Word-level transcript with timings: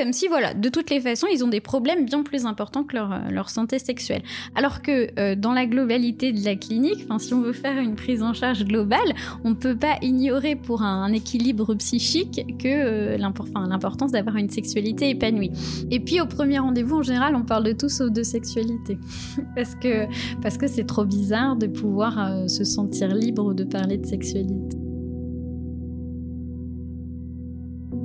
comme 0.00 0.14
si, 0.14 0.28
voilà, 0.28 0.54
de 0.54 0.70
toutes 0.70 0.88
les 0.88 0.98
façons, 0.98 1.26
ils 1.30 1.44
ont 1.44 1.48
des 1.48 1.60
problèmes 1.60 2.06
bien 2.06 2.22
plus 2.22 2.46
importants 2.46 2.84
que 2.84 2.96
leur, 2.96 3.12
euh, 3.12 3.18
leur 3.30 3.50
santé 3.50 3.78
sexuelle. 3.78 4.22
Alors 4.54 4.80
que 4.80 5.08
euh, 5.20 5.34
dans 5.34 5.52
la 5.52 5.66
globalité 5.66 6.32
de 6.32 6.42
la 6.42 6.56
clinique, 6.56 7.06
si 7.18 7.34
on 7.34 7.42
veut 7.42 7.52
faire 7.52 7.76
une 7.78 7.96
prise 7.96 8.22
en 8.22 8.32
charge 8.32 8.64
globale, 8.64 9.12
on 9.44 9.50
ne 9.50 9.54
peut 9.54 9.76
pas 9.76 9.98
ignorer 10.00 10.56
pour 10.56 10.80
un, 10.80 11.12
équilibre 11.12 11.74
psychique 11.74 12.46
que 12.58 12.68
euh, 12.68 13.18
l'importance 13.18 14.12
d'avoir 14.12 14.36
une 14.36 14.48
sexualité 14.48 15.10
épanouie. 15.10 15.50
Et 15.90 16.00
puis 16.00 16.22
au 16.22 16.26
premier 16.26 16.60
rendez-vous, 16.60 16.96
en 16.96 17.02
général, 17.02 17.36
on 17.36 17.42
parle 17.42 17.64
de 17.64 17.72
tout 17.72 17.90
sauf 17.90 18.10
de 18.10 18.22
sexualité. 18.22 18.96
parce 19.54 19.74
que 19.74 20.06
parce 20.40 20.56
que 20.56 20.66
c'est 20.66 20.86
trop 20.86 21.04
bizarre 21.04 21.56
de 21.56 21.66
pouvoir 21.66 22.48
se 22.48 22.64
sentir 22.64 23.08
libre 23.14 23.52
de 23.52 23.64
parler 23.64 23.98
de 23.98 24.06
sexualité. 24.06 24.78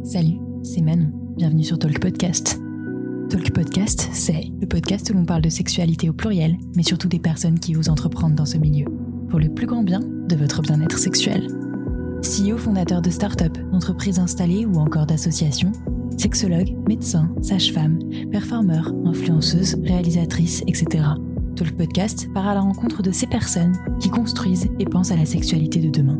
Salut, 0.03 0.39
c'est 0.63 0.81
Manon. 0.81 1.24
Bienvenue 1.35 1.65
sur 1.65 1.77
Talk 1.77 1.99
Podcast. 1.99 2.61
Talk 3.29 3.51
Podcast, 3.51 4.07
c'est 4.13 4.53
le 4.61 4.67
podcast 4.67 5.09
où 5.09 5.13
l'on 5.15 5.25
parle 5.25 5.41
de 5.41 5.49
sexualité 5.49 6.09
au 6.09 6.13
pluriel, 6.13 6.55
mais 6.77 6.83
surtout 6.83 7.09
des 7.09 7.19
personnes 7.19 7.59
qui 7.59 7.75
osent 7.75 7.89
entreprendre 7.89 8.35
dans 8.35 8.45
ce 8.45 8.57
milieu, 8.57 8.85
pour 9.27 9.39
le 9.39 9.49
plus 9.49 9.67
grand 9.67 9.83
bien 9.83 9.99
de 9.99 10.35
votre 10.37 10.61
bien-être 10.61 10.97
sexuel. 10.97 11.49
CEO 12.21 12.57
fondateur 12.57 13.01
de 13.01 13.09
start-up, 13.09 13.57
d'entreprises 13.73 14.17
installées 14.17 14.65
ou 14.65 14.75
encore 14.75 15.07
d'associations, 15.07 15.73
sexologue, 16.17 16.73
médecin, 16.87 17.29
sage-femme, 17.41 17.99
performeur, 18.31 18.93
influenceuse, 19.03 19.75
réalisatrice, 19.83 20.63
etc. 20.67 21.03
Talk 21.57 21.75
Podcast 21.75 22.29
part 22.33 22.47
à 22.47 22.53
la 22.53 22.61
rencontre 22.61 23.03
de 23.03 23.11
ces 23.11 23.27
personnes 23.27 23.75
qui 23.99 24.09
construisent 24.09 24.69
et 24.79 24.85
pensent 24.85 25.11
à 25.11 25.17
la 25.17 25.25
sexualité 25.25 25.81
de 25.81 25.89
demain. 25.89 26.17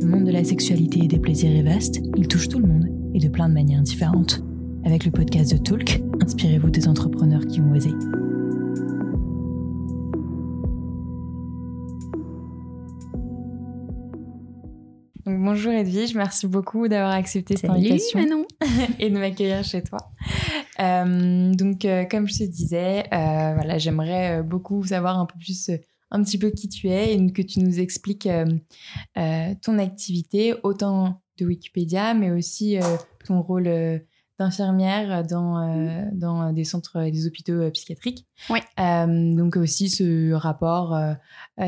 Le 0.00 0.06
monde 0.06 0.24
de 0.24 0.32
la 0.32 0.44
sexualité 0.44 1.00
et 1.02 1.08
des 1.08 1.18
plaisirs 1.18 1.50
est 1.50 1.64
vaste, 1.64 2.00
il 2.16 2.28
touche 2.28 2.46
tout 2.46 2.60
le 2.60 2.68
monde 2.68 2.86
et 3.12 3.18
de 3.18 3.28
plein 3.28 3.48
de 3.48 3.54
manières 3.54 3.82
différentes. 3.82 4.44
Avec 4.84 5.04
le 5.04 5.10
podcast 5.10 5.52
de 5.52 5.58
Talk, 5.58 6.02
inspirez-vous 6.20 6.70
des 6.70 6.88
entrepreneurs 6.88 7.46
qui 7.46 7.60
ont 7.60 7.72
osé. 7.72 7.90
bonjour 15.24 15.72
Edwige, 15.72 16.14
merci 16.14 16.46
beaucoup 16.46 16.88
d'avoir 16.88 17.12
accepté 17.12 17.56
cette 17.56 17.70
invitation 17.70 18.46
et 18.98 19.10
de 19.10 19.18
m'accueillir 19.18 19.64
chez 19.64 19.82
toi. 19.82 19.98
Euh, 20.80 21.52
donc, 21.52 21.84
euh, 21.84 22.04
comme 22.04 22.26
je 22.28 22.38
te 22.38 22.44
disais, 22.44 23.00
euh, 23.12 23.54
voilà, 23.54 23.78
j'aimerais 23.78 24.42
beaucoup 24.42 24.84
savoir 24.84 25.18
un 25.18 25.26
peu 25.26 25.38
plus, 25.38 25.70
un 26.10 26.22
petit 26.22 26.38
peu 26.38 26.50
qui 26.50 26.68
tu 26.68 26.88
es 26.88 27.14
et 27.14 27.32
que 27.32 27.42
tu 27.42 27.60
nous 27.60 27.80
expliques 27.80 28.28
ton 29.14 29.78
activité, 29.78 30.54
autant 30.62 31.22
de 31.38 31.46
Wikipédia, 31.46 32.14
mais 32.14 32.30
aussi 32.30 32.78
euh, 32.78 32.96
ton 33.26 33.42
rôle 33.42 33.68
euh, 34.40 34.44
d'infirmière 34.44 35.24
dans, 35.24 35.58
euh, 35.58 36.04
dans 36.12 36.52
des 36.52 36.64
centres, 36.64 37.10
des 37.10 37.26
hôpitaux 37.26 37.70
psychiatriques. 37.70 38.26
Oui. 38.50 38.60
donc 38.76 39.56
aussi 39.56 39.88
ce 39.88 40.32
rapport 40.32 40.98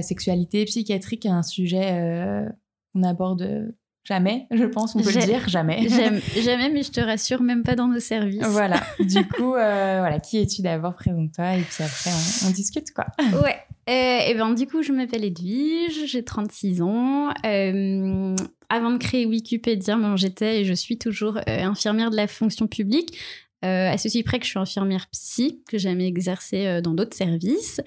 sexualité 0.02 0.64
psychiatrique, 0.64 1.26
un 1.26 1.42
sujet 1.42 2.46
qu'on 2.92 3.02
aborde 3.02 3.74
Jamais, 4.06 4.46
je 4.50 4.66
pense, 4.66 4.94
on 4.94 5.00
peut 5.00 5.14
le 5.14 5.24
dire, 5.24 5.48
jamais. 5.48 5.88
Jamais, 5.88 6.68
mais 6.68 6.82
je 6.82 6.92
te 6.92 7.00
rassure, 7.00 7.40
même 7.40 7.62
pas 7.62 7.74
dans 7.74 7.88
nos 7.88 8.00
services. 8.00 8.44
Voilà. 8.48 8.82
Du 9.00 9.26
coup, 9.28 9.52
voilà, 9.52 10.20
qui 10.20 10.36
es-tu 10.36 10.60
d'abord 10.60 10.94
Présente-toi 10.94 11.56
et 11.56 11.62
puis 11.62 11.82
après, 11.82 12.10
on, 12.46 12.50
discute, 12.50 12.92
quoi. 12.92 13.06
Ouais. 13.42 13.56
Et 13.86 14.34
ben, 14.34 14.54
du 14.54 14.66
coup, 14.66 14.82
je 14.82 14.92
m'appelle 14.92 15.24
Edwige, 15.24 16.06
j'ai 16.06 16.24
36 16.24 16.82
ans 16.82 17.32
avant 18.68 18.90
de 18.90 18.98
créer 18.98 19.26
Wikipédia, 19.26 19.98
j'étais 20.16 20.60
et 20.60 20.64
je 20.64 20.72
suis 20.72 20.98
toujours 20.98 21.36
euh, 21.36 21.42
infirmière 21.46 22.10
de 22.10 22.16
la 22.16 22.26
fonction 22.26 22.66
publique. 22.66 23.18
Euh, 23.64 23.90
à 23.90 23.96
ceci 23.96 24.22
près 24.22 24.38
que 24.38 24.44
je 24.44 24.50
suis 24.50 24.58
infirmière 24.58 25.06
psy, 25.10 25.62
que 25.66 25.78
j'ai 25.78 25.88
jamais 25.88 26.06
exercé 26.06 26.66
euh, 26.66 26.80
dans 26.82 26.92
d'autres 26.92 27.16
services, 27.16 27.80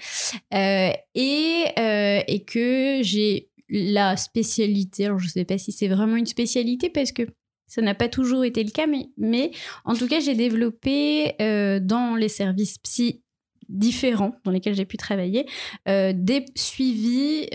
et, 0.52 0.94
et 1.16 2.44
que 2.46 3.00
j'ai 3.04 3.52
la 3.70 4.18
spécialité, 4.18 5.06
alors 5.06 5.20
je 5.20 5.26
ne 5.26 5.32
sais 5.32 5.46
pas 5.46 5.58
si 5.58 5.72
c'est 5.72 5.88
vraiment 5.88 6.16
une 6.16 6.26
spécialité 6.26 6.90
parce 6.90 7.12
que 7.12 7.24
ça 7.68 7.82
n'a 7.82 7.94
pas 7.94 8.08
toujours 8.08 8.46
été 8.46 8.64
le 8.64 8.72
cas, 8.72 8.88
mais, 8.88 9.10
mais 9.18 9.52
en 9.84 9.94
tout 9.94 10.08
cas 10.08 10.20
j'ai 10.20 10.36
développé 10.36 11.36
dans 11.82 12.16
les 12.16 12.30
services 12.30 12.78
psy 12.80 13.22
différents 13.70 14.36
dans 14.44 14.52
lesquels 14.52 14.76
j'ai 14.76 14.86
pu 14.86 14.98
travailler 14.98 15.46
des 15.86 16.46
suivis 16.56 17.48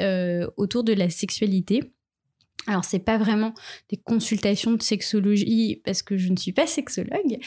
autour 0.56 0.84
de 0.84 0.92
la 0.92 1.10
sexualité 1.10 1.92
alors, 2.68 2.84
c'est 2.84 3.00
pas 3.00 3.18
vraiment 3.18 3.54
des 3.90 3.96
consultations 3.96 4.72
de 4.72 4.82
sexologie 4.82 5.80
parce 5.84 6.02
que 6.02 6.16
je 6.16 6.30
ne 6.30 6.36
suis 6.36 6.52
pas 6.52 6.66
sexologue, 6.66 7.38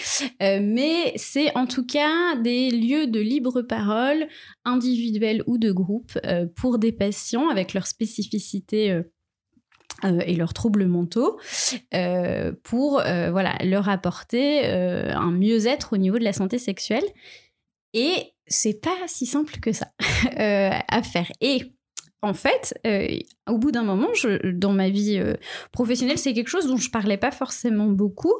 euh, 0.41 0.59
mais 0.61 1.13
c'est 1.15 1.55
en 1.55 1.67
tout 1.67 1.85
cas 1.85 2.35
des 2.35 2.69
lieux 2.69 3.07
de 3.07 3.21
libre 3.21 3.61
parole, 3.61 4.27
individuels 4.65 5.41
ou 5.47 5.57
de 5.57 5.71
groupe, 5.71 6.17
euh, 6.25 6.47
pour 6.57 6.79
des 6.79 6.91
patients 6.91 7.47
avec 7.47 7.73
leurs 7.73 7.87
spécificités 7.87 8.91
euh, 8.91 10.19
et 10.25 10.35
leurs 10.35 10.53
troubles 10.53 10.85
mentaux, 10.87 11.39
pour 12.63 13.01
voilà 13.01 13.55
leur 13.63 13.87
apporter 13.87 14.65
un 14.65 15.31
mieux-être 15.31 15.93
au 15.93 15.97
niveau 15.97 16.19
de 16.19 16.23
la 16.25 16.33
santé 16.33 16.59
sexuelle. 16.59 17.05
Et 17.93 18.34
c'est 18.47 18.81
pas 18.81 18.95
si 19.07 19.25
simple 19.25 19.59
que 19.59 19.71
ça 19.71 19.91
à 20.37 21.03
faire. 21.03 21.31
Et 21.41 21.75
en 22.25 22.33
fait, 22.33 22.73
euh, 22.87 23.07
au 23.47 23.59
bout 23.59 23.71
d'un 23.71 23.83
moment, 23.83 24.07
dans 24.43 24.73
ma 24.73 24.89
vie 24.89 25.17
euh, 25.19 25.35
professionnelle, 25.71 26.17
c'est 26.17 26.33
quelque 26.33 26.47
chose 26.47 26.65
dont 26.65 26.77
je 26.77 26.89
parlais 26.89 27.17
pas 27.17 27.31
forcément 27.31 27.87
beaucoup, 27.87 28.33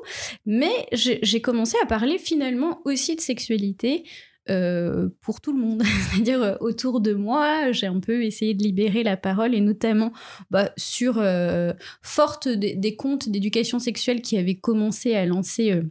mais 0.46 0.88
j'ai 0.92 1.42
commencé 1.42 1.78
à 1.84 1.86
parler 1.86 2.18
finalement 2.18 2.82
aussi 2.86 3.16
de 3.16 3.22
sexualité. 3.22 4.04
Euh, 4.48 5.10
pour 5.22 5.42
tout 5.42 5.54
le 5.54 5.60
monde, 5.60 5.82
c'est-à-dire 6.12 6.58
autour 6.62 7.02
de 7.02 7.14
moi, 7.14 7.72
j'ai 7.72 7.88
un 7.88 8.00
peu 8.00 8.24
essayé 8.24 8.54
de 8.54 8.62
libérer 8.62 9.04
la 9.04 9.18
parole 9.18 9.56
et 9.56 9.62
notamment 9.62 10.12
bah, 10.52 10.72
sur 10.78 11.24
forte 12.02 12.48
des, 12.48 12.96
comptes 12.96 13.30
d'éducation 13.30 13.80
sexuelle 13.80 14.22
qui 14.22 14.38
avaient 14.38 14.56
commencé 14.56 15.16
à 15.16 15.26
lancer 15.26 15.82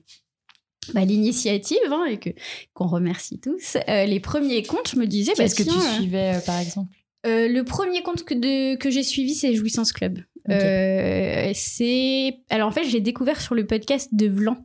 bah, 0.93 1.05
l'initiative 1.05 1.79
hein, 1.91 2.05
et 2.05 2.19
que 2.19 2.31
qu'on 2.75 2.87
remercie 2.87 3.39
tous. 3.39 3.77
les 3.87 4.21
premiers 4.21 4.63
comptes, 4.63 4.91
je 4.91 4.99
me 4.99 5.07
disais, 5.07 5.33
bah, 5.39 5.49
ce 5.49 5.55
que 5.55 5.63
tu 5.63 5.81
suivais 5.97 6.41
par 6.45 6.59
exemple? 6.59 6.93
euh, 7.27 7.49
le 7.49 7.65
premier 7.65 8.03
compte 8.03 8.25
que, 8.25 8.77
que 8.77 8.91
j'ai 8.91 9.03
suivi, 9.03 9.35
c'est 9.35 9.55
Jouissance 9.55 9.93
Club. 9.93 10.21
Euh, 10.51 11.51
c'est 11.55 12.39
alors 12.51 12.69
en 12.69 12.73
fait, 12.73 12.85
j'ai 12.85 13.01
découvert 13.01 13.41
sur 13.41 13.55
le 13.55 13.67
podcast 13.67 14.11
de 14.13 14.29
Vlan. 14.29 14.57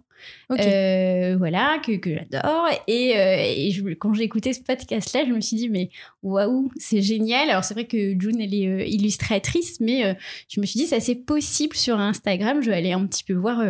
Euh, 0.52 1.38
voilà, 1.38 1.80
que, 1.86 1.96
que 1.96 2.14
j'adore. 2.14 2.68
Et, 2.88 3.72
quand 3.98 4.14
j'ai 4.14 4.24
écouté 4.24 4.52
ce 4.52 4.60
podcast-là, 4.60 5.24
je 5.26 5.32
me 5.32 5.40
suis 5.40 5.56
dit, 5.56 5.70
mais 5.70 5.90
waouh, 6.24 6.70
c'est 6.76 7.02
génial. 7.02 7.50
Alors, 7.50 7.64
c'est 7.64 7.74
vrai 7.74 7.88
que 7.88 8.20
June, 8.20 8.42
elle 8.42 8.54
est 8.54 8.90
illustratrice, 8.90 9.80
mais 9.80 10.18
je 10.50 10.60
me 10.60 10.66
suis 10.66 10.78
dit, 10.78 10.88
ça 10.88 11.00
c'est 11.00 11.16
possible 11.16 11.78
sur 11.78 11.98
Instagram. 11.98 12.62
Je 12.62 12.70
vais 12.70 12.76
aller 12.76 12.92
un 12.92 13.06
petit 13.06 13.24
peu 13.24 13.34
voir 13.34 13.62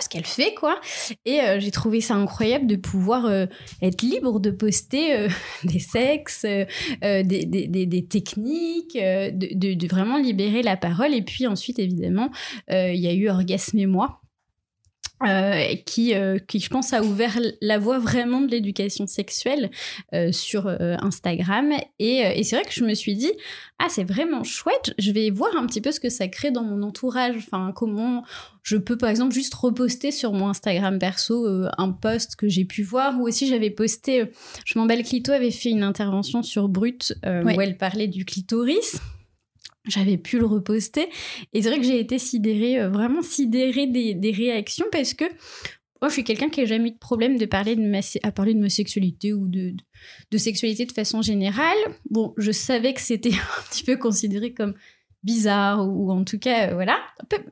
ce 0.00 0.08
qu'elle 0.08 0.24
fait, 0.24 0.54
quoi. 0.54 0.80
Et 1.24 1.40
euh, 1.40 1.60
j'ai 1.60 1.70
trouvé 1.70 2.00
ça 2.00 2.14
incroyable 2.14 2.66
de 2.66 2.76
pouvoir 2.76 3.26
euh, 3.26 3.46
être 3.82 4.02
libre 4.02 4.40
de 4.40 4.50
poster 4.50 5.14
euh, 5.14 5.28
des 5.64 5.78
sexes, 5.78 6.46
des, 7.02 7.22
des, 7.22 7.66
des, 7.86 8.04
techniques, 8.06 8.96
de, 8.96 9.74
de, 9.74 9.86
vraiment 9.86 10.18
libérer 10.18 10.62
la 10.62 10.76
parole. 10.76 11.14
Et 11.14 11.22
puis 11.22 11.46
ensuite, 11.46 11.78
évidemment, 11.78 12.30
il 12.70 13.00
y 13.00 13.08
a 13.08 13.12
eu 13.12 13.28
Orgasme 13.28 13.78
et 13.78 13.86
moi. 13.86 14.21
Euh, 15.26 15.74
qui, 15.86 16.14
euh, 16.14 16.38
qui, 16.38 16.58
je 16.58 16.68
pense, 16.68 16.92
a 16.92 17.02
ouvert 17.02 17.38
la 17.60 17.78
voie 17.78 17.98
vraiment 17.98 18.40
de 18.40 18.50
l'éducation 18.50 19.06
sexuelle 19.06 19.70
euh, 20.14 20.32
sur 20.32 20.66
Instagram. 20.68 21.72
Et, 21.98 22.18
et 22.18 22.42
c'est 22.44 22.56
vrai 22.56 22.64
que 22.64 22.72
je 22.72 22.84
me 22.84 22.94
suis 22.94 23.14
dit, 23.14 23.30
ah, 23.78 23.86
c'est 23.88 24.04
vraiment 24.04 24.44
chouette, 24.44 24.94
je 24.98 25.10
vais 25.10 25.30
voir 25.30 25.56
un 25.56 25.66
petit 25.66 25.80
peu 25.80 25.92
ce 25.92 26.00
que 26.00 26.08
ça 26.08 26.28
crée 26.28 26.50
dans 26.50 26.62
mon 26.62 26.82
entourage. 26.82 27.36
Enfin, 27.36 27.72
comment 27.74 28.24
je 28.62 28.76
peux, 28.76 28.96
par 28.96 29.10
exemple, 29.10 29.34
juste 29.34 29.54
reposter 29.54 30.10
sur 30.10 30.32
mon 30.32 30.48
Instagram 30.48 30.98
perso 30.98 31.46
un 31.78 31.90
post 31.90 32.36
que 32.36 32.48
j'ai 32.48 32.64
pu 32.64 32.82
voir. 32.82 33.18
Ou 33.20 33.26
aussi, 33.26 33.48
j'avais 33.48 33.70
posté, 33.70 34.24
je 34.64 34.78
m'en 34.78 34.86
Clito 34.86 35.32
avait 35.32 35.50
fait 35.50 35.70
une 35.70 35.82
intervention 35.82 36.42
sur 36.42 36.68
Brut 36.68 37.14
où 37.24 37.60
elle 37.60 37.76
parlait 37.76 38.08
du 38.08 38.24
clitoris 38.24 39.00
j'avais 39.86 40.16
pu 40.16 40.38
le 40.38 40.46
reposter. 40.46 41.08
Et 41.52 41.62
c'est 41.62 41.68
vrai 41.68 41.78
que 41.78 41.84
j'ai 41.84 41.98
été 41.98 42.18
sidérée, 42.18 42.80
euh, 42.80 42.88
vraiment 42.88 43.22
sidérée 43.22 43.86
des, 43.86 44.30
réactions 44.32 44.86
parce 44.90 45.14
que 45.14 45.24
moi, 46.00 46.08
je 46.08 46.14
suis 46.14 46.24
quelqu'un 46.24 46.48
qui 46.48 46.60
n'a 46.60 46.66
jamais 46.66 46.88
eu 46.88 46.92
de 46.92 46.98
problème 46.98 47.36
de 47.36 47.46
parler 47.46 47.76
de 47.76 47.82
ma, 47.82 48.00
à 48.24 48.32
parler 48.32 48.54
de 48.54 48.60
ma 48.60 48.68
sexualité 48.68 49.32
ou 49.32 49.46
de, 49.46 49.74
de, 50.32 50.38
sexualité 50.38 50.84
de 50.84 50.92
façon 50.92 51.22
générale. 51.22 51.76
Bon, 52.10 52.34
je 52.36 52.50
savais 52.50 52.92
que 52.92 53.00
c'était 53.00 53.30
un 53.58 53.62
petit 53.70 53.84
peu 53.84 53.96
considéré 53.96 54.52
comme 54.52 54.74
bizarre 55.22 55.88
ou, 55.88 56.10
en 56.10 56.24
tout 56.24 56.38
cas, 56.38 56.70
euh, 56.70 56.74
voilà, 56.74 56.98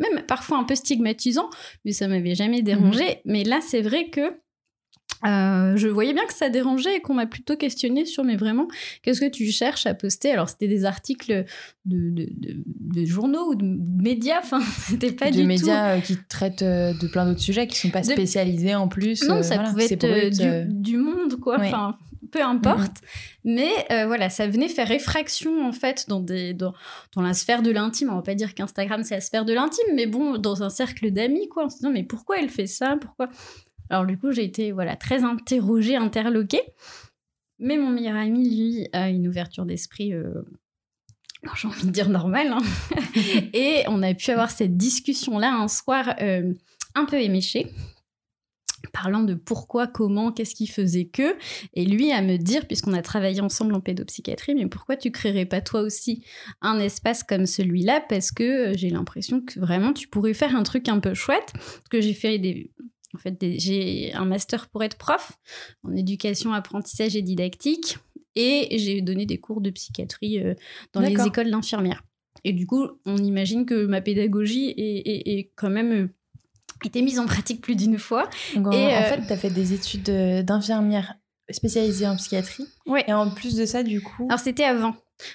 même 0.00 0.24
parfois 0.26 0.58
un 0.58 0.64
peu 0.64 0.74
stigmatisant, 0.74 1.48
mais 1.84 1.92
ça 1.92 2.08
m'avait 2.08 2.34
jamais 2.34 2.62
dérangé. 2.62 3.04
Mhm. 3.04 3.20
Mais 3.26 3.44
là, 3.44 3.60
c'est 3.60 3.82
vrai 3.82 4.10
que 4.10 4.32
Euh, 5.26 5.76
je 5.76 5.88
voyais 5.88 6.14
bien 6.14 6.24
que 6.26 6.32
ça 6.32 6.48
dérangeait 6.48 6.96
et 6.96 7.00
qu'on 7.00 7.14
m'a 7.14 7.26
plutôt 7.26 7.56
questionné 7.56 8.06
sur 8.06 8.24
mais 8.24 8.36
vraiment 8.36 8.68
qu'est-ce 9.02 9.20
que 9.20 9.28
tu 9.28 9.50
cherches 9.50 9.86
à 9.86 9.94
poster? 9.94 10.32
Alors 10.32 10.48
c'était 10.48 10.68
des 10.68 10.84
articles 10.84 11.44
de, 11.84 12.10
de, 12.10 12.28
de, 12.32 13.04
journaux 13.04 13.50
ou 13.50 13.54
de 13.54 13.64
médias 14.02 14.38
enfin 14.38 14.60
c'était 14.88 15.12
pas 15.12 15.30
de 15.30 15.36
du 15.36 15.44
médias 15.44 15.96
tout... 15.96 16.06
qui 16.06 16.16
traitent 16.28 16.64
de 16.64 17.06
plein 17.08 17.26
d'autres 17.26 17.40
sujets 17.40 17.66
qui 17.66 17.76
sont 17.76 17.90
pas 17.90 18.02
spécialisés 18.02 18.74
en 18.74 18.88
plus 18.88 19.22
non 19.28 19.42
ça 19.42 19.58
pouvait 19.58 19.92
être 19.92 20.66
du, 20.66 20.74
du, 20.74 20.96
monde 20.96 21.38
quoi 21.38 21.58
enfin 21.58 21.98
peu 22.30 22.42
importe. 22.42 22.98
Mais 23.44 23.70
euh, 23.90 24.06
voilà, 24.06 24.30
ça 24.30 24.46
venait 24.46 24.68
faire 24.68 24.88
réfraction 24.88 25.66
en 25.66 25.72
fait 25.72 26.06
dans, 26.08 26.20
des, 26.20 26.54
dans, 26.54 26.74
dans 27.14 27.22
la 27.22 27.34
sphère 27.34 27.62
de 27.62 27.70
l'intime. 27.70 28.10
On 28.10 28.16
va 28.16 28.22
pas 28.22 28.34
dire 28.34 28.54
qu'Instagram 28.54 29.02
c'est 29.04 29.16
la 29.16 29.20
sphère 29.20 29.44
de 29.44 29.52
l'intime, 29.52 29.94
mais 29.94 30.06
bon, 30.06 30.38
dans 30.38 30.62
un 30.62 30.70
cercle 30.70 31.10
d'amis 31.10 31.48
quoi. 31.48 31.64
En 31.64 31.70
se 31.70 31.76
disant 31.76 31.90
mais 31.90 32.04
pourquoi 32.04 32.38
elle 32.38 32.50
fait 32.50 32.66
ça? 32.66 32.96
Pourquoi? 33.00 33.28
Alors 33.90 34.06
du 34.06 34.16
coup 34.18 34.32
j'ai 34.32 34.44
été 34.44 34.72
voilà 34.72 34.96
très 34.96 35.24
interrogée, 35.24 35.96
interloquée. 35.96 36.62
Mais 37.58 37.76
mon 37.76 37.90
meilleur 37.90 38.16
ami 38.16 38.48
lui 38.48 38.88
a 38.92 39.10
une 39.10 39.28
ouverture 39.28 39.66
d'esprit. 39.66 40.14
Euh, 40.14 40.42
j'ai 41.56 41.68
envie 41.68 41.86
de 41.86 41.90
dire 41.90 42.08
normale. 42.08 42.52
Hein. 42.52 42.62
et 43.52 43.82
on 43.88 44.02
a 44.02 44.14
pu 44.14 44.30
avoir 44.30 44.50
cette 44.50 44.76
discussion-là 44.76 45.52
un 45.52 45.68
soir 45.68 46.14
euh, 46.22 46.54
un 46.94 47.04
peu 47.04 47.20
éméché 47.20 47.70
parlant 48.92 49.22
de 49.22 49.34
pourquoi, 49.34 49.86
comment, 49.86 50.32
qu'est-ce 50.32 50.54
qui 50.54 50.66
faisait 50.66 51.06
que, 51.06 51.36
et 51.74 51.84
lui 51.84 52.12
à 52.12 52.22
me 52.22 52.36
dire, 52.36 52.66
puisqu'on 52.66 52.92
a 52.92 53.02
travaillé 53.02 53.40
ensemble 53.40 53.74
en 53.74 53.80
pédopsychiatrie, 53.80 54.54
mais 54.54 54.66
pourquoi 54.66 54.96
tu 54.96 55.10
créerais 55.10 55.46
pas 55.46 55.60
toi 55.60 55.80
aussi 55.80 56.24
un 56.60 56.78
espace 56.78 57.22
comme 57.22 57.46
celui-là? 57.46 58.02
Parce 58.08 58.30
que 58.30 58.70
euh, 58.70 58.72
j'ai 58.76 58.90
l'impression 58.90 59.40
que 59.40 59.60
vraiment 59.60 59.92
tu 59.92 60.08
pourrais 60.08 60.34
faire 60.34 60.56
un 60.56 60.62
truc 60.62 60.88
un 60.88 61.00
peu 61.00 61.14
chouette, 61.14 61.52
parce 61.52 61.88
que 61.90 62.00
j'ai 62.00 62.14
fait 62.14 62.38
des... 62.38 62.70
En 63.14 63.18
fait, 63.18 63.36
j'ai 63.58 64.12
un 64.14 64.24
master 64.24 64.68
pour 64.68 64.84
être 64.84 64.96
prof 64.96 65.32
en 65.82 65.94
éducation, 65.94 66.52
apprentissage 66.52 67.16
et 67.16 67.22
didactique, 67.22 67.98
et 68.36 68.78
j'ai 68.78 69.00
donné 69.00 69.26
des 69.26 69.38
cours 69.38 69.60
de 69.60 69.70
psychiatrie 69.70 70.40
euh, 70.40 70.54
dans 70.92 71.00
les 71.00 71.20
écoles 71.26 71.50
d'infirmières. 71.50 72.04
Et 72.44 72.52
du 72.52 72.66
coup, 72.66 72.86
on 73.04 73.16
imagine 73.18 73.66
que 73.66 73.86
ma 73.86 74.00
pédagogie 74.00 74.72
est 74.76 75.50
quand 75.56 75.70
même 75.70 75.92
euh, 75.92 76.08
été 76.84 77.02
mise 77.02 77.18
en 77.18 77.26
pratique 77.26 77.60
plus 77.60 77.74
d'une 77.74 77.98
fois. 77.98 78.30
et 78.54 78.58
en, 78.58 78.72
euh, 78.72 79.02
fait, 79.02 79.26
tu 79.26 79.32
as 79.32 79.36
fait 79.36 79.50
des 79.50 79.72
études 79.72 80.10
d'infirmière 80.44 81.16
spécialisée 81.52 82.06
en 82.06 82.16
psychiatrie. 82.16 82.66
Ouais. 82.86 83.04
Et 83.06 83.12
en 83.12 83.30
plus 83.30 83.54
de 83.56 83.66
ça, 83.66 83.82
du 83.82 84.00
coup. 84.00 84.26
Alors, 84.28 84.40
c'était 84.40 84.64
avant. 84.64 84.94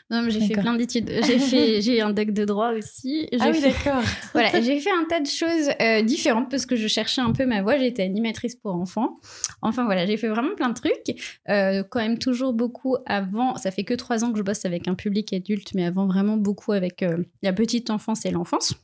Non, 0.09 0.27
j'ai 0.29 0.41
fait 0.41 0.53
plein 0.55 0.75
d'études. 0.75 1.09
J'ai 1.25 1.39
fait, 1.39 1.81
j'ai 1.81 2.01
un 2.01 2.11
doc 2.11 2.31
de 2.31 2.45
droit 2.45 2.71
aussi. 2.71 3.27
Ah 3.39 3.49
oui, 3.51 3.61
d'accord. 3.61 4.01
voilà, 4.33 4.61
j'ai 4.61 4.79
fait 4.79 4.91
un 4.91 5.05
tas 5.07 5.19
de 5.19 5.27
choses 5.27 5.69
euh, 5.81 6.01
différentes 6.01 6.49
parce 6.49 6.65
que 6.65 6.75
je 6.75 6.87
cherchais 6.87 7.21
un 7.21 7.31
peu 7.31 7.45
ma 7.45 7.61
voie. 7.61 7.77
J'étais 7.77 8.03
animatrice 8.03 8.55
pour 8.55 8.73
enfants. 8.73 9.19
Enfin 9.61 9.85
voilà, 9.85 10.05
j'ai 10.05 10.17
fait 10.17 10.27
vraiment 10.27 10.55
plein 10.55 10.69
de 10.69 10.73
trucs. 10.73 11.21
Euh, 11.49 11.83
quand 11.89 11.99
même 11.99 12.17
toujours 12.17 12.53
beaucoup 12.53 12.97
avant. 13.05 13.57
Ça 13.57 13.71
fait 13.71 13.83
que 13.83 13.93
trois 13.93 14.23
ans 14.23 14.31
que 14.31 14.37
je 14.37 14.43
bosse 14.43 14.65
avec 14.65 14.87
un 14.87 14.95
public 14.95 15.33
adulte, 15.33 15.73
mais 15.75 15.85
avant 15.85 16.07
vraiment 16.07 16.37
beaucoup 16.37 16.71
avec 16.71 17.05
la 17.43 17.53
petite 17.53 17.89
enfance 17.89 18.25
et 18.25 18.31
l'enfance. 18.31 18.75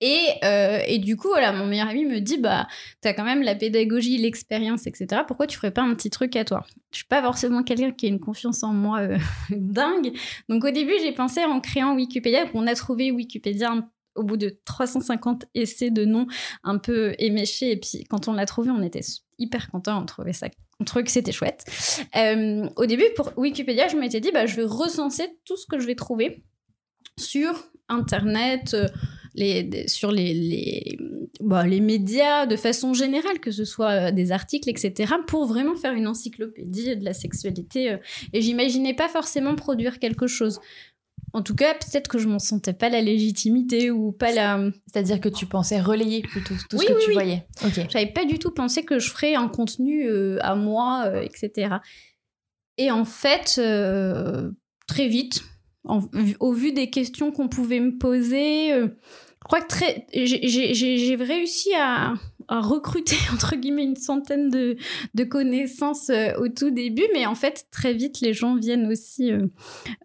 Et, 0.00 0.26
euh, 0.44 0.80
et, 0.86 0.98
du 0.98 1.16
coup, 1.16 1.28
voilà, 1.28 1.52
mon 1.52 1.66
meilleur 1.66 1.88
ami 1.88 2.04
me 2.04 2.20
dit 2.20 2.38
bah, 2.38 2.66
t'as 3.00 3.12
quand 3.12 3.24
même 3.24 3.42
la 3.42 3.54
pédagogie, 3.54 4.18
l'expérience, 4.18 4.86
etc. 4.86 5.22
Pourquoi 5.26 5.46
tu 5.46 5.56
ferais 5.56 5.70
pas 5.70 5.82
un 5.82 5.94
petit 5.94 6.10
truc 6.10 6.36
à 6.36 6.44
toi? 6.44 6.64
Je 6.92 6.98
suis 6.98 7.06
pas 7.06 7.22
forcément 7.22 7.62
quelqu'un 7.62 7.90
qui 7.90 8.06
a 8.06 8.08
une 8.08 8.20
confiance 8.20 8.62
en 8.62 8.72
moi 8.72 9.00
euh, 9.00 9.18
dingue. 9.50 10.12
Donc 10.48 10.64
au 10.64 10.70
début, 10.70 10.94
j'ai 11.02 11.12
pensé 11.12 11.44
en 11.44 11.60
créant 11.60 11.94
Wikipédia. 11.94 12.46
On 12.54 12.66
a 12.66 12.74
trouvé 12.74 13.10
Wikipédia 13.10 13.74
au 14.14 14.22
bout 14.22 14.36
de 14.36 14.60
350 14.64 15.46
essais 15.54 15.90
de 15.90 16.04
noms 16.04 16.26
un 16.62 16.78
peu 16.78 17.14
éméchés. 17.18 17.72
Et 17.72 17.76
puis 17.76 18.04
quand 18.04 18.28
on 18.28 18.32
l'a 18.32 18.46
trouvé, 18.46 18.70
on 18.70 18.82
était 18.82 19.00
hyper 19.38 19.70
content. 19.70 20.00
On 20.02 20.06
trouvait 20.06 20.32
ça, 20.32 20.48
on 20.80 20.84
trouvait 20.84 21.04
que 21.04 21.10
c'était 21.10 21.32
chouette. 21.32 21.64
Euh, 22.16 22.68
au 22.76 22.86
début, 22.86 23.04
pour 23.16 23.32
Wikipédia, 23.36 23.88
je 23.88 23.96
m'étais 23.96 24.20
dit 24.20 24.30
bah, 24.32 24.46
je 24.46 24.56
vais 24.56 24.64
recenser 24.64 25.24
tout 25.44 25.56
ce 25.56 25.66
que 25.66 25.78
je 25.78 25.86
vais 25.86 25.94
trouver 25.94 26.44
sur 27.18 27.64
Internet 27.88 28.76
les, 29.34 29.88
sur 29.88 30.12
les, 30.12 30.32
les, 30.32 30.98
bah, 31.40 31.66
les 31.66 31.80
médias 31.80 32.46
de 32.46 32.56
façon 32.56 32.94
générale, 32.94 33.40
que 33.40 33.50
ce 33.50 33.64
soit 33.64 33.90
euh, 33.90 34.10
des 34.12 34.32
articles, 34.32 34.70
etc., 34.70 35.14
pour 35.26 35.46
vraiment 35.46 35.74
faire 35.74 35.92
une 35.92 36.06
encyclopédie 36.06 36.96
de 36.96 37.04
la 37.04 37.12
sexualité. 37.12 37.92
Euh. 37.92 37.96
Et 38.32 38.40
j'imaginais 38.40 38.94
pas 38.94 39.08
forcément 39.08 39.56
produire 39.56 39.98
quelque 39.98 40.26
chose. 40.26 40.60
En 41.32 41.42
tout 41.42 41.56
cas, 41.56 41.74
peut-être 41.74 42.06
que 42.06 42.18
je 42.18 42.28
m'en 42.28 42.38
sentais 42.38 42.74
pas 42.74 42.88
la 42.88 43.00
légitimité 43.00 43.90
ou 43.90 44.12
pas 44.12 44.30
la. 44.30 44.70
C'est-à-dire 44.86 45.20
que 45.20 45.28
tu 45.28 45.46
pensais 45.46 45.80
relayer 45.80 46.22
plutôt 46.22 46.54
tout 46.70 46.78
ce 46.78 46.86
que 46.86 47.04
tu 47.04 47.12
voyais. 47.12 47.44
Ok. 47.64 47.86
J'avais 47.90 48.12
pas 48.12 48.24
du 48.24 48.38
tout 48.38 48.52
pensé 48.52 48.84
que 48.84 49.00
je 49.00 49.10
ferais 49.10 49.34
un 49.34 49.48
contenu 49.48 50.08
euh, 50.08 50.38
à 50.42 50.54
moi, 50.54 51.12
etc. 51.24 51.76
Et 52.78 52.92
en 52.92 53.04
fait, 53.04 53.60
très 54.86 55.08
vite, 55.08 55.42
au 56.38 56.52
vu 56.52 56.72
des 56.72 56.88
questions 56.90 57.32
qu'on 57.32 57.48
pouvait 57.48 57.80
me 57.80 57.98
poser, 57.98 58.72
je 59.44 59.48
crois 59.48 59.60
que 59.60 59.68
très, 59.68 60.06
j'ai 60.14 61.16
réussi 61.16 61.70
à, 61.74 62.14
recruter 62.48 63.16
entre 63.32 63.56
guillemets 63.56 63.84
une 63.84 63.96
centaine 63.96 64.50
de, 64.50 64.76
de 65.14 65.24
connaissances 65.24 66.10
euh, 66.10 66.32
au 66.38 66.48
tout 66.48 66.70
début, 66.70 67.04
mais 67.14 67.24
en 67.24 67.34
fait 67.34 67.66
très 67.70 67.94
vite 67.94 68.20
les 68.20 68.34
gens 68.34 68.56
viennent 68.56 68.86
aussi 68.86 69.32
euh, 69.32 69.46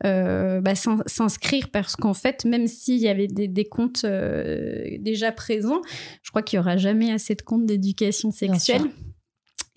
euh, 0.06 0.62
bah, 0.62 0.74
s'inscrire 0.76 1.70
parce 1.70 1.98
qu'en 1.98 2.14
fait 2.14 2.46
même 2.46 2.68
s'il 2.68 2.98
y 2.98 3.10
avait 3.10 3.28
des, 3.28 3.50
des 3.50 3.66
comptes 3.66 4.06
déjà 4.06 5.34
présents, 5.34 5.82
je 6.22 6.30
crois 6.30 6.42
qu'il 6.42 6.58
y 6.58 6.60
aura 6.62 6.78
jamais 6.78 7.12
assez 7.12 7.36
de 7.36 7.42
comptes 7.42 7.66
d'éducation 7.66 8.32
sexuelle 8.32 8.90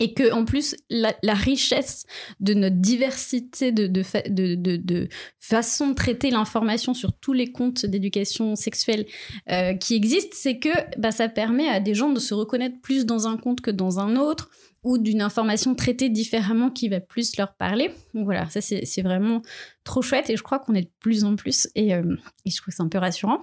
et 0.03 0.15
que 0.15 0.33
en 0.33 0.45
plus 0.45 0.75
la, 0.91 1.15
richesse 1.33 2.07
de 2.41 2.55
notre 2.55 2.75
diversité 2.75 3.71
de, 3.71 3.87
de, 3.87 4.77
de, 4.77 5.09
façon 5.39 5.91
de 5.91 5.95
traiter 5.95 6.31
l'information 6.31 6.93
sur 6.93 7.13
tous 7.13 7.33
les 7.33 7.53
comptes 7.53 7.87
d'éducation 7.87 8.57
sexuelle 8.57 9.07
euh, 9.49 9.75
qui 9.75 9.95
existent, 9.95 10.35
c'est 10.37 10.59
que 10.59 10.71
bah, 10.99 11.13
ça 11.13 11.29
permet 11.29 11.69
à 11.69 11.79
des 11.79 11.95
gens 11.95 12.11
de 12.11 12.19
se 12.19 12.35
reconnaître 12.35 12.81
plus 12.83 13.07
dans 13.07 13.29
un 13.29 13.37
compte 13.37 13.61
que 13.61 13.71
dans 13.71 14.01
un 14.01 14.17
autre 14.17 14.51
ou 14.83 14.99
d'une 14.99 15.23
information 15.23 15.77
traitée 15.77 16.09
différemment 16.09 16.69
qui 16.69 16.89
va 16.89 16.99
plus 16.99 17.37
leur 17.37 17.55
parler. 17.55 17.93
Donc 18.13 18.25
voilà, 18.25 18.51
ça 18.51 18.61
c'est 18.61 19.03
vraiment 19.03 19.41
trop 19.85 20.03
chouette 20.03 20.31
et 20.31 20.37
je 20.37 20.43
crois 20.43 20.59
qu'on 20.59 20.75
est 20.75 20.83
de 20.83 20.91
plus 20.99 21.23
en 21.23 21.37
plus 21.37 21.69
et, 21.77 21.95
euh, 21.95 22.17
et 22.45 22.51
je 22.51 22.57
trouve 22.57 22.73
que 22.73 22.77
c'est 22.77 22.83
un 22.83 22.89
peu 22.89 22.99
rassurant. 22.99 23.41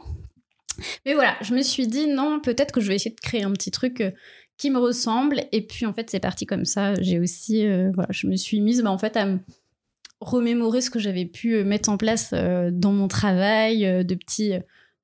Mais 1.05 1.13
voilà, 1.13 1.37
je 1.41 1.53
me 1.53 1.61
suis 1.61 1.87
dit 1.87 2.07
non, 2.07 2.41
peut-être 2.41 2.73
que 2.73 2.81
je 2.81 2.89
vais 2.89 2.95
essayer 2.95 3.15
de 3.15 3.21
créer 3.21 3.43
un 3.43 3.51
petit 3.51 3.71
truc 3.71 4.01
euh, 4.01 4.11
qui 4.59 4.69
me 4.69 4.77
ressemble. 4.77 5.41
Et 5.51 5.65
puis 5.65 5.87
en 5.87 5.93
fait, 5.93 6.11
c'est 6.11 6.19
parti 6.19 6.45
comme 6.45 6.65
ça. 6.65 6.93
J'ai 7.01 7.19
aussi, 7.19 7.65
euh, 7.65 7.89
voilà, 7.95 8.09
je 8.11 8.27
me 8.27 8.35
suis 8.35 8.61
mise 8.61 8.83
bah, 8.83 8.91
en 8.91 8.99
fait 8.99 9.17
à 9.17 9.27
remémorer 10.19 10.81
ce 10.81 10.91
que 10.91 10.99
j'avais 10.99 11.25
pu 11.25 11.55
euh, 11.55 11.63
mettre 11.63 11.89
en 11.89 11.97
place 11.97 12.31
euh, 12.33 12.69
dans 12.71 12.91
mon 12.91 13.07
travail, 13.07 14.05
de 14.05 14.15
petits, 14.15 14.51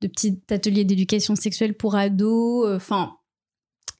de 0.02 0.07
petits 0.07 0.40
ateliers 0.52 0.84
d'éducation 0.84 1.36
sexuelle 1.36 1.74
pour 1.74 1.96
ados. 1.96 2.75
Enfin, 2.75 3.16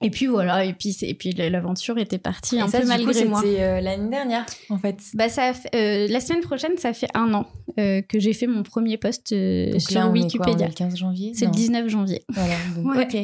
et 0.06 0.12
puis 0.12 0.28
voilà, 0.28 0.64
et 0.64 0.74
puis, 0.74 0.96
et 1.02 1.16
puis 1.16 1.32
l'aventure 1.32 1.98
était 1.98 2.20
partie 2.20 2.60
un 2.60 2.70
peu 2.70 2.86
malgré 2.86 3.26
moi. 3.26 3.42
C'était 3.42 3.64
euh, 3.64 3.82
l'année 3.82 4.10
dernière, 4.10 4.46
en 4.70 4.78
fait. 4.78 5.00
Bah, 5.16 5.30
ça 5.30 5.52
euh, 5.74 6.08
la 6.08 6.20
semaine 6.20 6.42
prochaine, 6.42 6.78
ça 6.78 6.94
fait 6.94 7.08
un 7.16 7.34
an 7.34 7.48
euh, 7.80 8.04
que 8.04 8.20
j'ai 8.20 8.34
fait 8.34 8.46
mon 8.46 8.62
premier 8.62 8.98
post 8.98 9.30
sur 9.30 10.12
Wikipédia. 10.12 10.68
le 10.68 10.74
15 10.74 10.96
janvier 10.96 11.32
C'est 11.34 11.46
le 11.46 11.52
19 11.52 11.88
janvier. 11.90 12.24
Voilà, 12.30 12.56
donc. 12.76 13.16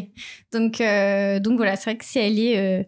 Donc, 0.52 1.44
donc 1.44 1.58
voilà, 1.58 1.76
c'est 1.76 1.92
vrai 1.92 1.98
que 1.98 2.06
c'est 2.06 2.26
allé 2.26 2.86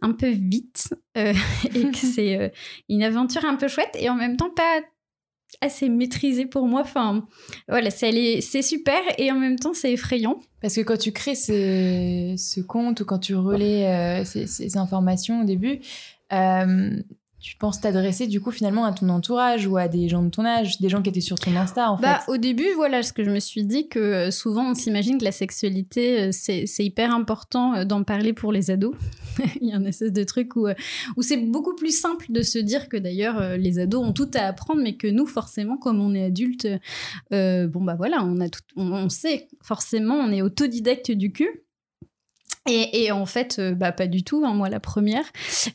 un 0.00 0.12
peu 0.12 0.30
vite 0.30 0.94
et 1.14 1.34
que 1.34 1.96
c'est 2.14 2.52
une 2.88 3.02
aventure 3.02 3.44
un 3.44 3.56
peu 3.56 3.68
chouette 3.68 3.94
et 3.98 4.08
en 4.08 4.14
même 4.14 4.38
temps 4.38 4.50
pas 4.50 4.80
assez 5.60 5.88
maîtrisé 5.88 6.46
pour 6.46 6.66
moi. 6.66 6.80
Enfin, 6.82 7.26
voilà, 7.68 7.90
c'est 7.90 8.62
super 8.62 9.00
et 9.18 9.30
en 9.30 9.38
même 9.38 9.58
temps, 9.58 9.74
c'est 9.74 9.92
effrayant. 9.92 10.40
Parce 10.60 10.76
que 10.76 10.80
quand 10.80 10.98
tu 10.98 11.12
crées 11.12 11.34
ce, 11.34 12.60
compte 12.62 13.00
ou 13.00 13.04
quand 13.04 13.18
tu 13.18 13.34
relais 13.34 13.86
euh, 13.86 14.24
ces, 14.24 14.76
informations 14.76 15.42
au 15.42 15.44
début, 15.44 15.80
euh, 16.32 16.90
tu 17.44 17.56
penses 17.56 17.78
t'adresser 17.78 18.26
du 18.26 18.40
coup 18.40 18.50
finalement 18.50 18.86
à 18.86 18.92
ton 18.92 19.10
entourage 19.10 19.66
ou 19.66 19.76
à 19.76 19.86
des 19.86 20.08
gens 20.08 20.22
de 20.22 20.30
ton 20.30 20.46
âge, 20.46 20.80
des 20.80 20.88
gens 20.88 21.02
qui 21.02 21.10
étaient 21.10 21.20
sur 21.20 21.38
ton 21.38 21.54
Insta 21.54 21.90
en 21.90 21.98
bah, 21.98 22.20
Au 22.26 22.38
début, 22.38 22.72
voilà 22.74 23.02
ce 23.02 23.12
que 23.12 23.22
je 23.22 23.30
me 23.30 23.38
suis 23.38 23.64
dit 23.64 23.86
que 23.86 23.98
euh, 23.98 24.30
souvent 24.30 24.70
on 24.70 24.74
s'imagine 24.74 25.18
que 25.18 25.24
la 25.24 25.32
sexualité 25.32 26.22
euh, 26.22 26.28
c'est 26.32 26.84
hyper 26.84 27.14
important 27.14 27.74
euh, 27.74 27.84
d'en 27.84 28.02
parler 28.02 28.32
pour 28.32 28.50
les 28.50 28.70
ados. 28.70 28.94
Il 29.60 29.68
y 29.68 29.72
a 29.72 29.76
un 29.76 29.84
espèce 29.84 30.14
de 30.14 30.24
truc 30.24 30.56
où, 30.56 30.68
où 31.18 31.22
c'est 31.22 31.36
beaucoup 31.36 31.74
plus 31.74 31.94
simple 31.94 32.28
de 32.30 32.40
se 32.40 32.58
dire 32.58 32.88
que 32.88 32.96
d'ailleurs 32.96 33.58
les 33.58 33.78
ados 33.78 34.02
ont 34.02 34.12
tout 34.14 34.30
à 34.32 34.44
apprendre, 34.44 34.80
mais 34.80 34.96
que 34.96 35.08
nous 35.08 35.26
forcément 35.26 35.76
comme 35.76 36.00
on 36.00 36.14
est 36.14 36.24
adulte, 36.24 36.66
bon 37.30 37.82
bah 37.82 37.96
voilà, 37.96 38.24
on, 38.24 38.40
a 38.40 38.48
tout, 38.48 38.62
on 38.76 39.10
sait 39.10 39.48
forcément, 39.60 40.14
on 40.14 40.32
est 40.32 40.40
autodidacte 40.40 41.10
du 41.10 41.30
cul. 41.30 41.63
Et, 42.66 43.12
en 43.12 43.26
fait, 43.26 43.58
euh, 43.58 43.74
bah, 43.74 43.92
pas 43.92 44.06
du 44.06 44.24
tout, 44.24 44.42
hein, 44.44 44.54
moi 44.54 44.68
la 44.70 44.80
première. 44.80 45.24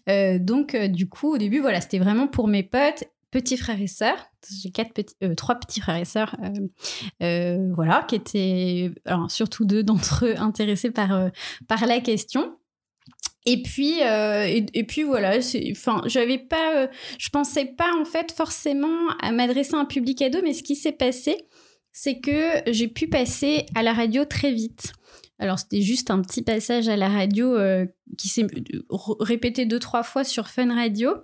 Euh, 0.10 0.40
donc, 0.40 0.74
euh, 0.74 0.88
du 0.88 1.08
coup, 1.08 1.34
au 1.34 1.38
début, 1.38 1.60
voilà, 1.60 1.82
c'était 1.82 2.00
vraiment 2.00 2.28
pour 2.28 2.48
mes 2.48 2.64
potes, 2.64 3.04
petits 3.30 3.58
frères 3.58 3.80
et 3.80 3.88
sœurs. 3.88 4.18
J'ai 4.64 4.72
quatre 4.72 4.94
petits, 4.94 5.16
trois 5.38 5.56
petits 5.56 5.82
frères 5.82 5.98
et 5.98 6.06
sœurs, 6.06 6.36
voilà, 7.20 8.06
qui 8.08 8.16
étaient, 8.16 8.92
alors, 9.06 9.30
surtout 9.30 9.66
deux 9.66 9.84
d'entre 9.84 10.26
eux 10.26 10.36
intéressés 10.40 10.90
par, 10.90 11.30
par 11.68 11.86
la 11.86 12.00
question. 12.00 12.56
Et 13.46 13.62
puis, 13.64 14.04
euh, 14.04 14.46
et, 14.46 14.84
puis 14.84 15.04
voilà, 15.04 15.40
enfin, 15.72 16.02
j'avais 16.06 16.38
pas, 16.38 16.76
euh, 16.76 16.88
je 17.18 17.30
pensais 17.30 17.66
pas 17.66 17.92
en 18.00 18.06
fait 18.06 18.32
forcément 18.32 19.10
à 19.22 19.32
m'adresser 19.32 19.76
à 19.76 19.80
un 19.80 19.86
public 19.86 20.22
ado, 20.22 20.40
mais 20.44 20.54
ce 20.54 20.62
qui 20.62 20.76
s'est 20.76 20.92
passé, 20.92 21.38
c'est 21.92 22.20
que 22.20 22.62
j'ai 22.68 22.88
pu 22.88 23.08
passer 23.08 23.66
à 23.76 23.82
la 23.82 23.94
radio 23.94 24.26
très 24.26 24.52
vite. 24.52 24.94
Alors 25.40 25.60
c'était 25.60 25.82
juste 25.82 26.12
un 26.12 26.22
petit 26.22 26.42
passage 26.42 26.90
à 26.90 26.96
la 26.96 27.10
radio 27.10 27.56
euh, 27.56 27.86
qui 28.18 28.28
s'est 28.28 28.46
répété 29.20 29.66
deux 29.66 29.80
trois 29.80 30.04
fois 30.04 30.24
sur 30.24 30.48
Fun 30.48 30.74
Radio, 30.74 31.16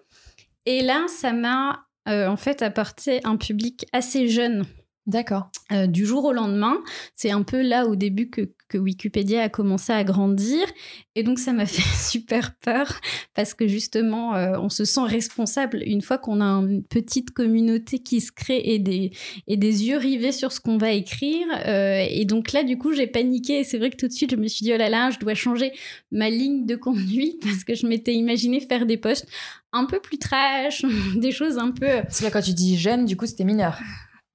et 0.65 0.81
là, 0.81 1.05
ça 1.07 1.33
m'a 1.33 1.85
en 2.07 2.37
fait 2.37 2.61
apporté 2.61 3.19
un 3.23 3.35
public 3.35 3.85
assez 3.91 4.27
jeune. 4.27 4.65
D'accord. 5.07 5.49
du 5.87 6.05
jour 6.05 6.25
au 6.25 6.33
lendemain, 6.33 6.77
c'est 7.13 7.31
un 7.31 7.43
peu 7.43 7.61
là 7.61 7.85
au 7.85 7.95
début 7.95 8.29
que 8.29 8.49
que 8.67 8.77
Wikipédia 8.77 9.43
a 9.43 9.49
commencé 9.49 9.93
à 9.93 10.03
grandir. 10.03 10.65
Et 11.15 11.23
donc, 11.23 11.39
ça 11.39 11.53
m'a 11.53 11.65
fait 11.65 11.81
super 11.81 12.55
peur 12.55 12.99
parce 13.33 13.53
que 13.53 13.67
justement, 13.67 14.35
euh, 14.35 14.57
on 14.59 14.69
se 14.69 14.85
sent 14.85 15.03
responsable 15.03 15.81
une 15.85 16.01
fois 16.01 16.17
qu'on 16.17 16.41
a 16.41 16.45
une 16.45 16.83
petite 16.83 17.31
communauté 17.31 17.99
qui 17.99 18.21
se 18.21 18.31
crée 18.31 18.61
et 18.63 18.79
des, 18.79 19.11
et 19.47 19.57
des 19.57 19.85
yeux 19.85 19.97
rivés 19.97 20.31
sur 20.31 20.51
ce 20.51 20.59
qu'on 20.59 20.77
va 20.77 20.91
écrire. 20.91 21.47
Euh, 21.67 22.05
et 22.09 22.25
donc 22.25 22.51
là, 22.51 22.63
du 22.63 22.77
coup, 22.77 22.93
j'ai 22.93 23.07
paniqué. 23.07 23.59
Et 23.59 23.63
c'est 23.63 23.77
vrai 23.77 23.89
que 23.89 23.97
tout 23.97 24.07
de 24.07 24.13
suite, 24.13 24.31
je 24.31 24.37
me 24.37 24.47
suis 24.47 24.63
dit, 24.63 24.73
oh 24.73 24.77
là 24.77 24.89
là, 24.89 25.11
je 25.11 25.19
dois 25.19 25.35
changer 25.35 25.71
ma 26.11 26.29
ligne 26.29 26.65
de 26.65 26.75
conduite 26.75 27.41
parce 27.43 27.63
que 27.63 27.75
je 27.75 27.87
m'étais 27.87 28.13
imaginé 28.13 28.59
faire 28.59 28.85
des 28.85 28.97
posts 28.97 29.27
un 29.73 29.85
peu 29.85 29.99
plus 29.99 30.17
trash, 30.17 30.85
des 31.15 31.31
choses 31.31 31.57
un 31.57 31.71
peu... 31.71 31.87
C'est 32.09 32.23
là 32.23 32.31
quand 32.31 32.41
tu 32.41 32.53
dis 32.53 32.77
jeune, 32.77 33.05
du 33.05 33.17
coup, 33.17 33.25
c'était 33.25 33.43
mineur 33.43 33.77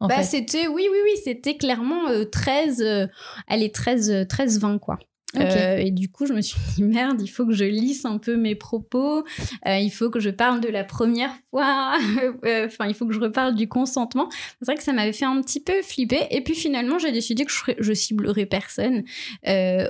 bah, 0.01 0.23
c'était, 0.23 0.67
oui, 0.67 0.89
oui, 0.91 0.99
oui, 1.05 1.21
c'était 1.23 1.57
clairement 1.57 2.07
13, 2.31 2.83
euh, 2.83 3.07
elle 3.49 3.63
est 3.63 3.75
13, 3.75 4.27
13, 4.29 4.61
20, 4.61 4.79
quoi. 4.79 4.99
Euh, 5.37 5.77
et 5.77 5.91
du 5.91 6.09
coup, 6.09 6.27
je 6.27 6.33
me 6.33 6.41
suis 6.41 6.59
dit 6.75 6.83
merde, 6.83 7.21
il 7.23 7.29
faut 7.29 7.47
que 7.47 7.53
je 7.53 7.65
lisse 7.65 8.05
un 8.05 8.19
peu 8.19 8.37
mes 8.37 8.55
propos. 8.55 9.25
Euh, 9.67 9.79
il 9.79 9.91
faut 9.91 10.11
que 10.11 10.21
je 10.21 10.31
parle 10.31 10.61
de 10.61 10.69
la 10.69 10.85
première 10.85 11.35
fois. 11.51 11.99
Euh, 12.45 12.67
enfin, 12.67 12.87
il 12.87 12.95
faut 12.95 13.07
que 13.07 13.13
je 13.13 13.21
reparle 13.21 13.55
du 13.55 13.69
consentement. 13.69 14.29
C'est 14.31 14.67
vrai 14.67 14.77
que 14.77 14.83
ça 14.83 14.93
m'avait 14.93 15.13
fait 15.13 15.25
un 15.25 15.41
petit 15.43 15.61
peu 15.61 15.83
flipper. 15.83 16.27
Et 16.31 16.43
puis 16.43 16.55
finalement, 16.55 16.99
j'ai 16.99 17.13
décidé 17.13 17.45
que 17.45 17.53
je, 17.53 17.73
je 17.79 17.93
ciblerais 17.93 18.47
personne, 18.47 19.05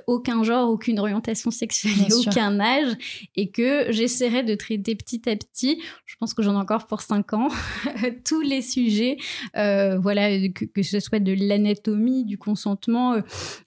aucun 0.06 0.42
genre, 0.42 0.70
aucune 0.70 0.98
orientation 0.98 1.50
sexuelle, 1.50 2.12
aucun 2.12 2.58
âge, 2.60 2.96
et 3.36 3.50
que 3.50 3.86
j'essaierais 3.90 4.42
de 4.42 4.54
traiter 4.54 4.94
petit 4.96 5.28
à 5.28 5.36
petit. 5.36 5.80
Je 6.06 6.16
pense 6.16 6.34
que 6.34 6.42
j'en 6.42 6.54
ai 6.54 6.58
encore 6.58 6.86
pour 6.86 7.02
5 7.02 7.32
ans 7.34 7.48
tous 8.24 8.40
les 8.40 8.62
sujets. 8.62 9.16
voilà, 9.54 10.48
que, 10.48 10.64
que, 10.64 10.82
ce 10.82 10.98
soit 10.98 11.20
de 11.20 11.32
l'anatomie, 11.32 12.24
du 12.24 12.38
consentement, 12.38 13.16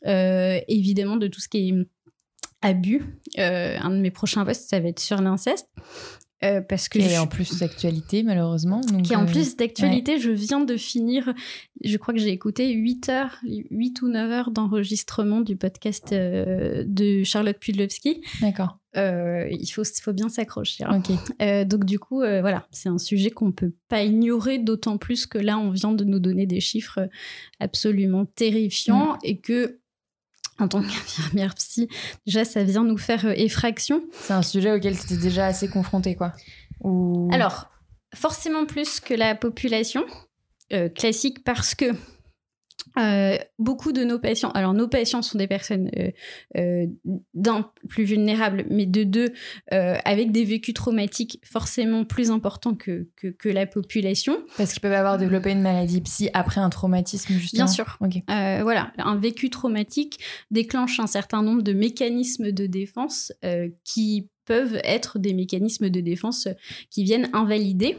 évidemment 0.04 1.18
de 1.18 1.28
tout 1.28 1.40
ce 1.40 1.48
qui 1.48 1.58
est 1.58 1.63
abus. 2.64 3.04
Euh, 3.38 3.78
un 3.80 3.92
de 3.92 3.98
mes 3.98 4.12
prochains 4.12 4.44
posts, 4.46 4.70
ça 4.70 4.80
va 4.80 4.88
être 4.88 5.00
sur 5.00 5.22
l'inceste. 5.22 5.68
Euh, 6.44 6.60
parce 6.60 6.90
que 6.90 7.00
qui 7.00 7.18
en 7.18 7.26
plus 7.26 7.58
d'actualité 7.60 8.22
malheureusement. 8.22 8.82
qui 8.82 9.14
est 9.14 9.16
en 9.16 9.24
euh, 9.24 9.32
plus 9.32 9.56
d'actualité, 9.56 10.20
je 10.20 10.30
viens 10.30 10.60
de 10.60 10.76
finir, 10.76 11.34
je 11.82 11.96
crois 11.96 12.14
que 12.14 12.20
j'ai 12.20 12.32
écouté 12.32 12.74
8 12.74 13.08
heures, 13.08 13.40
8 13.44 14.02
ou 14.02 14.10
9 14.10 14.30
heures 14.30 14.52
d'enregistrement 14.52 15.40
du 15.40 15.56
podcast 15.56 16.14
de 16.14 17.24
Charlotte 17.24 17.58
Pudlowski. 17.58 18.22
D'accord. 18.42 18.78
il 18.94 19.70
faut, 19.74 19.84
faut 19.86 20.12
bien 20.12 20.28
s'accrocher. 20.28 20.84
Hein. 20.84 21.64
donc 21.64 21.86
du 21.86 21.98
coup, 21.98 22.18
voilà, 22.18 22.68
c'est 22.72 22.90
un 22.90 22.98
sujet 22.98 23.30
qu'on 23.30 23.54
peut 23.54 23.72
pas 23.88 24.04
ignorer, 24.04 24.60
d'autant 24.60 24.98
plus 24.98 25.26
que 25.26 25.38
là, 25.38 25.58
on 25.58 25.70
vient 25.70 25.94
de 25.94 26.04
nous 26.04 26.20
donner 26.20 26.46
des 26.46 26.60
chiffres 26.60 27.08
absolument 27.62 28.26
terrifiants 28.26 29.14
mm. 29.14 29.20
et 29.24 29.38
que 29.38 29.80
en 30.60 30.68
tant 30.68 30.82
qu'infirmière 30.82 31.56
psy, 31.56 31.88
déjà 32.26 32.46
ça 32.46 32.64
vient 32.64 32.84
nous 32.84 32.98
faire 32.98 33.26
euh, 33.26 33.34
effraction. 33.36 34.04
C'est 34.12 34.34
un 34.34 34.42
sujet 34.42 34.72
auquel 34.72 34.98
tu 34.98 35.06
étais 35.06 35.18
déjà 35.18 35.48
assez 35.48 35.68
confrontée, 35.68 36.16
quoi. 36.16 36.34
Alors, 37.32 37.70
forcément 38.14 38.66
plus 38.66 39.00
que 39.00 39.14
la 39.14 39.36
population 39.36 40.04
euh, 40.74 40.90
classique 40.90 41.44
parce 41.44 41.76
que 41.76 41.86
euh, 42.98 43.38
beaucoup 43.58 43.92
de 43.92 44.04
nos 44.04 44.20
patients, 44.20 44.52
alors 44.52 44.74
nos 44.74 44.88
patients 44.88 45.22
sont 45.22 45.38
des 45.38 45.48
personnes 45.48 45.90
euh, 45.98 46.12
euh, 46.58 46.86
d'un 47.34 47.70
plus 47.90 48.04
vulnérables, 48.04 48.66
mais 48.70 48.86
de 48.86 49.04
deux 49.04 49.34
avec 49.72 50.32
des 50.32 50.44
vécus 50.44 50.74
traumatiques 50.74 51.40
forcément 51.44 52.06
plus 52.06 52.32
importants 52.32 52.76
que, 52.76 53.08
que, 53.16 53.50
la 53.50 53.66
population. 53.66 54.38
Parce 54.58 54.74
qu'ils 54.74 54.82
peuvent 54.82 54.94
avoir 54.94 55.18
développé 55.18 55.52
une 55.52 55.62
maladie 55.62 56.02
psy 56.02 56.30
après 56.34 56.62
un 56.62 56.70
traumatisme, 56.70 57.34
justement. 57.34 57.66
Bien 57.66 57.74
sûr. 57.74 57.98
voilà, 58.28 58.92
un 58.98 59.16
vécu 59.16 59.50
traumatique 59.50 60.20
déclenche 60.52 61.00
un 61.00 61.08
certain 61.08 61.42
nombre 61.42 61.62
de 61.62 61.74
mécanismes 61.74 62.52
de 62.52 62.66
défense 62.66 63.34
qui 63.84 64.30
peuvent 64.46 64.80
être 64.84 65.20
des 65.20 65.34
mécanismes 65.34 65.90
de 65.90 66.02
défense 66.02 66.48
qui 66.90 67.04
viennent 67.04 67.30
invalider 67.34 67.98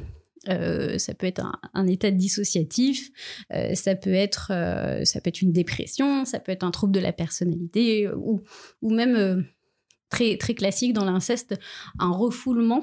euh, 0.49 0.99
ça 0.99 1.15
peut 1.15 1.27
être 1.27 1.43
un, 1.75 1.87
état 1.87 2.11
dissociatif, 2.11 3.11
euh, 3.53 3.75
ça 3.75 3.95
peut 3.95 4.15
être 4.15 4.51
euh, 4.51 5.05
ça 5.05 5.21
peut 5.21 5.29
être 5.29 5.43
une 5.43 5.53
dépression, 5.53 6.25
ça 6.25 6.39
peut 6.41 6.53
être 6.53 6.65
un 6.65 6.71
trouble 6.71 6.93
de 6.93 7.01
la 7.01 7.13
personnalité 7.13 8.09
ou, 8.17 8.43
ou 8.83 8.91
même 8.91 9.47
très 10.11 10.37
très 10.37 10.55
classique 10.55 10.93
dans 10.93 11.05
l'inceste, 11.05 11.55
un 11.99 12.11
refoulement 12.11 12.83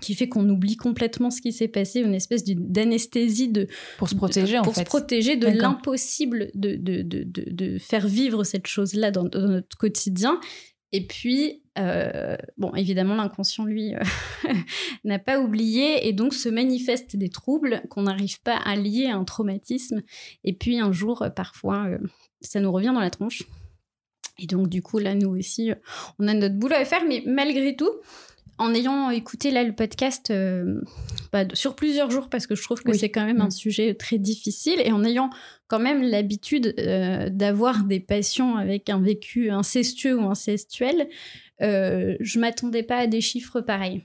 qui 0.00 0.14
fait 0.14 0.28
qu'on 0.28 0.48
oublie 0.48 0.76
complètement 0.76 1.30
ce 1.30 1.40
qui 1.40 1.52
s'est 1.52 1.68
passé, 1.68 2.00
une 2.00 2.14
espèce 2.14 2.42
d'anesthésie 2.44 3.48
de 3.48 3.68
pour 3.98 4.08
se 4.08 4.14
protéger 4.14 4.58
pour 4.62 4.74
se 4.74 4.82
protéger 4.82 5.36
de 5.36 5.46
l'impossible 5.46 6.50
de 6.54 6.74
de, 6.74 7.02
de, 7.02 7.24
de, 7.24 7.78
faire 7.78 8.08
vivre 8.08 8.42
cette 8.44 8.66
chose 8.66 8.94
là 8.94 9.10
dans, 9.10 9.24
dans 9.24 9.46
notre 9.46 9.76
quotidien. 9.76 10.40
Et 10.92 11.06
puis, 11.06 11.61
euh, 11.78 12.36
bon, 12.58 12.74
évidemment, 12.74 13.14
l'inconscient, 13.14 13.64
lui, 13.64 13.94
euh, 13.94 13.98
n'a 15.04 15.18
pas 15.18 15.40
oublié 15.40 16.06
et 16.06 16.12
donc 16.12 16.34
se 16.34 16.48
manifestent 16.48 17.16
des 17.16 17.30
troubles 17.30 17.82
qu'on 17.88 18.02
n'arrive 18.02 18.40
pas 18.42 18.56
à 18.56 18.76
lier 18.76 19.06
à 19.06 19.16
un 19.16 19.24
traumatisme. 19.24 20.02
Et 20.44 20.52
puis, 20.52 20.78
un 20.78 20.92
jour, 20.92 21.22
euh, 21.22 21.30
parfois, 21.30 21.88
ça 22.40 22.60
nous 22.60 22.72
revient 22.72 22.92
dans 22.94 23.00
la 23.00 23.10
tronche. 23.10 23.44
Et 24.38 24.46
donc, 24.46 24.68
du 24.68 24.82
coup, 24.82 24.98
là, 24.98 25.14
nous 25.14 25.30
aussi, 25.30 25.72
on 26.18 26.28
a 26.28 26.34
notre 26.34 26.56
boulot 26.56 26.76
à 26.76 26.84
faire, 26.84 27.04
mais 27.06 27.22
malgré 27.26 27.76
tout, 27.76 27.90
en 28.58 28.74
ayant 28.74 29.10
écouté 29.10 29.50
là 29.50 29.64
le 29.64 29.74
podcast 29.74 30.30
euh, 30.30 30.80
bah, 31.32 31.44
sur 31.52 31.74
plusieurs 31.74 32.10
jours 32.10 32.28
parce 32.28 32.46
que 32.46 32.54
je 32.54 32.62
trouve 32.62 32.82
que 32.82 32.92
c'est 32.92 33.10
quand 33.10 33.24
même 33.24 33.40
un 33.40 33.46
mm. 33.46 33.52
sujet 33.52 33.94
très 33.94 34.18
difficile 34.18 34.80
et 34.84 34.92
en 34.92 35.04
ayant 35.04 35.30
quand 35.68 35.80
même 35.80 36.02
l'habitude 36.02 36.74
euh, 36.78 37.28
d'avoir 37.30 37.84
des 37.84 38.00
patients 38.00 38.56
avec 38.56 38.88
un 38.90 39.00
vécu 39.00 39.50
incestueux 39.50 40.16
ou 40.16 40.24
incestuel, 40.28 41.08
euh, 41.62 42.16
je 42.20 42.38
m'attendais 42.38 42.82
pas 42.82 42.98
à 42.98 43.06
des 43.06 43.20
chiffres 43.20 43.60
pareils. 43.60 44.04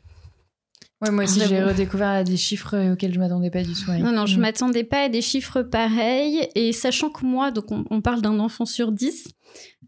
Ouais, 1.01 1.11
moi 1.11 1.25
aussi, 1.25 1.41
j'ai 1.47 1.61
redécouvert 1.61 2.23
des 2.23 2.37
chiffres 2.37 2.91
auxquels 2.91 3.13
je 3.13 3.19
m'attendais 3.19 3.51
pas 3.51 3.61
du 3.61 3.73
tout. 3.73 3.91
Non, 3.91 4.11
non, 4.11 4.25
je 4.25 4.37
mm. 4.37 4.41
m'attendais 4.41 4.83
pas 4.83 5.03
à 5.03 5.09
des 5.09 5.21
chiffres 5.21 5.61
pareils. 5.61 6.49
Et 6.55 6.73
sachant 6.73 7.09
que 7.09 7.23
moi, 7.23 7.51
donc 7.51 7.65
on, 7.69 8.01
parle 8.01 8.21
d'un 8.21 8.39
enfant 8.39 8.65
sur 8.65 8.91
10, 8.91 9.27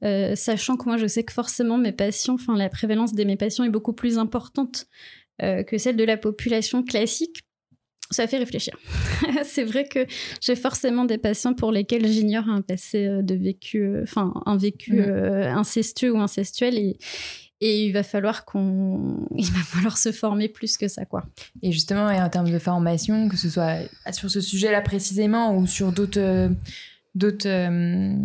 euh, 0.03 0.35
sachant 0.35 0.77
que 0.77 0.85
moi, 0.85 0.97
je 0.97 1.07
sais 1.07 1.23
que 1.23 1.33
forcément, 1.33 1.79
mes 1.79 1.93
patients, 1.93 2.35
enfin, 2.35 2.55
la 2.55 2.69
prévalence 2.69 3.13
de 3.13 3.23
mes 3.23 3.37
patients 3.37 3.63
est 3.63 3.69
beaucoup 3.69 3.93
plus 3.93 4.19
importante 4.19 4.85
euh, 5.41 5.63
que 5.63 5.79
celle 5.79 5.95
de 5.95 6.03
la 6.03 6.17
population 6.17 6.83
classique. 6.83 7.41
Ça 8.11 8.27
fait 8.27 8.37
réfléchir. 8.37 8.77
c'est 9.43 9.63
vrai 9.63 9.85
que 9.85 10.05
j'ai 10.41 10.55
forcément 10.55 11.05
des 11.05 11.17
patients 11.17 11.53
pour 11.55 11.71
lesquels 11.71 12.07
j'ignore 12.07 12.49
un 12.49 12.61
passé 12.61 13.07
euh, 13.07 13.21
de 13.23 13.33
vécu, 13.33 13.99
enfin, 14.03 14.31
un 14.45 14.57
vécu 14.57 14.93
mm. 14.93 15.57
incestueux 15.57 16.11
ou 16.11 16.19
incestuel. 16.19 16.77
Et, 16.77 16.97
et 17.61 17.85
il 17.85 17.91
va 17.91 18.03
falloir 18.03 18.45
qu'on, 18.45 19.27
il 19.35 19.51
va 19.51 19.59
falloir 19.59 19.97
se 19.97 20.11
former 20.11 20.47
plus 20.47 20.77
que 20.77 20.87
ça, 20.87 21.05
quoi. 21.05 21.25
Et 21.61 21.71
justement, 21.71 22.07
en 22.07 22.29
termes 22.29 22.49
de 22.49 22.59
formation, 22.59 23.29
que 23.29 23.37
ce 23.37 23.49
soit 23.49 23.77
sur 24.11 24.29
ce 24.29 24.41
sujet-là 24.41 24.81
précisément 24.81 25.55
ou 25.55 25.67
sur 25.67 25.91
d'autres, 25.91 26.19
euh, 26.19 26.49
d'autres, 27.15 27.47
euh, 27.47 28.15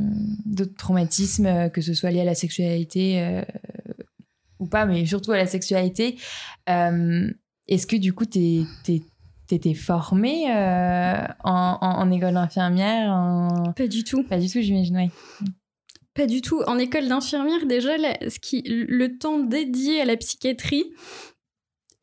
d'autres 0.47 0.77
traumatismes, 0.77 1.71
que 1.71 1.81
ce 1.81 1.95
soit 1.95 2.11
lié 2.11 2.21
à 2.21 2.25
la 2.25 2.35
sexualité 2.35 3.21
euh, 3.21 3.43
ou 4.59 4.67
pas, 4.67 4.87
mais 4.87 5.05
surtout 5.05 5.33
à 5.33 5.37
la 5.37 5.47
sexualité, 5.47 6.17
est-ce 6.67 7.87
que 7.87 7.97
du 7.97 8.13
coup, 8.13 8.27
t'es, 8.27 8.63
t'es 8.85 9.03
T'étais 9.47 9.75
formée 9.75 10.47
en, 10.51 11.29
en, 11.45 11.79
en, 11.83 12.11
école 12.11 12.33
d'infirmière 12.33 13.75
Pas 13.77 13.87
du 13.87 14.03
tout. 14.03 14.23
Pas 14.23 14.39
du 14.39 14.49
tout, 14.49 14.63
j'imagine, 14.63 14.97
oui. 14.97 15.11
Pas 16.15 16.27
du 16.27 16.43
tout. 16.43 16.63
En 16.67 16.79
école 16.79 17.09
d'infirmière, 17.09 17.67
déjà, 17.67 17.97
le 17.97 19.07
temps 19.19 19.41
dédié 19.41 20.01
à 20.01 20.05
la 20.05 20.17
psychiatrie 20.17 20.93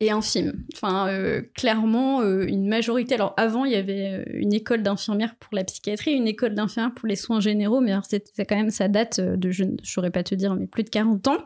est 0.00 0.10
infime. 0.10 0.64
Enfin, 0.74 1.08
euh, 1.08 1.42
clairement, 1.54 2.20
euh, 2.20 2.44
une 2.46 2.68
majorité. 2.68 3.14
Alors, 3.14 3.34
avant, 3.36 3.64
il 3.64 3.72
y 3.72 3.76
avait 3.76 4.20
euh, 4.20 4.24
une 4.34 4.52
école 4.52 4.82
d'infirmière 4.82 5.34
pour 5.36 5.54
la 5.54 5.64
psychiatrie, 5.64 6.12
une 6.12 6.28
école 6.28 6.54
d'infirmière 6.54 6.94
pour 6.94 7.08
les 7.08 7.16
soins 7.16 7.40
généraux, 7.40 7.80
mais 7.80 7.94
c'est 8.08 8.44
quand 8.44 8.56
même, 8.56 8.70
ça 8.70 8.88
date 8.88 9.20
de, 9.20 9.50
je 9.50 9.64
ne 9.64 9.76
saurais 9.82 10.10
pas 10.10 10.22
te 10.22 10.34
dire, 10.34 10.54
mais 10.54 10.66
plus 10.66 10.84
de 10.84 10.90
40 10.90 11.28
ans. 11.28 11.38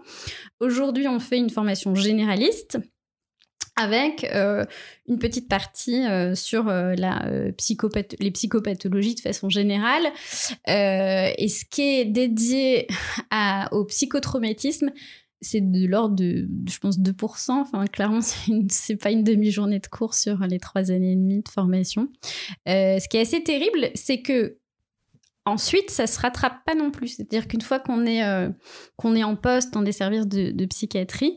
Aujourd'hui, 0.60 1.06
on 1.06 1.20
fait 1.20 1.38
une 1.38 1.50
formation 1.50 1.94
généraliste 1.94 2.78
avec 3.76 4.24
euh, 4.24 4.64
une 5.06 5.18
petite 5.18 5.48
partie 5.48 6.04
euh, 6.06 6.34
sur 6.34 6.68
euh, 6.68 6.94
les 6.94 8.30
psychopathologies 8.30 9.14
de 9.14 9.20
façon 9.20 9.48
générale. 9.50 10.06
et 10.66 11.48
ce 11.48 11.64
qui 11.70 11.82
est 11.82 12.06
dédié 12.06 12.88
au 13.72 13.84
psychotraumatisme, 13.84 14.90
c'est 15.42 15.60
de 15.60 15.86
l'ordre 15.86 16.16
de, 16.16 16.48
je 16.66 16.78
pense, 16.78 16.98
2%. 16.98 17.50
Enfin, 17.50 17.84
clairement, 17.86 18.20
c'est 18.70 18.96
pas 18.96 19.10
une 19.10 19.22
demi-journée 19.22 19.78
de 19.78 19.86
cours 19.86 20.14
sur 20.14 20.38
les 20.40 20.58
trois 20.58 20.90
années 20.90 21.12
et 21.12 21.16
demie 21.16 21.42
de 21.42 21.48
formation. 21.48 22.08
ce 22.66 23.06
qui 23.08 23.18
est 23.18 23.20
assez 23.20 23.42
terrible, 23.42 23.90
c'est 23.94 24.22
que 24.22 24.58
Ensuite, 25.48 25.90
ça 25.92 26.08
se 26.08 26.18
rattrape 26.18 26.64
pas 26.64 26.74
non 26.74 26.90
plus. 26.90 27.06
C'est-à-dire 27.06 27.46
qu'une 27.46 27.60
fois 27.60 27.78
qu'on 27.78 28.04
est, 28.04 28.20
qu'on 28.96 29.14
est 29.14 29.22
en 29.22 29.36
poste 29.36 29.72
dans 29.72 29.82
des 29.82 29.92
services 29.92 30.26
de 30.26 30.64
psychiatrie, 30.64 31.36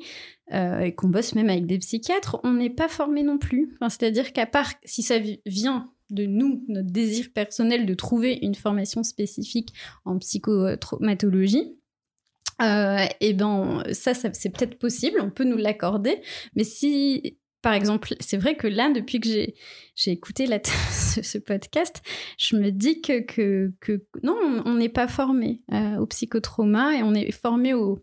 euh, 0.53 0.79
et 0.79 0.94
qu'on 0.94 1.10
bosse 1.10 1.36
même 1.36 1.50
avec 1.50 1.65
des 1.65 1.77
psychiatres, 1.77 2.39
on 2.44 2.53
n'est 2.53 2.70
pas 2.70 2.88
formé 2.88 3.24
non 3.24 3.38
plus. 3.38 3.75
C'est-à-dire 3.82 4.34
qu'à 4.34 4.46
part 4.46 4.72
si 4.84 5.03
ça 5.03 5.18
vient 5.46 5.91
de 6.10 6.25
nous, 6.25 6.63
notre 6.68 6.89
désir 6.89 7.27
personnel 7.34 7.86
de 7.86 7.94
trouver 7.94 8.39
une 8.41 8.56
formation 8.56 9.03
spécifique 9.03 9.74
en 10.06 10.18
psychotraumatologie, 10.18 11.75
euh, 12.62 13.06
et 13.22 13.34
ben 13.34 13.84
ça, 13.94 14.13
c'est 14.13 14.50
peut-être 14.50 14.77
possible, 14.79 15.22
on 15.22 15.29
peut 15.29 15.46
nous 15.46 15.58
l'accorder, 15.58 16.22
mais 16.56 16.63
si 16.63 17.38
par 17.62 17.74
exemple, 17.74 18.15
c'est 18.22 18.38
vrai 18.38 18.56
que 18.56 18.68
là, 18.68 18.89
depuis 18.89 19.20
que 19.20 19.27
j'ai 19.27 20.12
écouté 20.12 20.46
ce, 20.91 21.38
podcast, 21.38 22.01
je 22.38 22.56
me 22.56 22.72
dis 22.72 23.01
que 23.01 23.72
non, 24.24 24.63
on 24.65 24.75
n'est 24.75 24.89
pas 24.89 25.08
formé 25.08 25.62
euh, 25.74 25.98
au 25.98 26.06
psychotrauma 26.06 26.96
et 26.96 27.03
on 27.03 27.13
est 27.13 27.32
formé 27.32 27.74
au, 27.74 28.00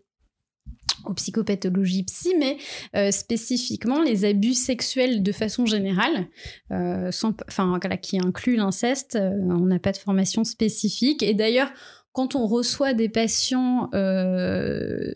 aux 1.05 1.13
psychopathologies 1.13 2.03
psy, 2.03 2.33
mais 2.39 2.57
euh, 2.95 3.11
spécifiquement 3.11 4.01
les 4.01 4.25
abus 4.25 4.53
sexuels 4.53 5.23
de 5.23 5.31
façon 5.31 5.65
générale, 5.65 6.27
euh, 6.71 7.11
sans, 7.11 7.33
enfin, 7.47 7.79
qui 8.01 8.19
inclut 8.19 8.55
l'inceste. 8.55 9.15
Euh, 9.15 9.31
on 9.49 9.65
n'a 9.65 9.79
pas 9.79 9.91
de 9.91 9.97
formation 9.97 10.43
spécifique. 10.43 11.23
Et 11.23 11.33
d'ailleurs, 11.33 11.71
quand 12.13 12.35
on 12.35 12.47
reçoit 12.47 12.93
des 12.93 13.09
patients 13.09 13.89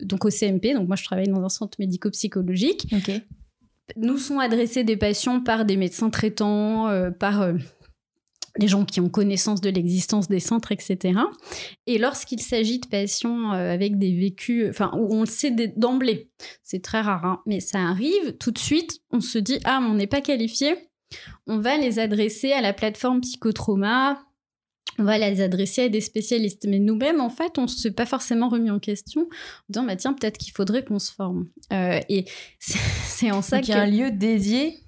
donc 0.02 0.24
au 0.24 0.30
CMP, 0.30 0.72
donc 0.74 0.86
moi 0.86 0.94
je 0.94 1.02
travaille 1.02 1.26
dans 1.26 1.42
un 1.42 1.48
centre 1.48 1.76
médico-psychologique, 1.80 2.86
nous 3.96 4.18
sont 4.18 4.38
adressés 4.38 4.84
des 4.84 4.96
patients 4.96 5.40
par 5.40 5.64
des 5.64 5.76
médecins 5.76 6.10
traitants, 6.10 6.88
par 7.18 7.52
les 8.58 8.68
gens 8.68 8.84
qui 8.84 9.00
ont 9.00 9.08
connaissance 9.08 9.60
de 9.60 9.70
l'existence 9.70 10.28
des 10.28 10.40
centres, 10.40 10.72
etc. 10.72 11.18
Et 11.86 11.98
lorsqu'il 11.98 12.40
s'agit 12.40 12.80
de 12.80 12.86
patients 12.86 13.52
euh, 13.52 13.72
avec 13.72 13.98
des 13.98 14.14
vécus, 14.14 14.68
enfin, 14.68 14.90
où 14.94 15.14
on 15.14 15.20
le 15.20 15.26
sait 15.26 15.50
d'emblée, 15.76 16.30
c'est 16.62 16.82
très 16.82 17.00
rare, 17.00 17.24
hein, 17.24 17.40
mais 17.46 17.60
ça 17.60 17.78
arrive, 17.78 18.36
tout 18.38 18.50
de 18.50 18.58
suite, 18.58 19.00
on 19.10 19.20
se 19.20 19.38
dit, 19.38 19.58
ah, 19.64 19.80
on 19.82 19.94
n'est 19.94 20.06
pas 20.06 20.20
qualifié, 20.20 20.74
on 21.46 21.58
va 21.58 21.76
les 21.76 21.98
adresser 21.98 22.52
à 22.52 22.60
la 22.60 22.72
plateforme 22.72 23.20
psychotrauma, 23.20 24.22
on 24.98 25.04
va 25.04 25.18
les 25.18 25.40
adresser 25.40 25.84
à 25.84 25.88
des 25.88 26.00
spécialistes. 26.00 26.66
Mais 26.68 26.78
nous-mêmes, 26.78 27.20
en 27.20 27.30
fait, 27.30 27.58
on 27.58 27.62
ne 27.62 27.66
s'est 27.66 27.92
pas 27.92 28.06
forcément 28.06 28.48
remis 28.48 28.70
en 28.70 28.78
question 28.78 29.22
en 29.22 29.26
disant, 29.70 29.86
bah, 29.86 29.96
tiens, 29.96 30.12
peut-être 30.12 30.38
qu'il 30.38 30.52
faudrait 30.52 30.84
qu'on 30.84 30.98
se 30.98 31.12
forme. 31.12 31.48
Euh, 31.72 31.98
et 32.08 32.26
c'est 32.58 33.30
en 33.30 33.42
ça 33.42 33.60
qu'il 33.60 33.74
y 33.74 33.76
a 33.76 33.82
un 33.82 33.86
lieu 33.86 34.10
dédié 34.10 34.81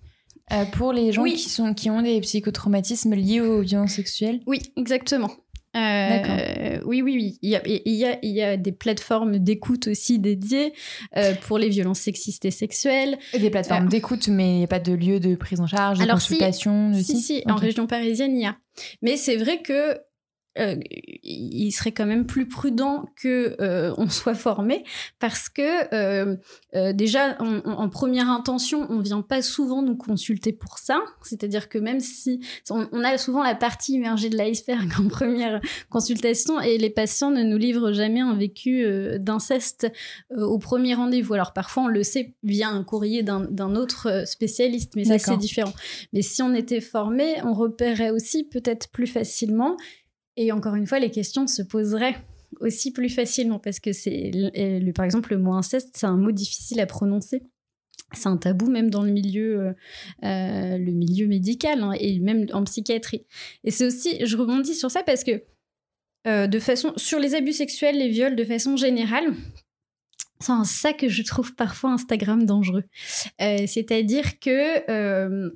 euh, 0.53 0.65
pour 0.67 0.93
les 0.93 1.13
gens 1.13 1.25
qui, 1.25 1.49
sont, 1.49 1.75
qui 1.75 1.91
ont 1.91 2.03
des 2.03 2.21
psychotraumatismes 2.21 3.15
liés 3.15 3.41
aux 3.41 3.63
violences 3.63 3.93
sexuelles? 3.93 4.41
Oui, 4.47 4.61
exactement. 4.77 5.31
Euh, 5.77 6.79
oui, 6.85 7.03
oui, 7.03 7.15
oui. 7.17 7.39
Il 7.43 7.51
y, 7.51 7.57
a, 7.57 7.63
il, 7.67 7.95
y 7.95 8.05
a, 8.05 8.19
il 8.23 8.31
y 8.31 8.43
a 8.43 8.57
des 8.57 8.71
plateformes 8.71 9.39
d'écoute 9.39 9.89
aussi 9.89 10.19
dédiées 10.19 10.73
euh, 11.17 11.35
pour 11.35 11.59
les 11.59 11.69
violences 11.69 11.99
sexistes 12.01 12.45
et 12.45 12.53
sexuelles. 12.53 13.19
Et 13.33 13.39
des 13.41 13.51
plateformes 13.51 13.89
d'écoute, 13.89 14.29
mais 14.29 14.55
il 14.55 14.59
n'y 14.59 14.65
a 14.65 14.69
pas 14.69 14.79
de 14.79 14.93
lieu 14.93 15.19
de 15.19 15.35
prise 15.35 15.61
en 15.61 15.67
charge, 15.67 15.99
de 15.99 16.07
consultation 16.07 16.93
Si, 16.95 17.05
si, 17.05 17.23
si 17.23 17.43
en 17.47 17.57
région 17.57 17.87
parisienne, 17.87 18.37
il 18.37 18.43
y 18.43 18.47
a. 18.47 18.57
Mais 19.03 19.17
c'est 19.17 19.37
vrai 19.37 19.63
que 19.63 19.99
euh, 20.59 20.77
il 21.25 21.73
serait 21.73 21.91
quand 21.91 22.07
même 22.07 22.27
plus 22.27 22.47
prudent 22.47 23.07
que 23.17 23.57
euh, 23.61 23.93
on 23.97 24.09
soit 24.09 24.35
formé 24.35 24.85
parce 25.19 25.49
que 25.49 25.93
euh, 25.93 26.37
déjà 26.93 27.37
en, 27.41 27.89
première 27.89 28.31
intention 28.31 28.87
on 28.89 29.01
vient 29.01 29.23
pas 29.23 29.43
souvent 29.43 29.83
nous 29.83 29.97
consulter 29.97 30.53
pour 30.53 30.79
ça. 30.79 31.01
C'est-à-dire 31.23 31.69
que 31.69 31.79
même 31.79 31.99
si 31.99 32.41
on, 32.71 33.03
a 33.03 33.19
souvent 33.19 33.43
la 33.43 33.57
partie 33.57 33.95
immergée 33.95 34.29
de 34.29 34.37
l'iceberg 34.37 34.93
en 35.01 35.09
première 35.09 35.61
consultation 35.91 36.61
et 36.61 36.79
les 36.79 36.91
patients 36.91 37.31
ne 37.31 37.43
nous 37.43 37.59
livrent 37.59 37.93
jamais 37.93 38.21
un 38.21 38.35
vécu 38.35 38.87
d'inceste 39.19 39.91
au 40.31 40.59
premier 40.59 40.95
rendez-vous. 40.95 41.35
Alors 41.35 41.53
parfois 41.53 41.85
on 41.85 41.89
le 41.89 42.05
sait 42.05 42.35
via 42.45 42.69
un 42.69 42.85
courrier 42.85 43.25
d'un 43.25 43.75
autre 43.75 44.23
spécialiste 44.27 44.93
mais 44.95 45.05
ça 45.05 45.19
c'est 45.19 45.37
différent. 45.37 45.73
Mais 46.13 46.23
si 46.23 46.43
on 46.43 46.55
était 46.55 46.81
formé 46.81 47.37
on 47.45 47.55
repérait 47.55 48.11
aussi 48.11 48.45
peut-être 48.45 48.89
plus 48.91 49.09
facilement 49.09 49.77
et 50.37 50.53
encore 50.53 50.75
une 50.75 50.87
fois, 50.87 50.99
les 50.99 51.11
questions 51.11 51.47
se 51.47 51.63
poseraient 51.63 52.17
aussi 52.61 52.93
plus 52.93 53.09
facilement 53.09 53.59
parce 53.59 53.81
que 53.81 53.93
c'est, 53.93 54.31
par 54.95 55.05
exemple, 55.05 55.33
le 55.33 55.39
mot 55.39 55.53
inceste, 55.53 55.91
c'est 55.95 56.07
un 56.07 56.17
mot 56.17 56.33
difficile 56.33 56.81
à 56.81 56.87
prononcer. 56.87 57.43
C'est 58.13 58.29
un 58.29 58.37
tabou 58.37 58.71
même 58.71 58.91
dans 58.91 59.03
le 59.03 59.11
milieu, 59.11 59.61
euh, 59.61 59.73
euh, 60.25 60.79
le 60.79 60.93
milieu 60.93 61.27
médical 61.27 61.83
hein, 61.83 61.93
et 61.99 62.21
même 62.21 62.47
en 62.53 62.63
psychiatrie. 62.65 63.27
Et 63.65 63.71
c'est 63.71 63.87
aussi, 63.87 64.25
je 64.25 64.37
rebondis 64.37 64.75
sur 64.75 64.91
ça 64.91 65.03
parce 65.03 65.25
que 65.25 65.43
euh, 66.27 66.47
de 66.47 66.59
façon, 66.59 66.93
sur 66.97 67.19
les 67.19 67.35
abus 67.35 67.53
sexuels, 67.53 67.99
les 67.99 68.09
viols 68.09 68.37
de 68.37 68.45
façon 68.45 68.77
générale, 68.77 69.35
c'est 70.41 70.53
ça 70.65 70.93
que 70.93 71.09
je 71.09 71.23
trouve 71.23 71.55
parfois 71.55 71.91
Instagram 71.91 72.45
dangereux. 72.45 72.85
C'est-à-dire 73.39 74.39
que 74.39 75.51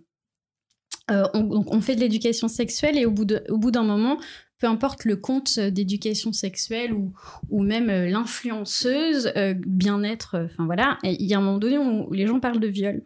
on, 1.10 1.80
fait 1.80 1.94
de 1.94 2.00
l'éducation 2.00 2.48
sexuelle 2.48 2.96
et 2.96 3.04
au 3.04 3.10
bout 3.10 3.24
d'un 3.70 3.82
moment, 3.82 4.18
peu 4.58 4.66
importe 4.66 5.04
le 5.04 5.16
compte 5.16 5.58
d'éducation 5.58 6.32
sexuelle 6.32 6.92
ou, 6.92 7.12
ou 7.48 7.62
même 7.62 7.90
euh, 7.90 8.08
l'influenceuse, 8.08 9.32
euh, 9.36 9.54
bien-être, 9.56 10.34
euh, 10.34 10.44
enfin 10.46 10.66
voilà, 10.66 10.98
il 11.04 11.26
y 11.26 11.34
a 11.34 11.38
un 11.38 11.40
moment 11.40 11.58
donné 11.58 11.78
où 11.78 12.12
les 12.12 12.26
gens 12.26 12.40
parlent 12.40 12.60
de 12.60 12.66
viol. 12.66 13.02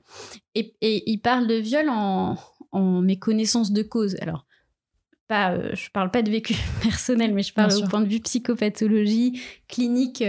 Et, 0.54 0.74
et 0.80 1.10
ils 1.10 1.18
parlent 1.18 1.46
de 1.46 1.54
viol 1.54 1.88
en, 1.88 2.36
en 2.72 3.00
méconnaissance 3.02 3.72
de 3.72 3.82
cause. 3.82 4.16
Alors, 4.20 4.46
pas, 5.28 5.74
je 5.74 5.90
parle 5.90 6.10
pas 6.10 6.22
de 6.22 6.30
vécu 6.30 6.54
personnel, 6.82 7.34
mais 7.34 7.42
je 7.42 7.52
parle 7.52 7.72
au 7.74 7.86
point 7.86 8.00
de 8.00 8.08
vue 8.08 8.20
psychopathologie, 8.20 9.40
clinique, 9.68 10.24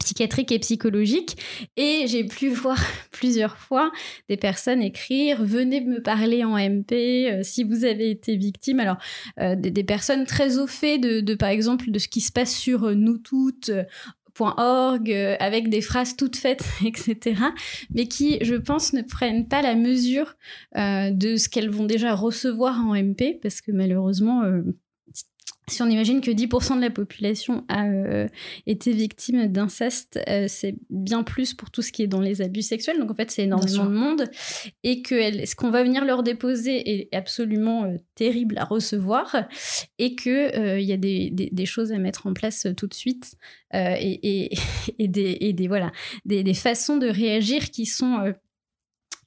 psychiatrique 0.00 0.50
et 0.50 0.58
psychologique. 0.58 1.36
Et 1.76 2.06
j'ai 2.08 2.24
pu 2.24 2.48
voir 2.50 2.82
plusieurs 3.12 3.56
fois 3.56 3.92
des 4.28 4.36
personnes 4.36 4.82
écrire 4.82 5.44
Venez 5.44 5.80
me 5.80 6.02
parler 6.02 6.42
en 6.44 6.56
MP 6.56 6.92
euh, 6.92 7.40
si 7.42 7.62
vous 7.62 7.84
avez 7.84 8.10
été 8.10 8.36
victime. 8.36 8.80
Alors, 8.80 8.96
euh, 9.38 9.54
des, 9.54 9.84
personnes 9.84 10.24
très 10.24 10.58
au 10.58 10.66
fait 10.66 10.98
de, 10.98 11.34
par 11.34 11.48
exemple, 11.50 11.90
de 11.90 11.98
ce 11.98 12.08
qui 12.08 12.20
se 12.20 12.32
passe 12.32 12.54
sur 12.54 12.84
euh, 12.84 12.94
nous 12.94 13.18
toutes. 13.18 13.70
.org 14.38 15.12
avec 15.38 15.68
des 15.68 15.82
phrases 15.82 16.16
toutes 16.16 16.36
faites, 16.36 16.64
etc. 16.86 17.42
Mais 17.92 18.06
qui, 18.06 18.38
je 18.40 18.54
pense, 18.54 18.94
ne 18.94 19.02
prennent 19.02 19.46
pas 19.46 19.60
la 19.60 19.74
mesure 19.74 20.36
de 20.74 21.36
ce 21.36 21.48
qu'elles 21.50 21.68
vont 21.68 21.84
déjà 21.84 22.14
recevoir 22.14 22.78
en 22.78 22.94
MP, 22.94 23.38
parce 23.42 23.60
que 23.60 23.70
malheureusement, 23.70 24.42
si 25.70 25.82
on 25.82 25.86
imagine 25.88 26.20
que 26.20 26.30
10% 26.30 26.76
de 26.76 26.80
la 26.80 26.90
population 26.90 27.64
a 27.68 27.86
euh, 27.86 28.26
été 28.66 28.92
victime 28.92 29.46
d'inceste, 29.46 30.20
euh, 30.28 30.46
c'est 30.48 30.74
bien 30.90 31.22
plus 31.22 31.54
pour 31.54 31.70
tout 31.70 31.82
ce 31.82 31.92
qui 31.92 32.02
est 32.02 32.06
dans 32.06 32.20
les 32.20 32.42
abus 32.42 32.62
sexuels. 32.62 32.98
Donc 32.98 33.10
en 33.10 33.14
fait, 33.14 33.30
c'est 33.30 33.44
énormément 33.44 33.86
de 33.86 33.94
monde. 33.94 34.24
Et 34.82 35.02
que 35.02 35.46
ce 35.46 35.54
qu'on 35.54 35.70
va 35.70 35.82
venir 35.82 36.04
leur 36.04 36.22
déposer 36.22 37.00
est 37.00 37.14
absolument 37.14 37.84
euh, 37.84 37.96
terrible 38.14 38.58
à 38.58 38.64
recevoir. 38.64 39.36
Et 39.98 40.16
qu'il 40.16 40.80
y 40.80 40.92
a 40.92 40.96
des, 40.96 41.66
choses 41.66 41.92
à 41.92 41.98
mettre 41.98 42.26
en 42.26 42.32
place 42.32 42.66
tout 42.76 42.86
de 42.86 42.94
suite. 42.94 43.34
Et, 43.72 44.50
des, 44.98 45.52
des, 45.52 45.68
voilà, 45.68 45.92
des, 46.24 46.54
façons 46.54 46.96
de 46.96 47.06
réagir 47.06 47.70
qui 47.70 47.86
sont 47.86 48.34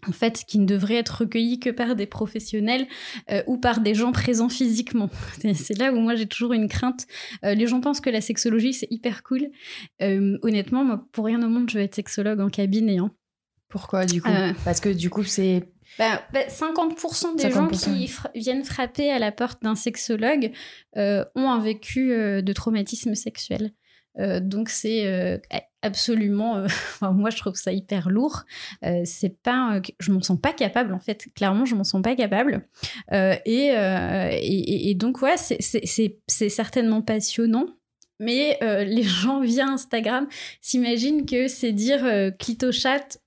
en 0.07 0.11
fait, 0.11 0.43
qui 0.47 0.59
ne 0.59 0.65
devrait 0.65 0.95
être 0.95 1.21
recueilli 1.21 1.59
que 1.59 1.69
par 1.69 1.95
des 1.95 2.05
professionnels 2.05 2.87
euh, 3.31 3.43
ou 3.47 3.57
par 3.57 3.81
des 3.81 3.95
gens 3.95 4.11
présents 4.11 4.49
physiquement. 4.49 5.09
C'est 5.55 5.77
là 5.77 5.91
où 5.91 5.99
moi 5.99 6.15
j'ai 6.15 6.27
toujours 6.27 6.53
une 6.53 6.67
crainte. 6.67 7.05
Euh, 7.43 7.53
les 7.53 7.67
gens 7.67 7.81
pensent 7.81 8.01
que 8.01 8.09
la 8.09 8.21
sexologie 8.21 8.73
c'est 8.73 8.87
hyper 8.89 9.23
cool. 9.23 9.49
Euh, 10.01 10.37
honnêtement, 10.41 10.83
moi, 10.83 11.05
pour 11.11 11.25
rien 11.25 11.41
au 11.43 11.49
monde, 11.49 11.69
je 11.69 11.77
vais 11.77 11.85
être 11.85 11.95
sexologue 11.95 12.39
en 12.39 12.49
cabinet. 12.49 12.97
Hein. 12.97 13.11
Pourquoi 13.69 14.05
du 14.05 14.21
coup? 14.21 14.29
Parce 14.65 14.79
que 14.79 14.89
du 14.89 15.09
coup, 15.09 15.23
c'est 15.23 15.63
50% 15.97 15.97
bah, 15.97 16.13
bah, 16.77 17.43
des 17.43 17.51
gens 17.51 17.67
qui 17.67 18.11
viennent 18.35 18.63
frapper 18.63 19.09
à 19.09 19.19
la 19.19 19.31
porte 19.31 19.63
d'un 19.63 19.75
sexologue 19.75 20.51
ont 20.95 21.49
un 21.49 21.59
vécu 21.59 22.09
de 22.09 22.53
traumatisme 22.53 23.15
sexuel. 23.15 23.71
donc 24.41 24.69
c'est 24.69 25.41
absolument. 25.83 26.57
Euh, 26.57 26.67
moi, 27.11 27.29
je 27.29 27.37
trouve 27.37 27.55
ça 27.55 27.71
hyper 27.71 28.09
lourd. 28.09 28.43
Euh, 28.83 29.01
c'est 29.05 29.41
pas, 29.41 29.81
je 29.99 30.11
m'en 30.11 30.21
sens 30.21 30.39
pas 30.39 30.53
capable 30.53 30.93
en 30.93 30.99
fait. 30.99 31.27
Clairement, 31.35 31.65
je 31.65 31.75
m'en 31.75 31.83
sens 31.83 32.01
pas 32.01 32.15
capable. 32.15 32.67
Euh, 33.11 33.35
et, 33.45 34.89
et, 34.89 34.95
donc 34.95 35.21
ouais, 35.21 35.35
c'est 35.37 36.49
certainement 36.49 37.01
passionnant. 37.01 37.67
Mais 38.19 38.57
les 38.85 39.03
gens 39.03 39.41
via 39.41 39.67
Instagram 39.67 40.27
s'imaginent 40.61 41.25
que 41.25 41.47
c'est 41.47 41.73
dire 41.73 42.31
clito 42.39 42.71
chat 42.71 43.19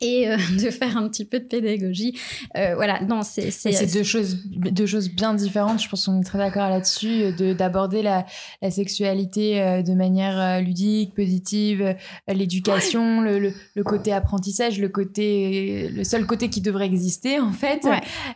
et 0.00 0.28
euh, 0.28 0.36
de 0.62 0.70
faire 0.70 0.96
un 0.96 1.08
petit 1.08 1.24
peu 1.24 1.40
de 1.40 1.44
pédagogie. 1.44 2.18
Euh, 2.56 2.74
voilà, 2.74 3.00
non, 3.02 3.22
c'est 3.22 3.50
c'est 3.50 3.92
deux 3.92 4.02
choses 4.02 4.38
deux 4.46 4.86
choses 4.86 5.10
bien 5.10 5.34
différentes. 5.34 5.82
Je 5.82 5.88
pense 5.88 6.06
qu'on 6.06 6.20
est 6.20 6.24
très 6.24 6.38
d'accord 6.38 6.68
là-dessus 6.68 7.32
de 7.32 7.52
d'aborder 7.52 8.02
la, 8.02 8.26
la 8.62 8.70
sexualité 8.70 9.60
euh, 9.60 9.82
de 9.82 9.94
manière 9.94 10.60
ludique, 10.60 11.14
positive, 11.14 11.96
l'éducation, 12.28 13.20
le, 13.20 13.52
le, 13.74 13.84
côté 13.84 14.12
apprentissage, 14.12 14.78
le 14.78 14.88
côté 14.88 15.88
le 15.88 16.04
seul 16.04 16.26
côté 16.26 16.50
qui 16.50 16.60
devrait 16.60 16.86
exister 16.86 17.40
en 17.40 17.52
fait, 17.52 17.86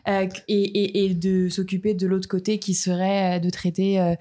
et, 0.07 0.29
et, 0.49 1.05
et, 1.05 1.15
de 1.15 1.49
s'occuper 1.49 1.95
de 1.95 2.07
l'autre 2.07 2.29
côté 2.29 2.59
qui 2.59 2.75
serait 2.75 3.41
de 3.41 3.51
traiter 3.51 4.15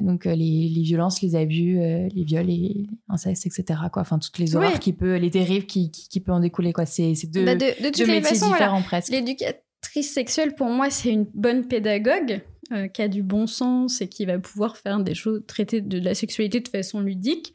donc 0.00 0.24
les, 0.24 0.34
les, 0.34 0.82
violences, 0.82 1.22
les 1.22 1.36
abus, 1.36 1.78
les 1.78 2.24
viols, 2.24 2.46
les 2.46 2.86
incestes, 3.08 3.46
etc. 3.46 3.80
Quoi. 3.92 4.02
Enfin 4.02 4.18
toutes 4.18 4.38
les 4.38 4.56
horreurs 4.56 4.80
qui 4.80 4.92
peut, 4.92 5.16
les 5.16 5.30
dérives 5.30 5.66
qui, 5.66 5.90
qui, 5.90 6.08
qui 6.08 6.20
peut 6.20 6.32
en 6.32 6.40
découler 6.40 6.73
c'est 6.84 7.14
deux, 7.30 7.44
bah, 7.44 7.54
métiers 7.54 8.32
différents 8.32 8.82
presque. 8.82 9.12
L'éducatrice 9.12 10.12
sexuelle, 10.12 10.54
pour 10.54 10.68
moi, 10.68 10.90
c'est 10.90 11.10
une 11.10 11.26
bonne 11.34 11.66
pédagogue 11.66 12.40
euh, 12.72 12.88
qui 12.88 13.02
a 13.02 13.08
du 13.08 13.22
bon 13.22 13.46
sens 13.46 14.00
et 14.00 14.08
qui 14.08 14.24
va 14.24 14.38
pouvoir 14.38 14.76
faire 14.76 15.00
des 15.00 15.14
choses, 15.14 15.42
traiter 15.46 15.80
de 15.80 15.98
la 15.98 16.14
sexualité 16.14 16.60
de 16.60 16.68
façon 16.68 17.00
ludique. 17.00 17.52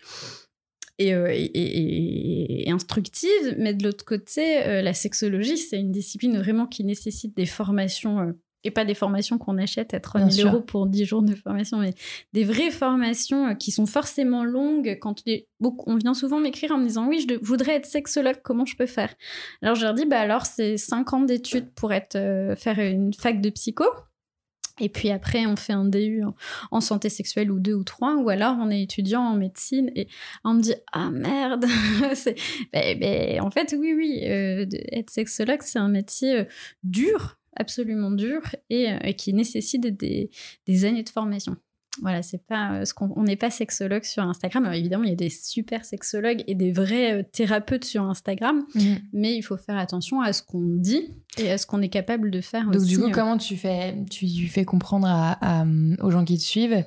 Et, 0.97 1.13
euh, 1.13 1.33
instructive, 2.67 3.55
mais 3.57 3.73
de 3.73 3.85
l'autre 3.85 4.03
côté, 4.03 4.63
euh, 4.65 4.81
la 4.81 4.93
sexologie, 4.93 5.57
c'est 5.57 5.79
une 5.79 5.93
discipline 5.93 6.37
vraiment 6.37 6.67
qui 6.67 6.83
nécessite 6.83 7.35
des 7.37 7.45
formations 7.45 8.33
et 8.63 8.71
pas 8.71 8.85
des 8.85 8.93
formations 8.93 9.37
qu'on 9.37 9.57
achète 9.57 9.93
à 9.93 9.99
3000 9.99 10.45
euros 10.45 10.61
pour 10.61 10.87
10 10.87 11.05
jours 11.05 11.21
de 11.21 11.33
formation, 11.33 11.77
mais 11.77 11.93
des 12.33 12.43
vraies 12.43 12.71
formations 12.71 13.47
euh, 13.47 13.53
qui 13.53 13.71
sont 13.71 13.85
forcément 13.85 14.43
longues. 14.43 14.97
Quand 15.01 15.23
on 15.61 15.95
vient 15.95 16.13
souvent 16.13 16.39
m'écrire 16.39 16.71
en 16.71 16.77
me 16.77 16.87
disant 16.87 17.07
oui, 17.07 17.25
je 17.27 17.35
voudrais 17.41 17.75
être 17.75 17.85
sexologue, 17.85 18.41
comment 18.43 18.65
je 18.65 18.75
peux 18.75 18.85
faire? 18.85 19.13
Alors 19.61 19.75
je 19.75 19.85
leur 19.85 19.93
dis 19.93 20.05
bah 20.05 20.19
alors 20.19 20.45
c'est 20.45 20.77
5 20.77 21.13
ans 21.13 21.21
d'études 21.21 21.71
pour 21.73 21.93
être 21.93 22.15
euh, 22.15 22.55
faire 22.55 22.79
une 22.79 23.13
fac 23.13 23.41
de 23.41 23.49
psycho. 23.49 23.85
Et 24.81 24.87
puis 24.87 25.11
après, 25.11 25.45
on 25.45 25.57
fait 25.57 25.73
un 25.73 25.83
DU 25.83 26.23
en, 26.71 26.79
santé 26.79 27.09
sexuelle 27.09 27.51
ou 27.51 27.59
deux 27.59 27.73
ou 27.73 27.83
trois, 27.83 28.15
ou 28.15 28.29
alors 28.29 28.55
on 28.61 28.71
est 28.71 28.81
étudiant 28.81 29.23
en 29.23 29.35
médecine 29.35 29.91
et 29.93 30.07
on 30.45 30.53
me 30.53 30.61
dit 30.61 30.73
ah 30.93 31.11
merde, 31.11 31.65
ben, 32.73 32.97
ben, 32.97 33.41
en 33.41 33.51
fait 33.51 33.75
oui 33.77 33.93
oui, 33.93 34.21
euh, 34.23 34.65
être 34.93 35.09
sexologue 35.09 35.63
c'est 35.63 35.79
un 35.79 35.89
métier 35.89 36.47
dur 36.83 37.38
absolument 37.55 38.11
dur 38.11 38.41
et, 38.69 38.91
euh, 38.91 39.11
qui 39.13 39.33
nécessite 39.33 39.81
des, 39.81 40.85
années 40.85 41.03
de 41.03 41.09
formation. 41.09 41.55
Voilà, 42.01 42.21
c'est 42.21 42.45
pas 42.45 42.73
euh, 42.73 42.85
ce 42.85 42.93
qu'on 42.93 43.11
on 43.17 43.23
n'est 43.23 43.35
pas 43.35 43.49
sexologue 43.49 44.03
sur 44.03 44.23
Instagram. 44.23 44.63
Alors 44.63 44.75
évidemment, 44.75 45.03
il 45.03 45.09
y 45.09 45.13
a 45.13 45.17
des 45.17 45.29
super 45.29 45.83
sexologues 45.83 46.43
et 46.47 46.55
des 46.55 46.71
vrais 46.71 47.19
euh, 47.19 47.23
thérapeutes 47.23 47.83
sur 47.83 48.03
Instagram, 48.03 48.63
mhm. 48.75 48.99
mais 49.11 49.35
il 49.35 49.41
faut 49.41 49.57
faire 49.57 49.77
attention 49.77 50.21
à 50.21 50.31
ce 50.31 50.41
qu'on 50.41 50.61
dit 50.61 51.11
et 51.37 51.51
à 51.51 51.57
ce 51.57 51.65
qu'on 51.65 51.81
est 51.81 51.89
capable 51.89 52.31
de 52.31 52.39
faire. 52.41 52.69
Donc 52.69 52.85
du 52.85 52.99
coup, 52.99 53.09
comment 53.11 53.37
tu 53.37 53.57
fais 53.57 53.95
tu 54.09 54.27
fais 54.47 54.63
comprendre 54.63 55.07
à, 55.09 55.65
aux 56.01 56.11
gens 56.11 56.23
qui 56.23 56.37
te 56.37 56.43
suivent 56.43 56.85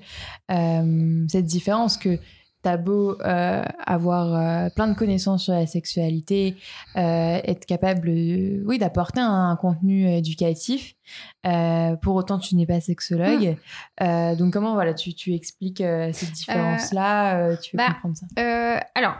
cette 0.48 1.46
différence 1.46 1.98
que 1.98 2.18
T'as 2.62 2.76
beau 2.76 3.18
euh, 3.20 3.64
avoir 3.84 4.34
euh, 4.34 4.68
plein 4.70 4.86
de 4.86 4.94
connaissances 4.94 5.44
sur 5.44 5.52
la 5.52 5.66
sexualité, 5.66 6.56
euh, 6.96 7.40
être 7.44 7.66
capable, 7.66 8.08
oui, 8.08 8.78
d'apporter 8.78 9.20
un, 9.20 9.56
contenu 9.56 10.08
éducatif. 10.08 10.94
pour 11.42 12.14
autant, 12.14 12.38
tu 12.38 12.54
n'es 12.54 12.66
pas 12.66 12.80
sexologue. 12.80 13.56
Mmh. 14.00 14.36
donc, 14.36 14.52
comment 14.52 14.74
voilà, 14.74 14.94
tu, 14.94 15.12
tu 15.14 15.34
expliques 15.34 15.82
cette 16.12 16.32
différence-là 16.32 17.56
Tu 17.56 17.76
veux 17.76 17.78
bah, 17.78 17.94
comprendre 17.94 18.16
ça? 18.16 18.80
Alors, 18.94 19.14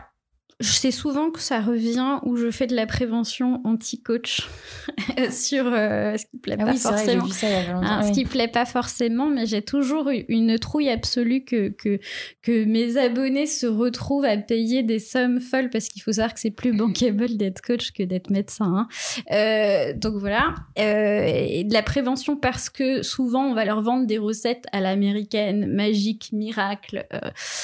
je 0.59 0.71
sais 0.71 0.91
souvent 0.91 1.31
que 1.31 1.39
ça 1.39 1.61
revient 1.61 2.19
où 2.23 2.35
je 2.37 2.51
fais 2.51 2.67
de 2.67 2.75
la 2.75 2.85
prévention 2.85 3.61
anti-coach 3.63 4.47
sur 5.31 5.65
euh, 5.67 6.15
ce 6.17 6.25
qui 6.25 6.37
plaît 6.37 6.57
ah 6.59 6.65
pas 6.65 6.73
forcément. 6.75 7.27
ce 7.27 8.11
qui 8.13 8.25
plaît 8.25 8.47
pas 8.47 8.65
forcément, 8.65 9.29
mais 9.29 9.45
j'ai 9.45 9.61
toujours 9.61 10.09
eu 10.09 10.25
une 10.27 10.59
trouille 10.59 10.89
absolue 10.89 11.43
que, 11.43 11.69
que, 11.69 11.99
que 12.41 12.65
mes 12.65 12.97
abonnés 12.97 13.47
se 13.47 13.65
retrouvent 13.65 14.25
à 14.25 14.37
payer 14.37 14.83
des 14.83 14.99
sommes 14.99 15.39
folles 15.39 15.69
parce 15.69 15.89
qu'il 15.89 16.01
faut 16.01 16.13
savoir 16.13 16.33
que 16.33 16.39
c'est 16.39 16.51
plus 16.51 16.75
bankable 16.75 17.35
d'être 17.35 17.61
coach 17.61 17.91
que 17.91 18.03
d'être 18.03 18.29
médecin. 18.29 18.65
Hein. 18.65 18.87
Euh, 19.31 19.93
donc 19.95 20.15
voilà. 20.15 20.53
Euh, 20.77 21.25
et 21.25 21.63
de 21.63 21.73
la 21.73 21.83
prévention 21.83 22.37
parce 22.37 22.69
que 22.69 23.01
souvent 23.01 23.45
on 23.45 23.53
va 23.53 23.65
leur 23.65 23.81
vendre 23.81 24.05
des 24.05 24.19
recettes 24.19 24.65
à 24.71 24.81
l'américaine, 24.81 25.73
magique, 25.73 26.29
miracle. 26.31 27.07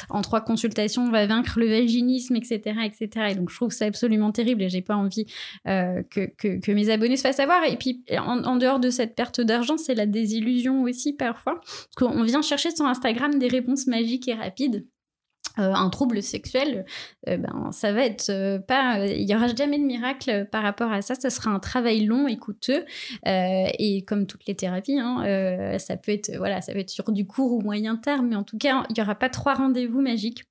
en 0.09 0.21
trois 0.21 0.41
consultations, 0.41 1.03
on 1.03 1.11
va 1.11 1.27
vaincre 1.27 1.59
le 1.59 1.67
vaginisme, 1.67 2.35
etc 2.35 2.78
etc. 2.85 3.27
Et 3.31 3.35
donc, 3.35 3.49
je 3.49 3.55
trouve 3.55 3.71
ça 3.71 3.85
absolument 3.85 4.31
terrible 4.31 4.63
et 4.63 4.69
j'ai 4.69 4.81
pas 4.81 4.95
envie 4.95 5.25
euh, 5.67 6.01
que, 6.09 6.71
mes 6.71 6.89
abonnés 6.89 7.17
se 7.17 7.23
fassent 7.23 7.39
avoir. 7.39 7.63
Et 7.65 7.77
puis, 7.77 8.03
en, 8.17 8.55
dehors 8.57 8.79
de 8.79 8.89
cette 8.89 9.15
perte 9.15 9.41
d'argent, 9.41 9.77
c'est 9.77 9.95
la 9.95 10.05
désillusion 10.05 10.83
aussi 10.83 11.13
parfois. 11.13 11.61
Parce 11.63 11.95
qu'on 11.97 12.23
vient 12.23 12.41
chercher 12.41 12.75
sur 12.75 12.85
Instagram 12.85 13.37
des 13.39 13.47
réponses 13.47 13.87
magiques 13.87 14.27
et 14.27 14.33
rapides. 14.33 14.85
Euh, 15.57 15.73
un 15.73 15.89
trouble 15.89 16.21
sexuel, 16.21 16.85
euh, 17.27 17.37
ben, 17.37 17.71
ça 17.71 17.91
va 17.91 18.05
être 18.05 18.59
pas. 18.67 19.05
Il 19.07 19.27
y 19.27 19.35
aura 19.35 19.47
jamais 19.53 19.79
de 19.79 19.83
miracle 19.83 20.47
par 20.51 20.61
rapport 20.61 20.91
à 20.91 21.01
ça. 21.01 21.15
Ça 21.15 21.29
sera 21.29 21.49
un 21.49 21.59
travail 21.59 22.05
long 22.05 22.27
et 22.27 22.37
coûteux. 22.37 22.85
et 23.25 24.03
comme 24.05 24.27
toutes 24.27 24.45
les 24.45 24.55
thérapies, 24.55 24.99
hein, 24.99 25.77
ça 25.79 25.97
peut 25.97 26.11
être 26.11 26.31
voilà, 26.37 26.61
ça 26.61 26.71
peut 26.73 26.79
être 26.79 26.91
sur 26.91 27.11
du 27.11 27.25
court 27.25 27.53
ou 27.53 27.61
moyen 27.61 27.95
terme, 27.95 28.27
mais 28.27 28.35
en 28.35 28.43
tout 28.43 28.57
cas, 28.57 28.83
il 28.89 28.97
y 28.97 29.01
aura 29.01 29.15
pas 29.15 29.29
trois 29.29 29.55
rendez-vous 29.55 30.01
magiques. 30.01 30.43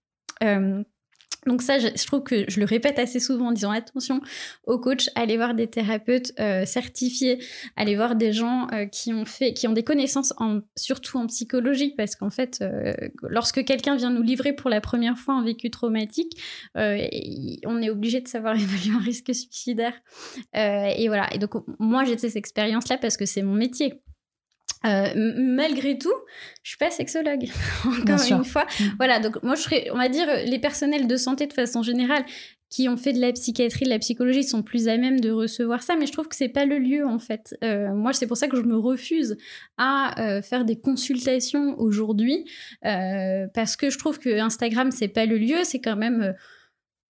Donc 1.48 1.62
ça, 1.62 1.78
je, 1.78 2.06
trouve 2.06 2.22
que 2.22 2.44
je 2.48 2.60
le 2.60 2.66
répète 2.66 2.98
assez 2.98 3.20
souvent 3.20 3.48
en 3.48 3.52
disant 3.52 3.70
attention 3.70 4.20
aux 4.66 4.78
coachs, 4.78 5.08
allez 5.14 5.38
voir 5.38 5.54
des 5.54 5.66
thérapeutes 5.66 6.32
euh, 6.38 6.66
certifiés, 6.66 7.38
allez 7.74 7.96
voir 7.96 8.16
des 8.16 8.34
gens 8.34 8.68
euh, 8.72 8.84
qui 8.84 9.14
ont 9.14 9.24
fait, 9.24 9.54
qui 9.54 9.66
ont 9.66 9.72
des 9.72 9.82
connaissances 9.82 10.34
surtout 10.76 11.16
en 11.16 11.26
psychologie, 11.26 11.94
parce 11.96 12.16
qu'en 12.16 12.28
fait, 12.28 12.58
euh, 12.60 12.92
lorsque 13.22 13.64
quelqu'un 13.64 13.96
vient 13.96 14.10
nous 14.10 14.22
livrer 14.22 14.52
pour 14.52 14.68
la 14.68 14.82
première 14.82 15.18
fois 15.18 15.34
un 15.34 15.42
vécu 15.42 15.70
traumatique, 15.70 16.38
on 16.74 17.82
est 17.82 17.90
obligé 17.90 18.20
de 18.20 18.28
savoir 18.28 18.54
évaluer 18.60 18.94
un 18.94 19.02
risque 19.02 19.34
suicidaire. 19.34 19.94
et 20.54 21.08
voilà. 21.08 21.32
Et 21.34 21.38
donc 21.38 21.54
moi, 21.78 22.04
j'ai 22.04 22.18
cette 22.18 22.36
expérience-là 22.36 22.98
parce 22.98 23.16
que 23.16 23.24
c'est 23.24 23.42
mon 23.42 23.54
métier. 23.54 24.02
Euh, 24.86 25.08
malgré 25.36 25.98
tout, 25.98 26.14
je 26.62 26.70
suis 26.70 26.78
pas 26.78 26.90
sexologue. 26.90 27.46
Encore 27.84 28.20
une 28.30 28.44
fois, 28.44 28.64
mm. 28.64 28.84
voilà. 28.96 29.18
Donc 29.18 29.42
moi, 29.42 29.54
je 29.54 29.62
serais, 29.62 29.88
on 29.92 29.96
va 29.96 30.08
dire, 30.08 30.26
les 30.46 30.58
personnels 30.58 31.06
de 31.06 31.16
santé 31.16 31.46
de 31.46 31.52
façon 31.52 31.82
générale 31.82 32.24
qui 32.70 32.88
ont 32.88 32.98
fait 32.98 33.14
de 33.14 33.20
la 33.20 33.32
psychiatrie, 33.32 33.86
de 33.86 33.90
la 33.90 33.98
psychologie, 33.98 34.44
sont 34.44 34.62
plus 34.62 34.88
à 34.88 34.98
même 34.98 35.20
de 35.20 35.30
recevoir 35.30 35.82
ça. 35.82 35.96
Mais 35.96 36.06
je 36.06 36.12
trouve 36.12 36.28
que 36.28 36.36
c'est 36.36 36.50
pas 36.50 36.64
le 36.64 36.78
lieu 36.78 37.06
en 37.06 37.18
fait. 37.18 37.56
Euh, 37.64 37.92
moi, 37.94 38.12
c'est 38.12 38.26
pour 38.26 38.36
ça 38.36 38.46
que 38.46 38.56
je 38.56 38.62
me 38.62 38.76
refuse 38.76 39.36
à 39.78 40.20
euh, 40.20 40.42
faire 40.42 40.64
des 40.64 40.76
consultations 40.76 41.78
aujourd'hui 41.80 42.44
parce 42.82 43.76
que 43.76 43.90
je 43.90 43.98
trouve 43.98 44.18
que 44.18 44.38
Instagram 44.38 44.90
c'est 44.90 45.08
pas 45.08 45.26
le 45.26 45.38
lieu. 45.38 45.64
C'est 45.64 45.80
quand 45.80 45.96
même 45.96 46.34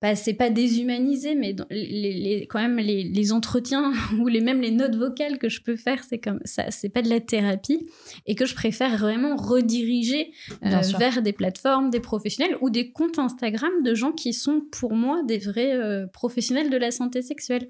bah, 0.01 0.15
c'est 0.15 0.35
pas 0.35 0.49
déshumanisé, 0.49 1.35
mais 1.35 1.57
les, 1.71 2.47
quand 2.49 2.61
même 2.61 2.79
les, 2.79 3.33
entretiens 3.33 3.93
ou 4.19 4.29
les, 4.29 4.41
même 4.41 4.61
les 4.61 4.71
notes 4.71 4.95
vocales 4.95 5.39
que 5.39 5.49
je 5.49 5.61
peux 5.61 5.75
faire, 5.75 6.05
c'est 6.09 6.19
comme 6.19 6.39
ça, 6.45 6.71
c'est 6.71 6.89
pas 6.89 7.03
de 7.03 7.09
la 7.09 7.19
thérapie 7.19 7.89
et 8.27 8.37
que 8.37 8.47
je 8.47 8.55
préfère 8.55 8.97
vraiment 8.97 9.35
rediriger 9.35 10.31
euh, 10.65 10.81
vers 10.99 11.21
des 11.21 11.33
plateformes, 11.33 11.91
des 11.91 11.99
professionnels 11.99 12.57
ou 12.61 12.71
des 12.71 12.93
comptes 12.93 13.19
Instagram 13.19 13.73
de 13.83 13.95
gens 13.95 14.13
qui 14.13 14.33
sont 14.33 14.63
pour 14.71 14.95
moi 14.95 15.23
des 15.25 15.39
vrais 15.39 15.75
euh, 15.75 16.07
professionnels 16.07 16.71
de 16.71 16.77
la 16.77 16.93
santé 16.93 17.21
sexuelle. 17.21 17.69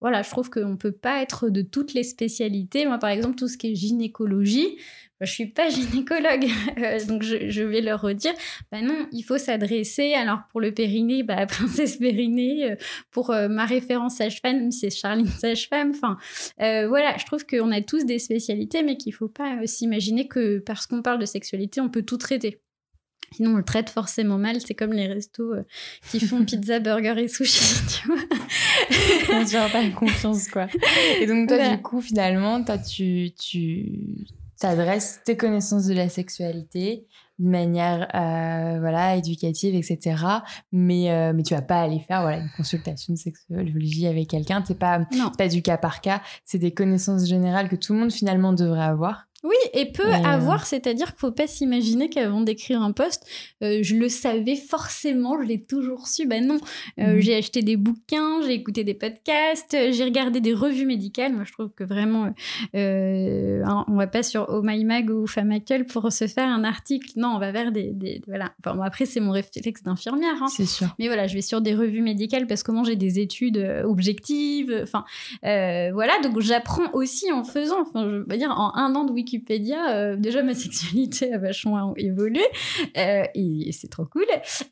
Voilà, 0.00 0.22
je 0.22 0.30
trouve 0.30 0.50
qu'on 0.50 0.76
peut 0.76 0.92
pas 0.92 1.22
être 1.22 1.48
de 1.48 1.62
toutes 1.62 1.94
les 1.94 2.04
spécialités. 2.04 2.86
Moi, 2.86 2.98
par 2.98 3.10
exemple, 3.10 3.36
tout 3.36 3.48
ce 3.48 3.56
qui 3.56 3.72
est 3.72 3.74
gynécologie, 3.74 4.78
je 5.20 5.38
je 5.38 5.44
suis 5.44 5.46
pas 5.46 5.68
gynécologue, 5.68 6.48
euh, 6.78 7.04
donc 7.04 7.22
je, 7.22 7.62
vais 7.62 7.80
leur 7.80 8.00
redire, 8.00 8.32
bah 8.72 8.82
non, 8.82 9.06
il 9.12 9.22
faut 9.22 9.38
s'adresser. 9.38 10.14
Alors 10.14 10.40
pour 10.50 10.60
le 10.60 10.72
périnée, 10.72 11.22
bah 11.22 11.46
princesse 11.46 11.96
périnée. 11.96 12.72
Euh, 12.72 12.76
pour 13.10 13.30
euh, 13.30 13.48
ma 13.48 13.64
référence 13.64 14.16
sage-femme, 14.16 14.70
c'est 14.72 14.90
Charline 14.90 15.28
sage-femme. 15.28 15.92
Enfin, 15.94 16.16
voilà, 16.58 17.16
je 17.18 17.24
trouve 17.24 17.46
qu'on 17.46 17.70
a 17.70 17.80
tous 17.80 18.04
des 18.04 18.18
spécialités, 18.18 18.82
mais 18.82 18.96
qu'il 18.96 19.14
faut 19.14 19.28
pas 19.28 19.66
s'imaginer 19.66 20.28
que 20.28 20.58
parce 20.58 20.86
qu'on 20.86 21.02
parle 21.02 21.18
de 21.18 21.26
sexualité, 21.26 21.80
on 21.80 21.88
peut 21.88 22.02
tout 22.02 22.18
traiter. 22.18 22.60
Sinon, 23.32 23.52
on 23.52 23.56
le 23.58 23.64
traite 23.64 23.90
forcément 23.90 24.38
mal. 24.38 24.58
C'est 24.60 24.74
comme 24.74 24.94
les 24.94 25.06
restos 25.06 25.54
qui 26.10 26.18
font 26.18 26.44
pizza, 26.46 26.80
burger 26.80 27.14
et 27.18 27.28
sushi, 27.28 27.74
tu 27.86 28.06
vois. 28.06 28.16
on 29.34 29.46
se 29.46 29.72
pas 29.72 29.90
confiance, 29.90 30.48
quoi. 30.48 30.66
Et 31.20 31.26
donc, 31.26 31.48
toi, 31.48 31.68
du 31.68 31.82
coup, 31.82 32.00
finalement, 32.00 32.64
toi, 32.64 32.78
tu, 32.78 33.30
tu, 33.38 34.24
t'adresses 34.58 35.20
tes 35.24 35.36
connaissances 35.36 35.86
de 35.86 35.94
la 35.94 36.08
sexualité 36.08 37.06
de 37.38 37.48
manière 37.48 38.08
euh, 38.14 38.80
voilà 38.80 39.14
éducative 39.14 39.76
etc 39.76 40.16
mais 40.72 41.10
euh, 41.12 41.32
mais 41.32 41.44
tu 41.44 41.54
vas 41.54 41.62
pas 41.62 41.80
aller 41.80 42.00
faire 42.00 42.22
voilà 42.22 42.38
une 42.38 42.50
consultation 42.56 43.12
de 43.12 43.18
sexologie 43.18 44.06
avec 44.06 44.28
quelqu'un. 44.28 44.62
C'est 44.66 44.78
pas 44.78 45.00
pas 45.36 45.48
du 45.48 45.62
cas 45.62 45.78
par 45.78 46.00
cas. 46.00 46.20
C'est 46.44 46.58
des 46.58 46.72
connaissances 46.72 47.26
générales 47.26 47.68
que 47.68 47.76
tout 47.76 47.92
le 47.92 48.00
monde 48.00 48.12
finalement 48.12 48.52
devrait 48.52 48.82
avoir 48.82 49.27
Oui, 49.44 49.54
et 49.72 49.92
peut 49.92 50.02
euh, 50.02 50.24
avoir, 50.24 50.66
c'est-à-dire 50.66 51.06
qu'il 51.12 51.18
faut 51.20 51.30
pas 51.30 51.46
s'imaginer 51.46 52.10
qu'avant 52.10 52.40
d'écrire 52.40 52.82
un 52.82 52.90
post, 52.92 53.24
euh, 53.62 53.78
je 53.82 53.94
le 53.94 54.08
savais 54.08 54.56
forcément, 54.56 55.40
je 55.40 55.46
l'ai 55.46 55.62
toujours 55.62 56.08
su. 56.08 56.26
Ben 56.26 56.44
non, 56.46 56.58
Euh, 56.98 57.14
Mhm. 57.14 57.20
j'ai 57.20 57.36
acheté 57.36 57.62
des 57.62 57.76
bouquins, 57.76 58.40
j'ai 58.44 58.54
écouté 58.54 58.82
des 58.82 58.94
podcasts, 58.94 59.76
j'ai 59.92 60.04
regardé 60.04 60.40
des 60.40 60.52
revues 60.52 60.86
médicales. 60.86 61.32
Moi, 61.34 61.44
je 61.44 61.52
trouve 61.52 61.70
que 61.70 61.84
vraiment, 61.84 62.32
hein, 62.74 63.84
on 63.88 63.94
va 63.94 64.06
pas 64.08 64.22
sur 64.22 64.46
Oh 64.48 64.60
My 64.62 64.84
Mag 64.84 65.10
ou 65.10 65.26
Famacle 65.26 65.84
pour 65.84 66.10
se 66.12 66.26
faire 66.26 66.48
un 66.48 66.64
article. 66.64 67.10
Non, 67.16 67.28
on 67.36 67.38
va 67.38 67.52
vers 67.52 67.70
des, 67.72 67.92
des- 67.92 68.20
voilà. 68.26 68.52
Enfin, 68.64 68.74
bon, 68.76 68.82
après, 68.82 69.06
c'est 69.06 69.20
mon 69.20 69.30
réflexe 69.30 69.82
d'infirmière. 69.84 70.34
hein. 70.42 70.48
C'est 70.48 70.66
sûr. 70.66 70.88
Mais 70.98 71.06
voilà, 71.06 71.26
je 71.28 71.34
vais 71.34 71.42
sur 71.42 71.60
des 71.60 71.74
revues 71.74 72.02
médicales 72.02 72.46
parce 72.46 72.62
que 72.62 72.72
moi 72.72 72.82
j'ai 72.84 72.96
des 72.96 73.20
études 73.20 73.58
objectives. 73.84 74.80
Enfin, 74.82 75.04
voilà, 75.42 76.18
donc 76.22 76.40
j'apprends 76.40 76.90
aussi 76.92 77.30
en 77.32 77.44
faisant. 77.44 77.82
Enfin, 77.82 78.08
je 78.08 78.16
veux 78.28 78.36
dire, 78.36 78.50
en 78.50 78.74
un 78.76 78.94
an 78.94 79.04
de 79.04 79.12
Euh, 79.28 80.16
déjà 80.16 80.42
ma 80.42 80.54
sexualité 80.54 81.32
a 81.32 81.38
vachement 81.38 81.94
évolué 81.96 82.42
euh, 82.96 83.24
et, 83.34 83.70
c'est 83.72 83.88
trop 83.88 84.04
cool. 84.04 84.26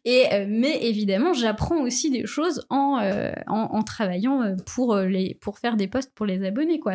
Et 0.04 0.24
euh, 0.32 0.46
mais 0.48 0.84
évidemment, 0.84 1.32
j'apprends 1.32 1.82
aussi 1.82 2.10
des 2.10 2.26
choses 2.26 2.64
en 2.70 3.00
en, 3.46 3.82
travaillant 3.82 4.56
pour 4.64 4.96
les 4.96 5.34
pour 5.40 5.58
faire 5.58 5.76
des 5.76 5.88
posts 5.88 6.12
pour 6.14 6.26
les 6.26 6.44
abonnés. 6.44 6.80
Quoi, 6.80 6.94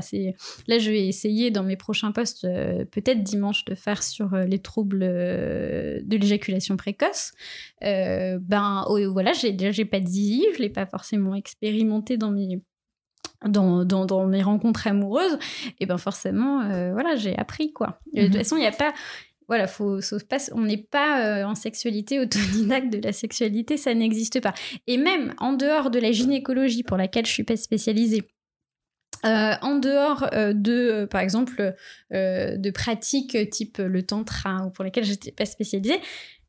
là 0.67 0.80
je 0.80 0.91
vais 0.91 1.08
essayer 1.08 1.52
dans 1.52 1.63
mes 1.63 1.78
prochains 1.78 2.12
posts, 2.12 2.47
peut-être 2.91 3.24
dimanche, 3.24 3.65
de 3.65 3.76
faire 3.76 4.04
sur 4.04 4.36
les 4.36 4.60
troubles 4.60 5.00
de 5.00 6.17
l'éjaculation 6.17 6.78
précoce. 6.78 7.32
Ben 7.82 8.86
oh, 8.88 9.00
voilà, 9.12 9.32
j'ai 9.34 9.86
pas 9.86 10.02
zizi, 10.02 10.45
je 10.56 10.62
l'ai 10.62 10.69
pas 10.69 10.86
forcément 10.86 11.36
expérimenté 11.36 12.17
dans 12.17 12.32
mes 12.32 12.60
dans, 13.47 13.86
dans, 13.86 14.06
dans 14.06 14.25
mes 14.27 14.43
rencontres 14.43 14.88
amoureuses, 14.88 15.38
et 15.80 15.86
ben 15.86 15.97
forcément, 15.97 16.62
euh, 16.62 16.93
voilà, 16.93 17.15
j'ai 17.15 17.38
appris 17.38 17.73
quoi. 17.73 17.99
De 18.13 18.21
toute 18.23 18.34
Mhm. 18.34 18.38
façon, 18.38 18.56
il 18.58 18.60
n'y 18.62 18.67
a 18.67 18.71
pas, 18.71 18.93
voilà, 19.47 19.67
faut, 19.67 20.01
faut 20.01 20.17
pas, 20.30 20.38
on 20.54 20.62
n'est 20.62 20.77
pas 20.77 21.25
euh, 21.25 21.43
en 21.45 21.56
sexualité 21.56 22.19
autodidacte 22.19 22.91
de 22.93 22.99
la 22.99 23.12
sexualité, 23.13 23.77
ça 23.77 23.93
n'existe 23.93 24.39
pas. 24.41 24.54
Et 24.88 24.97
même 24.97 25.34
en 25.39 25.54
dehors 25.54 25.89
de 25.89 25.99
la 25.99 26.12
gynécologie 26.12 26.84
pour 26.84 26.97
laquelle 26.97 27.25
je 27.25 27.32
suis 27.32 27.43
pas 27.43 27.58
spécialisée, 27.58 28.23
euh, 29.25 29.54
en 29.62 29.75
dehors 29.77 30.27
euh, 30.34 30.54
de, 30.54 30.71
euh, 30.73 31.08
par 31.08 31.21
exemple, 31.21 31.75
de 32.12 32.71
pratiques 32.71 33.38
type 33.49 33.77
le 33.80 34.04
tantra 34.04 34.65
ou 34.65 34.69
pour 34.71 34.84
lesquelles 34.84 35.04
je 35.06 35.12
n'étais 35.12 35.32
pas 35.32 35.45
spécialisée, 35.45 35.99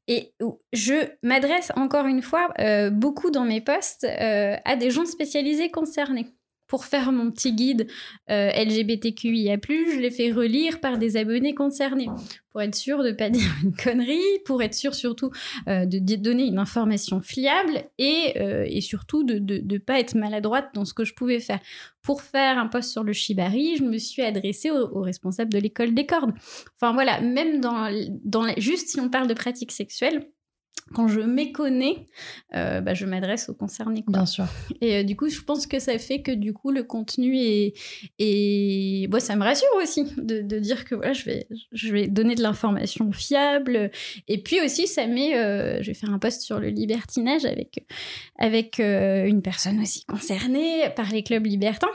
et 0.08 0.32
je 0.72 0.94
m'adresse 1.22 1.70
encore 1.76 2.06
une 2.06 2.22
fois 2.22 2.48
beaucoup 2.90 3.30
dans 3.30 3.44
mes 3.44 3.60
posts 3.60 4.04
euh, 4.04 4.56
à 4.64 4.76
des 4.76 4.90
gens 4.90 5.06
spécialisés 5.06 5.70
concernés. 5.70 6.26
Pour 6.72 6.86
faire 6.86 7.12
mon 7.12 7.30
petit 7.30 7.52
guide 7.52 7.86
euh, 8.30 8.48
LGBTQIA+, 8.48 9.58
je 9.68 10.00
l'ai 10.00 10.10
fait 10.10 10.32
relire 10.32 10.80
par 10.80 10.96
des 10.96 11.18
abonnés 11.18 11.54
concernés 11.54 12.06
pour 12.50 12.62
être 12.62 12.74
sûr 12.74 13.02
de 13.02 13.08
ne 13.10 13.12
pas 13.12 13.28
dire 13.38 13.50
une 13.62 13.74
connerie, 13.76 14.38
pour 14.46 14.62
être 14.62 14.72
sûr 14.72 14.94
surtout 14.94 15.30
euh, 15.68 15.84
de 15.84 16.16
donner 16.16 16.46
une 16.46 16.58
information 16.58 17.20
fiable 17.20 17.84
et, 17.98 18.32
euh, 18.40 18.80
surtout 18.80 19.22
de 19.22 19.38
ne 19.38 19.76
pas 19.76 20.00
être 20.00 20.14
maladroite 20.14 20.70
dans 20.72 20.86
ce 20.86 20.94
que 20.94 21.04
je 21.04 21.12
pouvais 21.12 21.40
faire. 21.40 21.60
Pour 22.00 22.22
faire 22.22 22.56
un 22.56 22.68
post 22.68 22.90
sur 22.90 23.04
le 23.04 23.12
shibari, 23.12 23.76
je 23.76 23.84
me 23.84 23.98
suis 23.98 24.22
adressée 24.22 24.70
au, 24.70 24.96
au 24.96 25.02
responsable 25.02 25.52
de 25.52 25.58
l'école 25.58 25.92
des 25.92 26.06
cordes. 26.06 26.32
Enfin 26.80 26.94
voilà, 26.94 27.20
même 27.20 27.60
dans, 27.60 27.90
dans 28.24 28.44
la- 28.46 28.58
juste 28.58 28.88
si 28.88 28.98
on 28.98 29.10
parle 29.10 29.28
de 29.28 29.34
pratiques 29.34 29.72
sexuelles, 29.72 30.26
quand 30.94 31.08
je 31.08 31.20
méconnais, 31.20 32.06
euh, 32.54 32.80
bah, 32.80 32.94
je 32.94 33.06
m'adresse 33.06 33.48
aux 33.48 33.54
concernés. 33.54 34.02
quoi. 34.02 34.12
Bien 34.12 34.26
sûr. 34.26 34.46
Et 34.80 34.96
euh, 34.96 35.02
du 35.04 35.16
coup, 35.16 35.28
je 35.28 35.40
pense 35.40 35.66
que 35.66 35.78
ça 35.78 35.98
fait 35.98 36.22
que 36.22 36.32
du 36.32 36.52
coup, 36.52 36.70
le 36.70 36.82
contenu 36.82 37.38
est. 37.38 37.74
est... 38.18 39.06
Bon, 39.08 39.20
ça 39.20 39.36
me 39.36 39.42
rassure 39.42 39.68
aussi 39.82 40.04
de, 40.16 40.40
de 40.42 40.58
dire 40.58 40.84
que 40.84 40.94
voilà, 40.94 41.12
je 41.12 41.24
vais, 41.24 41.46
je 41.72 41.92
vais 41.92 42.08
donner 42.08 42.34
de 42.34 42.42
l'information 42.42 43.10
fiable. 43.12 43.90
Et 44.28 44.42
puis 44.42 44.60
aussi, 44.60 44.86
ça 44.86 45.06
met. 45.06 45.36
euh, 45.36 45.82
je 45.82 45.86
vais 45.88 45.94
faire 45.94 46.10
un 46.10 46.18
post 46.18 46.42
sur 46.42 46.58
le 46.58 46.68
libertinage 46.68 47.44
avec, 47.44 47.86
avec 48.38 48.78
une 48.78 49.42
personne 49.42 49.80
aussi 49.80 50.04
concernée 50.04 50.90
par 50.96 51.10
les 51.12 51.22
clubs 51.22 51.46
libertins. 51.46 51.88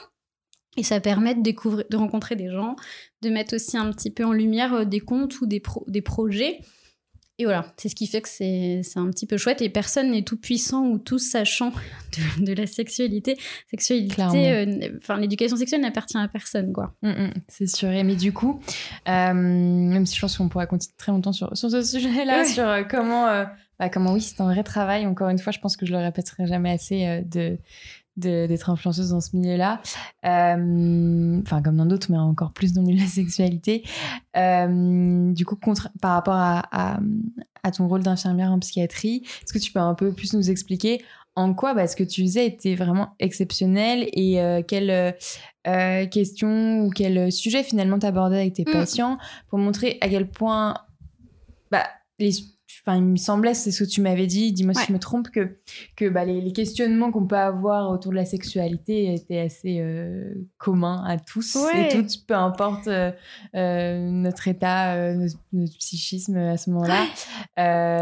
Et 0.80 0.84
ça 0.84 1.00
permet 1.00 1.34
de, 1.34 1.42
découvrir, 1.42 1.86
de 1.90 1.98
rencontrer 1.98 2.36
des 2.36 2.52
gens, 2.52 2.76
de 3.24 3.30
mettre 3.30 3.56
aussi 3.56 3.78
un 3.78 3.92
petit 3.92 4.12
peu 4.12 4.24
en 4.24 4.32
lumière 4.32 4.86
des 4.86 5.00
comptes 5.00 5.42
ou 5.42 5.48
des, 5.48 5.60
pro- 5.60 5.84
des 5.88 6.04
projets. 6.04 6.60
Et 7.40 7.44
voilà, 7.46 7.72
c'est 7.78 7.88
ce 7.88 7.94
qui 7.96 8.08
fait 8.08 8.22
que 8.22 8.30
c'est 8.30 8.82
c'est 8.84 8.98
un 8.98 9.10
petit 9.12 9.28
peu 9.28 9.38
chouette 9.38 9.62
et 9.62 9.70
personne 9.70 10.10
n'est 10.12 10.24
tout 10.24 10.38
puissant 10.38 10.88
ou 10.88 10.98
tout 10.98 11.20
sachant 11.20 11.72
de, 12.40 12.46
de 12.46 12.54
la 12.54 12.66
sexualité. 12.66 13.38
Sexualité, 13.70 14.52
euh, 14.52 14.98
enfin 14.98 15.18
l'éducation 15.18 15.56
sexuelle 15.56 15.82
n'appartient 15.82 16.18
à 16.18 16.28
personne, 16.28 16.74
quoi. 16.74 16.96
Mm, 17.04 17.10
mm, 17.10 17.34
c'est 17.48 17.68
sûr. 17.68 17.90
Et 17.92 18.04
mais 18.04 18.16
du 18.16 18.34
coup, 18.34 18.60
euh, 19.08 19.34
même 19.34 20.06
si 20.08 20.16
je 20.16 20.22
pense 20.22 20.38
qu'on 20.38 20.50
pourrait 20.50 20.66
continuer 20.68 20.96
très 20.98 21.12
longtemps 21.12 21.32
sur, 21.34 21.56
sur 21.56 21.70
ce 21.70 21.84
sujet-là, 21.84 22.40
Ouais. 22.40 22.46
sur 22.46 22.68
euh, 22.68 22.84
comment, 22.84 23.26
bah, 23.80 23.90
comment 23.90 24.14
oui, 24.14 24.22
c'est 24.22 24.42
un 24.42 24.52
vrai 24.52 24.64
travail. 24.64 25.06
Encore 25.06 25.30
une 25.30 25.38
fois, 25.40 25.52
je 25.52 25.60
pense 25.60 25.78
que 25.78 25.86
je 25.86 25.92
le 25.92 26.00
répéterai 26.00 26.48
jamais 26.48 26.72
assez 26.72 27.22
de- 27.26 27.58
d'être 28.18 28.70
influenceuse 28.70 29.12
dans 29.12 29.22
ce 29.22 29.36
milieu-là. 29.36 29.82
Euh, 30.26 31.42
Enfin, 31.44 31.62
comme 31.62 31.78
dans 31.78 31.86
d'autres, 31.86 32.08
mais 32.12 32.18
encore 32.18 32.52
plus 32.52 32.74
dans 32.74 32.82
le 32.82 32.88
milieu 32.88 33.00
de 33.00 33.04
la 33.04 33.10
sexualité. 33.10 33.84
Euh, 34.36 35.32
du 35.34 35.46
coup, 35.46 35.56
contre, 35.56 35.90
par 36.02 36.14
rapport 36.14 36.34
à, 36.36 36.64
à, 36.72 37.00
à 37.64 37.72
ton 37.72 37.88
rôle 37.88 38.04
d'infirmière 38.04 38.52
en 38.52 38.60
psychiatrie, 38.60 39.24
est-ce 39.44 39.54
que 39.54 39.60
tu 39.60 39.72
peux 39.72 39.80
un 39.80 39.94
peu 39.94 40.12
plus 40.12 40.34
nous 40.34 40.50
expliquer 40.50 41.02
en 41.36 41.54
quoi 41.54 41.76
bah, 41.76 41.86
ce 41.88 41.96
que 41.96 42.04
tu 42.04 42.22
faisais 42.24 42.48
était 42.48 42.74
vraiment 42.74 43.10
exceptionnel 43.20 44.10
et 44.14 44.42
euh, 44.42 44.64
quelles 44.68 45.16
questions 46.10 46.82
ou 46.86 46.90
quel 46.90 47.32
sujet 47.32 47.62
finalement 47.62 48.00
t'abordais 48.00 48.38
avec 48.38 48.54
tes 48.54 48.64
Mm. 48.64 48.72
patients 48.72 49.18
pour 49.50 49.60
montrer 49.60 49.98
à 50.02 50.10
quel 50.10 50.28
point 50.30 50.76
bah, 51.70 51.84
les, 52.20 52.32
enfin, 52.86 52.98
il 52.98 53.04
me 53.04 53.16
semblait, 53.16 53.54
c'est 53.54 53.72
ce 53.72 53.84
que 53.84 53.90
tu 53.90 54.02
m'avais 54.02 54.28
dit, 54.28 54.52
dis-moi 54.54 54.74
si 54.74 54.86
je 54.88 54.94
me 54.94 55.00
trompe, 55.00 55.30
que, 55.30 55.58
que 55.96 56.10
bah, 56.10 56.26
les, 56.26 56.42
les 56.42 56.52
questionnements 56.54 57.12
qu'on 57.12 57.26
peut 57.26 57.38
avoir 57.38 57.90
autour 57.90 58.12
de 58.12 58.18
la 58.18 58.26
sexualité 58.26 59.14
étaient 59.14 59.40
assez 59.40 59.80
euh, 59.80 60.34
communs 60.58 61.04
à 61.06 61.18
tous 61.18 61.56
Ouais. 61.56 61.88
et 61.88 61.96
toutes, 61.96 62.26
peu 62.28 62.34
importe 62.36 62.88
euh, 62.88 63.12
euh, 63.56 64.10
notre 64.10 64.48
état, 64.48 65.14
notre, 65.16 65.38
notre 65.54 65.78
psychisme 65.78 66.38
à 66.38 66.58
ce 66.58 66.70
moment-là. 66.72 67.06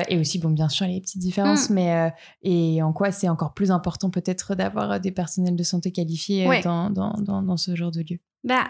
Et 0.10 0.18
aussi, 0.18 0.40
bon, 0.40 0.50
bien 0.50 0.70
sûr, 0.70 0.88
les 0.88 1.02
petites 1.02 1.22
différences, 1.22 1.70
Mm. 1.70 1.74
mais 1.74 2.14
et 2.44 2.82
en 2.82 2.92
quoi 2.94 3.12
c'est 3.12 3.30
encore 3.30 3.54
plus 3.54 3.72
important 3.72 4.10
peut-être 4.10 4.56
d'avoir 4.56 5.00
des 5.00 5.12
personnels 5.12 5.56
de 5.56 5.64
santé 5.64 5.92
qualifiés 5.92 6.62
dans, 6.64 6.90
dans, 6.90 7.14
dans 7.42 7.58
ce 7.58 7.76
genre 7.76 7.92
de 7.92 8.02
lieu. 8.02 8.20
Bah, 8.46 8.68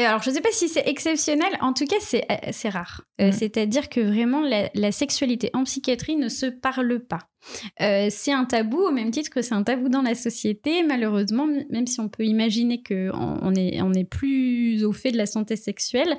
euh, 0.00 0.06
alors 0.06 0.22
je 0.22 0.30
sais 0.30 0.40
pas 0.40 0.50
si 0.50 0.68
c'est 0.68 0.88
exceptionnel, 0.88 1.56
en 1.60 1.72
tout 1.72 1.84
cas 1.84 1.96
c'est 2.00 2.24
euh, 2.30 2.48
c'est 2.50 2.70
rare. 2.70 3.02
Euh, 3.20 3.28
Mm. 3.28 3.32
C'est-à-dire 3.32 3.88
que 3.88 4.00
vraiment 4.00 4.40
la, 4.40 4.70
la 4.74 4.92
sexualité 4.92 5.50
en 5.54 5.64
psychiatrie 5.64 6.16
ne 6.16 6.28
se 6.28 6.46
parle 6.46 7.00
pas. 7.00 7.28
Euh, 7.80 8.08
c'est 8.10 8.32
un 8.32 8.44
tabou 8.44 8.78
au 8.78 8.90
même 8.90 9.10
titre 9.10 9.30
que 9.30 9.42
c'est 9.42 9.54
un 9.54 9.62
tabou 9.62 9.88
dans 9.88 10.02
la 10.02 10.14
société. 10.14 10.82
Malheureusement, 10.82 11.46
même 11.70 11.86
si 11.86 12.00
on 12.00 12.08
peut 12.08 12.24
imaginer 12.24 12.82
que 12.82 13.10
on 13.14 13.38
on 13.42 13.54
est 13.54 13.80
on 13.82 13.92
est 13.92 14.04
plus 14.04 14.84
au 14.84 14.92
fait 14.92 15.12
de 15.12 15.16
la 15.16 15.26
santé 15.26 15.56
sexuelle, 15.56 16.16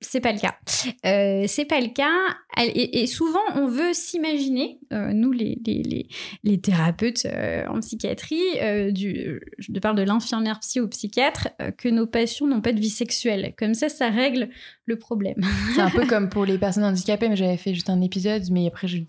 c'est 0.00 0.20
pas 0.20 0.32
le 0.32 0.38
cas. 0.38 0.56
Euh, 1.04 1.44
c'est 1.46 1.64
pas 1.64 1.80
le 1.80 1.88
cas. 1.88 2.10
Et, 2.58 3.02
et 3.02 3.06
souvent, 3.06 3.40
on 3.54 3.66
veut 3.66 3.92
s'imaginer, 3.92 4.78
euh, 4.92 5.12
nous 5.12 5.30
les, 5.32 5.58
les, 5.66 6.08
les, 6.42 6.58
thérapeutes 6.60 7.26
euh, 7.26 7.64
en 7.68 7.80
psychiatrie, 7.80 8.40
du, 8.92 9.40
je 9.58 9.72
parle 9.78 9.96
de 9.96 10.02
l'infirmière 10.02 10.60
psy 10.60 10.80
ou 10.80 10.88
psychiatre, 10.88 11.48
que 11.76 11.88
nos 11.88 12.06
patients 12.06 12.46
n'ont 12.46 12.62
pas 12.62 12.72
de 12.72 12.80
vie 12.80 12.88
sexuelle. 12.90 13.52
Comme 13.58 13.74
ça, 13.74 13.88
ça 13.90 14.08
règle 14.08 14.48
le 14.86 14.98
problème. 14.98 15.36
C'est 15.74 15.80
un 15.82 15.90
peu 15.90 16.06
comme 16.08 16.28
pour 16.30 16.44
les 16.46 16.56
personnes 16.58 16.84
handicapées, 16.84 17.28
mais 17.28 17.36
j'avais 17.36 17.56
fait 17.58 17.74
juste 17.74 17.90
un 17.90 18.00
épisode, 18.00 18.42
mais 18.50 18.66
après 18.68 18.88
j'avais 18.88 19.06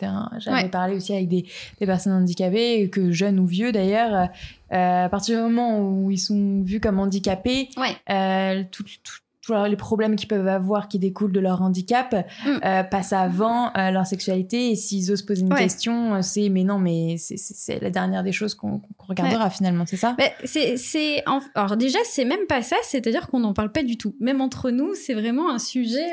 Ouais. 0.48 0.70
parlé 0.70 0.96
aussi 0.96 1.14
avec 1.14 1.28
des, 1.30 1.46
des 1.80 1.86
personnes 1.86 2.14
handicapées, 2.14 2.90
que 2.90 3.12
jeunes 3.12 3.40
ou 3.40 3.46
vieux 3.46 3.72
d'ailleurs, 3.72 4.30
à 4.70 5.08
partir 5.10 5.38
du 5.38 5.44
moment 5.44 5.80
où 5.80 6.12
ils 6.12 6.20
sont 6.20 6.62
vus 6.64 6.80
comme 6.82 7.00
handicapés, 7.00 7.70
Ouais. 7.78 8.66
tout- 8.72 8.84
tout- 8.84 9.20
les 9.50 9.76
problèmes 9.76 10.16
qu'ils 10.16 10.28
peuvent 10.28 10.48
avoir 10.48 10.88
qui 10.88 11.00
découlent 11.00 11.32
de 11.32 11.40
leur 11.40 11.62
handicap 11.62 12.14
Mm. 12.46 12.50
euh, 12.64 12.84
passent 12.84 13.14
avant 13.14 13.72
euh, 13.78 13.92
leur 13.92 14.06
sexualité 14.06 14.72
et 14.72 14.76
s'ils 14.76 15.12
osent 15.12 15.22
poser 15.24 15.42
une 15.42 15.52
Ouais. 15.54 15.60
question 15.60 16.16
euh, 16.16 16.22
c'est 16.22 16.50
mais 16.50 16.64
non 16.64 16.78
mais 16.80 17.16
c'est- 17.18 17.80
la 17.82 17.90
dernière 17.90 18.24
des 18.24 18.32
choses 18.32 18.56
qu'on 18.56 18.82
regardera 19.00 19.50
finalement 19.50 19.86
c'est 19.88 19.98
ça? 19.98 20.16
Bah, 20.18 20.26
c'est, 20.46 21.24
Alors 21.56 21.78
déjà, 21.78 22.00
c'est 22.06 22.26
même 22.26 22.46
pas 22.48 22.62
ça, 22.62 22.76
c'est-à-dire 22.84 23.28
qu'on 23.28 23.40
n'en 23.40 23.54
parle 23.54 23.72
pas 23.72 23.84
du 23.84 23.98
tout. 23.98 24.16
Même 24.20 24.42
entre 24.42 24.70
nous, 24.72 24.94
c'est 24.96 25.14
vraiment 25.14 25.50
un 25.50 25.60
sujet 25.60 26.06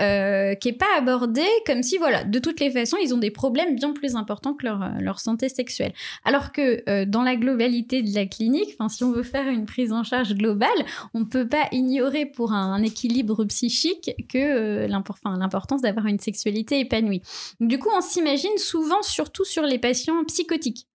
euh, 0.00 0.54
qui 0.54 0.68
est 0.68 0.78
pas 0.78 0.86
abordé 0.98 1.42
comme 1.66 1.82
si, 1.82 1.98
voilà, 1.98 2.24
de 2.24 2.38
toutes 2.38 2.60
les 2.60 2.70
façons, 2.70 2.96
ils 3.02 3.14
ont 3.14 3.18
des 3.18 3.30
problèmes 3.30 3.74
bien 3.74 3.92
plus 3.92 4.16
importants 4.16 4.54
que 4.54 4.66
leur, 4.66 4.80
leur 5.00 5.20
santé 5.20 5.48
sexuelle. 5.48 5.92
Alors 6.24 6.52
que 6.52 7.04
dans 7.04 7.22
la 7.22 7.36
globalité 7.36 8.02
de 8.02 8.14
la 8.14 8.26
clinique, 8.26 8.76
si 8.88 9.04
on 9.04 9.12
veut 9.12 9.22
faire 9.22 9.46
une 9.48 9.66
prise 9.66 9.92
en 9.92 10.02
charge 10.04 10.34
globale, 10.34 10.68
on 11.14 11.20
ne 11.20 11.24
peut 11.24 11.46
pas 11.46 11.68
ignorer 11.72 12.26
pour 12.26 12.52
un, 12.52 12.57
un 12.58 12.82
équilibre 12.82 13.44
psychique 13.44 14.10
que 14.28 14.38
euh, 14.38 14.88
l'importance 14.88 15.82
d'avoir 15.82 16.06
une 16.06 16.18
sexualité 16.18 16.80
épanouie. 16.80 17.22
Du 17.60 17.78
coup, 17.78 17.90
on 17.96 18.00
s'imagine 18.00 18.56
souvent, 18.58 19.02
surtout 19.02 19.44
sur 19.44 19.62
les 19.62 19.78
patients 19.78 20.24
psychotiques. 20.24 20.87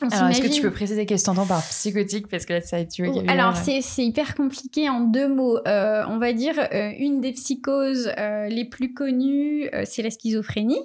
Alors, 0.00 0.28
est-ce 0.28 0.40
que 0.40 0.48
tu 0.48 0.62
peux 0.62 0.70
préciser 0.70 1.06
qu'est-ce 1.06 1.24
que 1.24 1.30
tu 1.32 1.38
entends 1.38 1.46
par 1.46 1.62
psychotique? 1.62 2.28
Parce 2.28 2.46
que 2.46 2.52
là, 2.52 2.60
ça, 2.60 2.84
tu 2.84 3.04
vois 3.04 3.22
Alors, 3.28 3.56
c'est, 3.56 3.80
c'est 3.80 4.04
hyper 4.04 4.34
compliqué 4.34 4.88
en 4.88 5.00
deux 5.00 5.28
mots. 5.28 5.58
Euh, 5.66 6.04
on 6.08 6.18
va 6.18 6.32
dire 6.32 6.54
euh, 6.72 6.92
une 6.98 7.20
des 7.20 7.32
psychoses 7.32 8.12
euh, 8.18 8.46
les 8.48 8.64
plus 8.64 8.94
connues, 8.94 9.68
c'est 9.84 10.02
la 10.02 10.10
schizophrénie. 10.10 10.80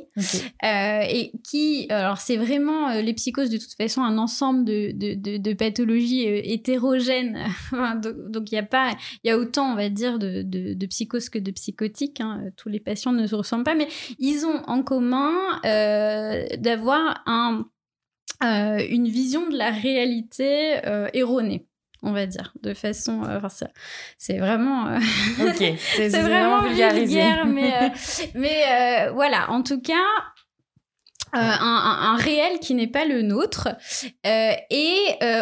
et 0.64 1.32
qui, 1.44 1.88
alors, 1.90 2.18
c'est 2.18 2.38
vraiment 2.38 2.94
les 2.94 3.14
psychoses, 3.14 3.50
de 3.50 3.58
toute 3.58 3.74
façon, 3.74 4.02
un 4.02 4.18
ensemble 4.18 4.66
de, 4.66 4.92
de, 4.92 5.38
de, 5.38 5.54
pathologies 5.54 6.24
hétérogènes. 6.26 7.38
donc, 8.30 8.52
il 8.52 8.56
y 8.56 8.58
a 8.58 8.64
pas, 8.64 8.96
il 9.24 9.28
y 9.28 9.32
a 9.32 9.38
autant, 9.38 9.72
on 9.72 9.76
va 9.76 9.90
dire, 9.90 10.18
de, 10.18 10.42
de, 10.44 10.86
psychoses 10.88 11.30
que 11.30 11.40
de 11.40 11.52
psychotiques. 11.52 12.20
Hein. 12.20 12.46
Tous 12.58 12.70
les 12.70 12.80
patients 12.80 13.12
ne 13.12 13.28
se 13.28 13.36
ressemblent 13.36 13.64
pas, 13.64 13.76
mais 13.76 13.88
ils 14.18 14.46
ont 14.46 14.64
en 14.66 14.82
commun 14.82 15.34
d'avoir 15.64 17.22
un 17.26 17.66
euh, 18.44 18.86
une 18.90 19.08
vision 19.08 19.50
de 19.50 19.58
la 19.58 19.72
réalité 19.72 20.86
euh, 20.86 21.08
erronée 21.14 21.66
on 22.06 22.12
va 22.12 22.26
dire, 22.26 22.54
de 22.62 22.74
façon. 22.74 23.24
Euh, 23.24 23.40
c'est 24.18 24.38
vraiment. 24.38 24.94
ok, 25.40 25.74
c'est 25.78 26.10
vraiment 26.22 26.68
vulgaire, 26.68 27.46
mais, 27.46 27.94
mais 28.36 29.08
voilà, 29.14 29.50
en 29.50 29.64
tout 29.64 29.80
cas. 29.80 29.94
un, 31.32 32.18
réel 32.18 32.60
qui 32.60 32.76
n'est 32.76 32.92
pas 32.92 33.06
le 33.06 33.22
nôtre. 33.22 33.70
et 34.26 34.98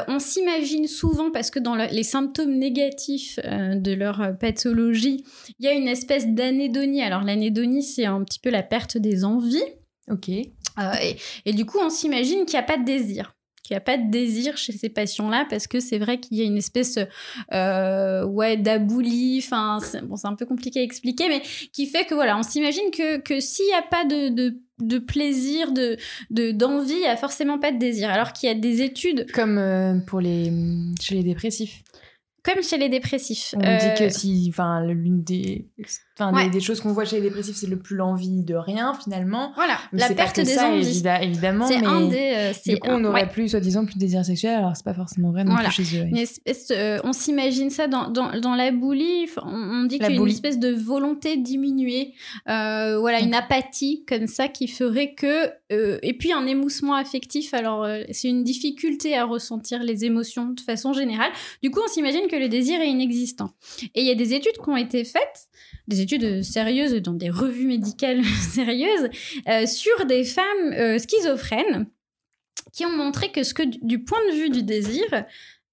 on 0.07 0.19
s'imagine 0.19 0.85
souvent, 0.85 1.31
parce 1.31 1.49
que 1.49 1.57
dans 1.57 1.73
les 1.73 2.03
symptômes 2.03 2.53
négatifs 2.53 3.39
de 3.43 3.93
leur 3.95 4.37
pathologie, 4.39 5.25
il 5.57 5.65
y 5.65 5.67
a 5.67 5.73
une 5.73 5.87
espèce 5.87 6.27
d'anédonie. 6.27 7.01
Alors 7.01 7.23
l'anédonie, 7.23 7.81
c'est 7.81 8.05
un 8.05 8.23
petit 8.23 8.39
peu 8.39 8.51
la 8.51 8.61
perte 8.61 8.97
des 8.97 9.25
envies. 9.25 9.63
Ok. 10.09 10.29
Euh, 10.29 11.13
et, 11.45 11.53
du 11.53 11.65
coup, 11.65 11.79
on 11.79 11.89
s'imagine 11.89 12.45
qu'il 12.45 12.57
n'y 12.57 12.63
a 12.63 12.67
pas 12.67 12.77
de 12.77 12.85
désir 12.85 13.35
qu'il 13.63 13.75
n'y 13.75 13.77
a 13.77 13.81
pas 13.81 13.97
de 13.97 14.09
désir 14.09 14.57
chez 14.57 14.73
ces 14.73 14.89
patients-là 14.89 15.45
parce 15.47 15.67
que 15.67 15.79
c'est 15.79 15.99
vrai 15.99 16.19
qu'il 16.19 16.35
y 16.35 16.41
a 16.41 16.45
une 16.45 16.57
espèce 16.57 16.97
euh, 17.53 18.25
ouais 18.25 18.57
d'aboulie 18.57 19.39
enfin 19.45 19.77
c'est, 19.83 20.01
bon 20.01 20.15
un 20.23 20.35
peu 20.35 20.47
compliqué 20.47 20.79
à 20.79 20.83
expliquer 20.83 21.29
mais 21.29 21.43
qui 21.71 21.85
fait 21.85 22.05
que 22.05 22.15
voilà 22.15 22.37
on 22.39 22.41
s'imagine 22.41 22.89
que, 22.91 23.19
que 23.19 23.39
s'il 23.39 23.67
n'y 23.67 23.73
a 23.73 23.83
pas 23.83 24.03
de, 24.03 24.29
de, 24.29 24.57
de 24.79 24.97
plaisir 24.97 25.73
de, 25.73 25.95
de 26.31 26.51
d'envie 26.51 26.93
il 26.93 27.01
n'y 27.01 27.05
a 27.05 27.15
forcément 27.15 27.59
pas 27.59 27.71
de 27.71 27.77
désir 27.77 28.09
alors 28.09 28.33
qu'il 28.33 28.49
y 28.49 28.51
a 28.51 28.55
des 28.55 28.81
études 28.81 29.31
comme 29.31 29.59
euh, 29.59 29.99
pour 30.07 30.21
les 30.21 30.51
chez 30.99 31.13
les 31.13 31.23
dépressifs 31.23 31.83
comme 32.43 32.63
chez 32.63 32.77
les 32.77 32.89
dépressifs. 32.89 33.53
On 33.55 33.59
dit 33.59 33.99
que 33.99 34.09
si, 34.09 34.47
enfin, 34.49 34.83
l'une 34.85 35.23
des, 35.23 35.69
enfin, 36.19 36.47
des, 36.49 36.59
choses 36.59 36.81
qu'on 36.81 36.93
voit 36.93 37.05
chez 37.05 37.17
les 37.17 37.23
dépressifs, 37.23 37.55
c'est 37.55 37.67
le 37.67 37.77
plus 37.77 37.95
l'envie 37.95 38.43
de 38.43 38.55
rien 38.55 38.93
finalement. 38.93 39.51
Voilà, 39.55 39.77
la 39.93 40.09
perte 40.09 40.37
des 40.37 40.45
ça, 40.45 40.69
envies. 40.69 41.03
évidemment. 41.21 41.67
C'est 41.67 41.83
un 41.83 42.07
des. 42.07 42.33
Euh, 42.35 42.53
du 42.65 42.77
coup, 42.79 42.89
on 42.89 43.03
aurait 43.05 43.29
plus, 43.29 43.49
soi-disant, 43.49 43.85
plus 43.85 43.95
de 43.95 43.99
désir 43.99 44.23
sexuel, 44.25 44.55
alors 44.55 44.75
c'est 44.75 44.83
pas 44.85 44.93
forcément 44.93 45.31
vrai 45.31 45.43
non 45.43 45.55
plus 45.55 45.71
chez 45.71 45.99
eux. 45.99 46.07
Euh, 46.71 46.99
on 47.03 47.13
s'imagine 47.13 47.69
ça 47.69 47.87
dans, 47.87 48.09
dans, 48.09 48.39
dans, 48.39 48.55
la 48.55 48.71
boulie. 48.71 49.27
On, 49.43 49.83
dit 49.83 49.99
qu'il 49.99 50.09
y 50.09 50.17
a 50.17 50.21
une 50.21 50.27
espèce 50.27 50.59
de 50.59 50.71
volonté 50.71 51.37
diminuée. 51.37 52.13
Euh, 52.49 52.99
voilà, 52.99 53.19
une 53.19 53.33
apathie 53.33 54.05
comme 54.07 54.27
ça 54.27 54.47
qui 54.47 54.67
ferait 54.67 55.13
que. 55.13 55.49
et 55.69 56.13
puis 56.17 56.33
un 56.33 56.45
émoussement 56.45 56.95
affectif. 56.95 57.53
Alors, 57.53 57.87
c'est 58.11 58.27
une 58.27 58.43
difficulté 58.43 59.15
à 59.17 59.25
ressentir 59.25 59.83
les 59.83 60.05
émotions 60.05 60.49
de 60.49 60.61
façon 60.61 60.93
générale. 60.93 61.31
Du 61.63 61.71
coup, 61.71 61.79
on 61.83 61.87
s'imagine 61.87 62.27
que 62.29 62.35
le 62.35 62.49
désir 62.49 62.81
est 62.81 62.89
inexistant. 62.89 63.51
Et 63.95 64.01
il 64.01 64.07
y 64.07 64.11
a 64.11 64.15
des 64.15 64.33
études 64.33 64.57
qui 64.61 64.69
ont 64.69 64.77
été 64.77 65.03
faites, 65.03 65.47
des 65.87 66.01
études 66.01 66.10
sérieuses 66.43 66.93
dans 67.01 67.13
des 67.13 67.29
revues 67.29 67.67
médicales 67.67 68.23
sérieuses, 68.53 69.09
euh, 69.47 69.65
sur 69.65 70.05
des 70.05 70.23
femmes 70.23 70.73
euh, 70.73 70.97
schizophrènes 70.97 71.87
qui 72.73 72.85
ont 72.85 72.91
montré 72.91 73.31
que, 73.31 73.43
ce 73.43 73.53
que 73.53 73.63
du 73.63 74.03
point 74.03 74.19
de 74.31 74.35
vue 74.35 74.49
du 74.49 74.63
désir, 74.63 75.03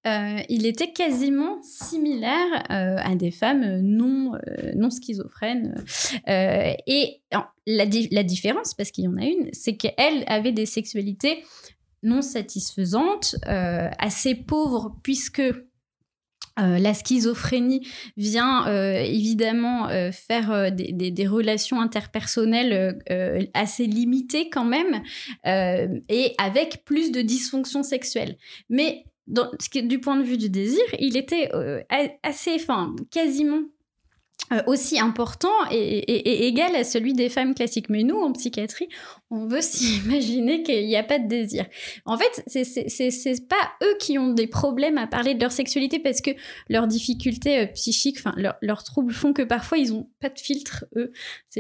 euh, 0.06 0.38
il 0.48 0.66
était 0.66 0.92
quasiment 0.92 1.62
similaire 1.62 2.64
à 2.68 3.14
des 3.14 3.30
femmes 3.30 3.80
non, 3.80 4.32
non 4.74 4.90
schizophrènes. 4.90 5.84
et 6.26 7.20
la, 7.30 7.84
la, 8.10 8.22
différence, 8.24 8.74
parce 8.74 8.90
qu'il 8.90 9.04
y 9.04 9.08
en 9.08 9.16
a 9.16 9.24
une, 9.24 9.48
c'est 9.52 9.76
qu'elles 9.76 10.24
avaient 10.26 10.52
des 10.52 10.66
sexualités 10.66 11.44
non 12.02 12.22
satisfaisantes, 12.22 13.36
assez 13.44 14.34
pauvres, 14.34 14.96
puisque 15.02 15.42
euh, 16.60 16.78
la 16.78 16.94
schizophrénie 16.94 17.86
vient 18.16 18.66
euh, 18.66 19.00
évidemment 19.00 19.88
euh, 19.88 20.10
faire 20.10 20.72
des, 20.72 21.26
relations 21.26 21.80
interpersonnelles 21.80 22.98
assez 23.54 23.86
limitées 23.86 24.48
quand 24.50 24.64
même 24.64 25.02
et 25.44 26.34
avec 26.38 26.84
plus 26.84 27.12
de 27.12 27.20
dysfonction 27.20 27.82
sexuelle. 27.82 28.36
Mais 28.70 29.04
du 29.26 30.00
point 30.00 30.16
de 30.16 30.22
vue 30.22 30.38
du 30.38 30.48
désir, 30.48 30.82
il 30.98 31.16
était 31.16 31.50
assez, 32.22 32.54
enfin 32.54 32.94
quasiment 33.10 33.62
aussi 34.66 34.98
important 34.98 35.52
et, 35.70 36.46
égal 36.46 36.74
à 36.76 36.84
celui 36.84 37.12
des 37.12 37.28
femmes 37.28 37.54
classiques. 37.54 37.88
Mais 37.88 38.02
nous, 38.02 38.16
en 38.16 38.32
psychiatrie, 38.32 38.88
on 39.30 39.46
veut 39.46 39.60
s'imaginer 39.62 40.62
qu'il 40.62 40.86
n'y 40.86 40.96
a 40.96 41.02
pas 41.02 41.18
de 41.18 41.28
désir. 41.28 41.66
En 42.04 42.16
fait, 42.16 42.42
c'est 42.46 43.48
pas 43.48 43.56
eux 43.82 43.96
qui 44.00 44.18
ont 44.18 44.32
des 44.32 44.46
problèmes 44.46 44.98
à 44.98 45.06
parler 45.06 45.34
de 45.34 45.40
leur 45.40 45.52
sexualité 45.52 45.98
parce 45.98 46.20
que 46.20 46.30
leurs 46.68 46.86
difficultés 46.86 47.60
euh, 47.60 47.66
psychiques, 47.66 48.18
enfin 48.18 48.34
leurs 48.62 48.84
troubles 48.84 49.12
font 49.12 49.32
que 49.32 49.42
parfois 49.42 49.78
ils 49.78 49.92
ont 49.92 50.08
pas 50.20 50.28
de 50.28 50.38
filtre 50.38 50.84
eux. 50.96 51.12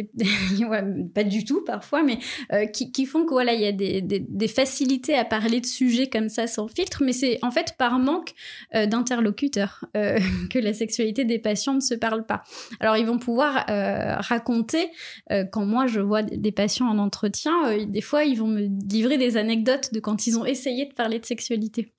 Pas 1.14 1.24
du 1.24 1.44
tout 1.44 1.64
parfois, 1.64 2.02
mais 2.02 2.18
euh, 2.52 2.66
qui, 2.66 3.06
font 3.06 3.24
que 3.24 3.32
voilà 3.32 3.52
il 3.54 3.60
y 3.60 3.66
a 3.66 3.72
des, 3.72 4.48
facilités 4.48 5.14
à 5.14 5.24
parler 5.24 5.60
de 5.60 5.66
sujets 5.66 6.08
comme 6.08 6.28
ça 6.28 6.46
sans 6.46 6.68
filtre. 6.68 7.02
Mais 7.04 7.12
c'est 7.12 7.38
en 7.42 7.50
fait 7.50 7.74
par 7.78 7.98
manque 7.98 8.32
d'interlocuteurs 8.72 9.84
que 9.94 10.58
la 10.58 10.72
sexualité 10.72 11.24
des 11.24 11.38
patients 11.38 11.74
ne 11.74 11.80
se 11.80 11.94
parle 11.94 12.24
pas. 12.26 12.42
Alors 12.80 12.96
ils 12.96 13.06
vont 13.06 13.18
pouvoir 13.18 13.66
euh, 13.68 14.16
raconter, 14.16 14.90
euh, 15.30 15.44
quand 15.44 15.64
moi 15.64 15.86
je 15.86 16.00
vois 16.00 16.22
des 16.22 16.52
patients 16.52 16.86
en 16.86 16.98
entretien, 16.98 17.52
euh, 17.66 17.84
des 17.84 18.00
fois 18.00 18.24
ils 18.24 18.38
vont 18.38 18.46
me 18.46 18.68
livrer 18.90 19.18
des 19.18 19.36
anecdotes 19.36 19.92
de 19.92 20.00
quand 20.00 20.26
ils 20.26 20.38
ont 20.38 20.44
essayé 20.44 20.86
de 20.86 20.94
parler 20.94 21.18
de 21.18 21.26
sexualité. 21.26 21.92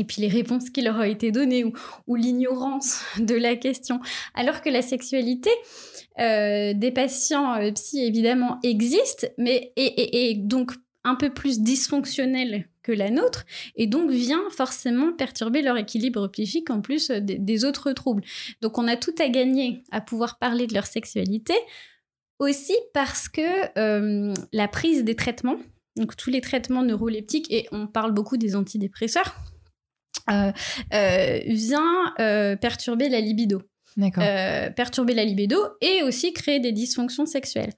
Et 0.00 0.04
puis 0.04 0.22
les 0.22 0.28
réponses 0.28 0.70
qui 0.70 0.80
leur 0.80 0.96
ont 0.96 1.02
été 1.02 1.32
données 1.32 1.64
ou, 2.06 2.14
l'ignorance 2.14 3.02
de 3.18 3.34
la 3.34 3.56
question. 3.56 4.00
Alors 4.34 4.60
que 4.60 4.70
la 4.70 4.82
sexualité 4.82 5.50
des 6.18 6.92
patients 6.92 7.58
psy 7.74 8.04
évidemment 8.04 8.58
existe, 8.64 9.32
mais 9.38 9.72
et 9.76 10.34
donc 10.36 10.72
un 11.04 11.14
peu 11.14 11.30
plus 11.30 11.60
dysfonctionnelle 11.60 12.68
que 12.88 12.92
la 12.92 13.10
nôtre 13.10 13.44
et 13.76 13.86
donc 13.86 14.10
vient 14.10 14.42
forcément 14.50 15.12
perturber 15.12 15.60
leur 15.60 15.76
équilibre 15.76 16.26
psychique 16.28 16.70
en 16.70 16.80
plus 16.80 17.10
euh, 17.10 17.20
des, 17.20 17.64
autres 17.66 17.92
troubles. 17.92 18.22
Donc 18.62 18.78
on 18.78 18.88
a 18.88 18.96
tout 18.96 19.14
à 19.18 19.28
gagner 19.28 19.82
à 19.90 20.00
pouvoir 20.00 20.38
parler 20.38 20.66
de 20.66 20.72
leur 20.72 20.86
sexualité 20.86 21.52
aussi 22.38 22.74
parce 22.94 23.28
que 23.28 23.42
euh, 23.78 24.32
la 24.54 24.68
prise 24.68 25.04
des 25.04 25.16
traitements, 25.16 25.58
donc 25.96 26.16
tous 26.16 26.30
les 26.30 26.40
traitements 26.40 26.82
neuroleptiques 26.82 27.52
et 27.52 27.68
on 27.72 27.86
parle 27.86 28.12
beaucoup 28.12 28.38
des 28.38 28.56
antidépresseurs, 28.56 29.36
euh, 30.30 30.52
vient 31.46 32.14
perturber 32.60 33.08
la 33.10 33.20
libido. 33.20 33.60
perturber 34.76 35.14
la 35.14 35.24
libido 35.24 35.58
et 35.80 36.02
aussi 36.02 36.32
créer 36.32 36.60
des 36.60 36.72
dysfonctions 36.72 37.26
sexuelles. 37.26 37.72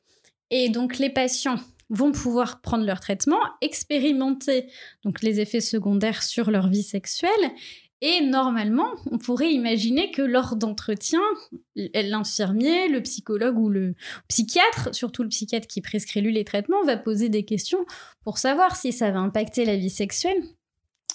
Et 0.51 0.69
donc 0.69 0.99
les 0.99 1.11
patients 1.11 1.59
vont 1.91 2.13
pouvoir 2.13 2.61
prendre 2.61 2.85
leur 2.85 3.01
traitement, 3.01 3.41
expérimenter 3.61 4.67
donc 5.05 5.23
les 5.23 5.41
effets 5.41 5.61
secondaires 5.61 6.23
sur 6.23 6.51
leur 6.51 6.69
vie 6.69 6.83
sexuelle. 6.83 7.31
Et 8.03 8.23
normalement, 8.23 8.89
on 9.11 9.19
pourrait 9.19 9.53
imaginer 9.53 10.11
que 10.11 10.23
lors 10.23 10.57
d'entretien, 10.57 11.21
l'infirmier, 11.77 12.89
le 12.89 13.03
psychologue 13.03 13.59
ou 13.59 13.69
le 13.69 13.95
psychiatre, 14.27 14.95
surtout 14.95 15.23
le 15.23 15.29
psychiatre 15.29 15.67
qui 15.67 15.83
prescrit 15.83 16.23
lui 16.23 16.33
les 16.33 16.45
traitements, 16.45 16.83
va 16.85 16.97
poser 16.97 17.29
des 17.29 17.45
questions 17.45 17.85
pour 18.25 18.39
savoir 18.39 18.77
si 18.77 18.93
ça 18.93 19.11
va 19.11 19.19
impacter 19.19 19.67
la 19.67 19.77
vie 19.77 19.91
sexuelle 19.91 20.43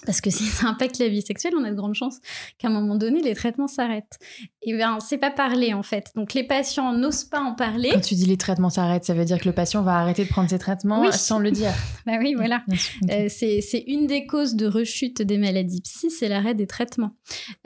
parce 0.06 0.22
que 0.22 0.30
si 0.36 0.44
ça 0.44 0.68
impacte 0.68 1.00
la 1.00 1.08
vie 1.08 1.22
sexuelle, 1.22 1.54
on 1.58 1.64
a 1.64 1.70
de 1.70 1.76
grandes 1.76 1.96
chances 1.96 2.20
qu'à 2.58 2.68
un 2.68 2.72
moment 2.72 2.96
donné, 2.96 3.22
les 3.22 3.36
traitements 3.36 3.68
s'arrêtent. 3.68 4.20
Et 4.62 4.74
bien, 4.74 5.00
c'est 5.00 5.18
pas 5.18 5.32
parler 5.32 5.74
en 5.74 5.84
fait. 5.84 6.12
Donc 6.16 6.34
les 6.34 6.44
patients 6.44 6.94
n'osent 6.94 7.26
pas 7.26 7.40
en 7.40 7.54
parler. 7.54 7.90
Quand 7.94 8.02
tu 8.02 8.16
dis 8.16 8.26
les 8.26 8.38
traitements 8.38 8.70
s'arrêtent, 8.70 9.06
ça 9.06 9.14
veut 9.14 9.26
dire 9.26 9.40
que 9.40 9.46
le 9.46 9.54
patient 9.54 9.82
va 9.84 9.98
arrêter 9.98 10.24
de 10.24 10.30
prendre 10.30 10.50
ses 10.50 10.60
traitements 10.60 11.12
sans 11.12 11.40
le 11.40 11.52
dire. 11.52 11.72
bah 12.06 12.14
oui, 12.20 12.34
voilà. 12.36 12.64
Euh, 13.12 13.28
c'est 13.30 13.84
une 13.88 14.08
des 14.08 14.26
causes 14.26 14.56
de 14.56 14.68
rechute 14.68 15.22
des 15.22 15.38
maladies 15.38 15.82
psy, 15.82 16.10
c'est 16.10 16.28
l'arrêt 16.28 16.56
des 16.56 16.68
traitements. 16.68 17.12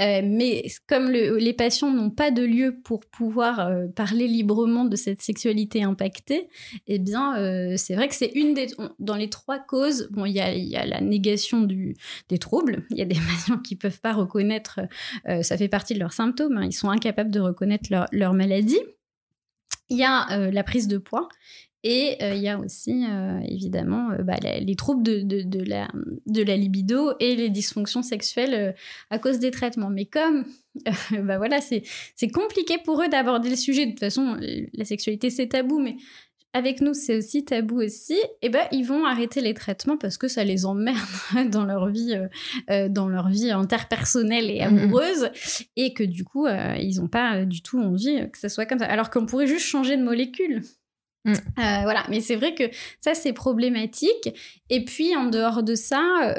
Euh, 0.02 0.22
mais 0.24 0.64
comme 0.88 1.10
les 1.10 1.54
patients 1.54 1.92
n'ont 1.92 2.10
pas 2.10 2.32
de 2.32 2.44
lieu 2.44 2.80
pour 2.84 3.02
pouvoir 3.06 3.60
euh, 3.60 3.88
parler 3.96 4.28
librement 4.28 4.86
de 4.86 4.96
cette 4.96 5.22
sexualité 5.22 5.84
impactée, 5.84 6.50
eh 6.88 7.00
bien, 7.00 7.36
c'est 7.78 7.96
vrai 7.96 8.08
que 8.08 8.16
c'est 8.16 8.32
une 8.36 8.54
des 8.54 8.68
dans 9.00 9.16
les 9.16 9.30
trois 9.30 9.60
causes. 9.60 10.10
Bon, 10.12 10.26
il 10.26 10.34
y 10.34 10.40
a, 10.40 10.54
y 10.54 10.76
a 10.76 10.86
la 10.86 11.02
négation 11.02 11.62
du 11.62 11.96
des 12.30 12.38
troubles. 12.38 12.86
Il 12.92 12.98
y 12.98 13.02
a 13.02 13.06
des 13.06 13.16
patients 13.30 13.58
qui 13.58 13.76
peuvent 13.76 14.00
pas 14.00 14.14
reconnaître, 14.14 14.80
euh, 15.28 15.42
ça 15.42 15.58
fait 15.58 15.68
partie 15.68 15.94
de 15.94 16.00
leurs 16.00 16.14
symptômes, 16.14 16.58
hein. 16.58 16.66
ils 16.66 16.74
sont 16.74 16.90
incapables 16.90 17.32
de 17.32 17.40
reconnaître 17.40 17.90
leur, 18.12 18.34
maladie. 18.34 18.80
Il 19.90 19.98
y 19.98 20.04
a 20.04 20.32
euh, 20.32 20.52
la 20.52 20.64
prise 20.64 20.88
de 20.88 21.00
poids 21.00 21.28
Et 21.84 22.18
il 22.22 22.42
y 22.42 22.48
a 22.48 22.60
aussi, 22.60 23.06
évidemment, 23.48 24.10
bah, 24.24 24.36
les 24.42 24.76
troubles 24.76 25.02
de 25.04 26.44
la 26.44 26.56
libido 26.56 27.14
et 27.20 27.36
les 27.36 27.50
dysfonctions 27.50 28.04
sexuelles 28.04 28.76
à 29.10 29.18
cause 29.18 29.40
des 29.40 29.50
traitements. 29.50 29.90
Mais 29.90 30.06
comme 30.06 30.46
bah 31.24 31.38
voilà, 31.38 31.60
c'est 31.62 32.32
compliqué 32.32 32.78
pour 32.84 33.02
eux 33.02 33.08
d'aborder 33.08 33.50
le 33.50 33.56
sujet. 33.56 33.86
De 33.86 33.92
toute 33.92 34.00
façon, 34.00 34.38
la 34.74 34.86
sexualité, 34.86 35.30
c'est 35.30 35.48
tabou, 35.48 35.80
mais 35.80 35.96
avec 36.54 36.82
nous, 36.82 36.94
c'est 36.94 37.16
aussi 37.16 37.46
tabou 37.46 37.82
aussi, 37.82 38.14
et 38.14 38.28
eh 38.44 38.50
ben 38.50 38.68
ils 38.72 38.84
vont 38.84 39.06
arrêter 39.06 39.40
les 39.40 39.54
traitements 39.54 39.98
parce 39.98 40.18
que 40.18 40.28
ça 40.28 40.44
les 40.44 40.66
emmerde 40.66 40.98
dans 41.52 41.64
leur 41.64 41.90
vie, 41.90 42.16
euh, 42.16 42.28
euh, 42.72 42.90
dans 42.90 43.08
leur 43.08 43.30
vie 43.30 43.52
interpersonnelle 43.52 44.50
et 44.50 44.60
mm-hmm. 44.60 44.66
amoureuse, 44.66 45.30
et 45.76 45.94
que 45.94 46.04
du 46.04 46.24
coup, 46.24 46.48
euh, 46.48 46.76
ils 46.80 47.00
n'ont 47.00 47.08
pas 47.08 47.46
du 47.46 47.62
tout 47.62 47.80
envie 47.80 48.30
que 48.32 48.38
ça 48.38 48.50
soit 48.50 48.66
comme 48.66 48.80
ça. 48.80 48.86
Alors 48.86 49.12
qu'on 49.12 49.26
pourrait 49.26 49.48
juste 49.48 49.66
changer 49.66 49.96
de 49.96 50.04
molécule. 50.04 50.64
Mm. 51.26 51.34
voilà, 51.58 52.04
mais 52.10 52.22
c'est 52.22 52.36
vrai 52.36 52.56
que 52.56 52.64
ça 53.00 53.14
c'est 53.14 53.34
problématique. 53.34 54.30
Et 54.70 54.84
puis 54.86 55.16
en 55.16 55.26
dehors 55.26 55.62
de 55.62 55.76
ça, 55.76 56.34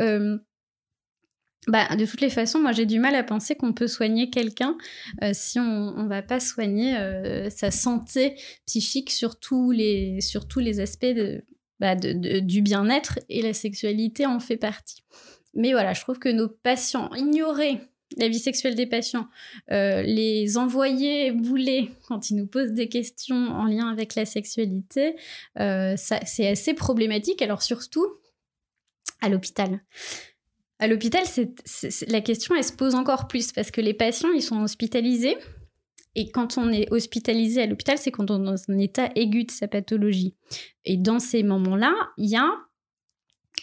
bah, 1.67 1.95
de 1.95 2.07
toutes 2.07 2.23
les 2.23 2.31
façons, 2.31 2.59
moi 2.59 2.73
j'ai 2.73 2.87
du 2.87 2.99
mal 2.99 3.15
à 3.15 3.23
penser 3.23 3.55
qu'on 3.55 3.75
peut 3.75 3.87
soigner 3.87 4.31
quelqu'un 4.31 4.79
euh, 5.23 5.33
si 5.35 5.59
on 5.59 6.03
ne 6.03 6.09
va 6.09 6.23
pas 6.23 6.41
soigner 6.41 6.97
euh, 6.97 7.51
sa 7.51 7.71
santé 7.71 8.37
psychique 8.65 9.11
sur 9.11 9.39
tous 9.39 9.71
les, 9.71 10.23
sur 10.23 10.47
les 10.57 10.81
aspects 10.81 11.15
bah, 11.79 11.97
du 11.97 12.63
bien-être 12.63 13.19
et 13.29 13.43
la 13.43 13.53
sexualité 13.53 14.25
en 14.25 14.41
fait 14.41 14.57
partie. 14.57 15.05
Mais 15.55 15.73
voilà, 15.73 15.93
je 15.93 16.01
trouve 16.01 16.19
que 16.19 16.31
nos 16.31 16.49
patients 16.49 17.13
ignoraient 17.15 17.81
la 18.17 18.29
vie 18.29 18.39
sexuelle 18.39 18.75
des 18.75 18.87
patients, 18.87 19.29
euh, 19.71 20.03
les 20.03 20.57
envoyer 20.57 21.31
bouler 21.31 21.91
quand 22.09 22.31
ils 22.31 22.37
nous 22.37 22.47
posent 22.47 22.73
des 22.73 22.89
questions 22.89 23.37
en 23.37 23.67
lien 23.67 23.89
avec 23.89 24.15
la 24.15 24.25
sexualité, 24.25 25.15
c'est 25.57 26.49
assez 26.49 26.75
problématique. 26.75 27.43
Alors 27.43 27.63
surtout 27.63 28.07
à 29.21 29.29
l'hôpital. 29.29 29.81
À 30.81 30.87
l'hôpital, 30.87 31.23
la 32.09 32.21
question, 32.23 32.55
elle 32.55 32.65
se 32.65 32.73
pose 32.73 32.95
encore 32.95 33.29
plus 33.29 33.53
parce 33.53 33.71
que 33.71 33.83
les 33.83 33.93
patients, 33.93 34.33
ils 34.35 34.43
sont 34.43 34.63
hospitalisés. 34.63 35.37
Et 36.15 36.31
quand 36.31 36.57
on 36.57 36.73
est 36.73 36.91
hospitalisé 36.91 37.63
à 37.63 37.67
l'hôpital, 37.67 37.99
c'est 37.99 38.11
quand 38.11 38.31
on 38.31 38.43
est 38.43 38.47
dans 38.47 38.73
un 38.73 38.79
état 38.79 39.11
aigu 39.15 39.45
de 39.45 39.51
sa 39.51 39.69
pathologie. 39.69 40.35
Et 40.87 40.97
dans 40.97 41.19
ces 41.19 41.43
moments-là, 41.43 41.93
il 42.17 42.31
y 42.31 42.37
a 42.37 42.51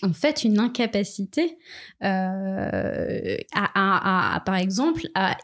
en 0.04 0.14
fait 0.14 0.44
une 0.44 0.60
incapacité 0.60 1.58
euh, 2.04 3.38
à, 3.52 4.44
par 4.46 4.56
exemple, 4.56 5.08
à, 5.16 5.36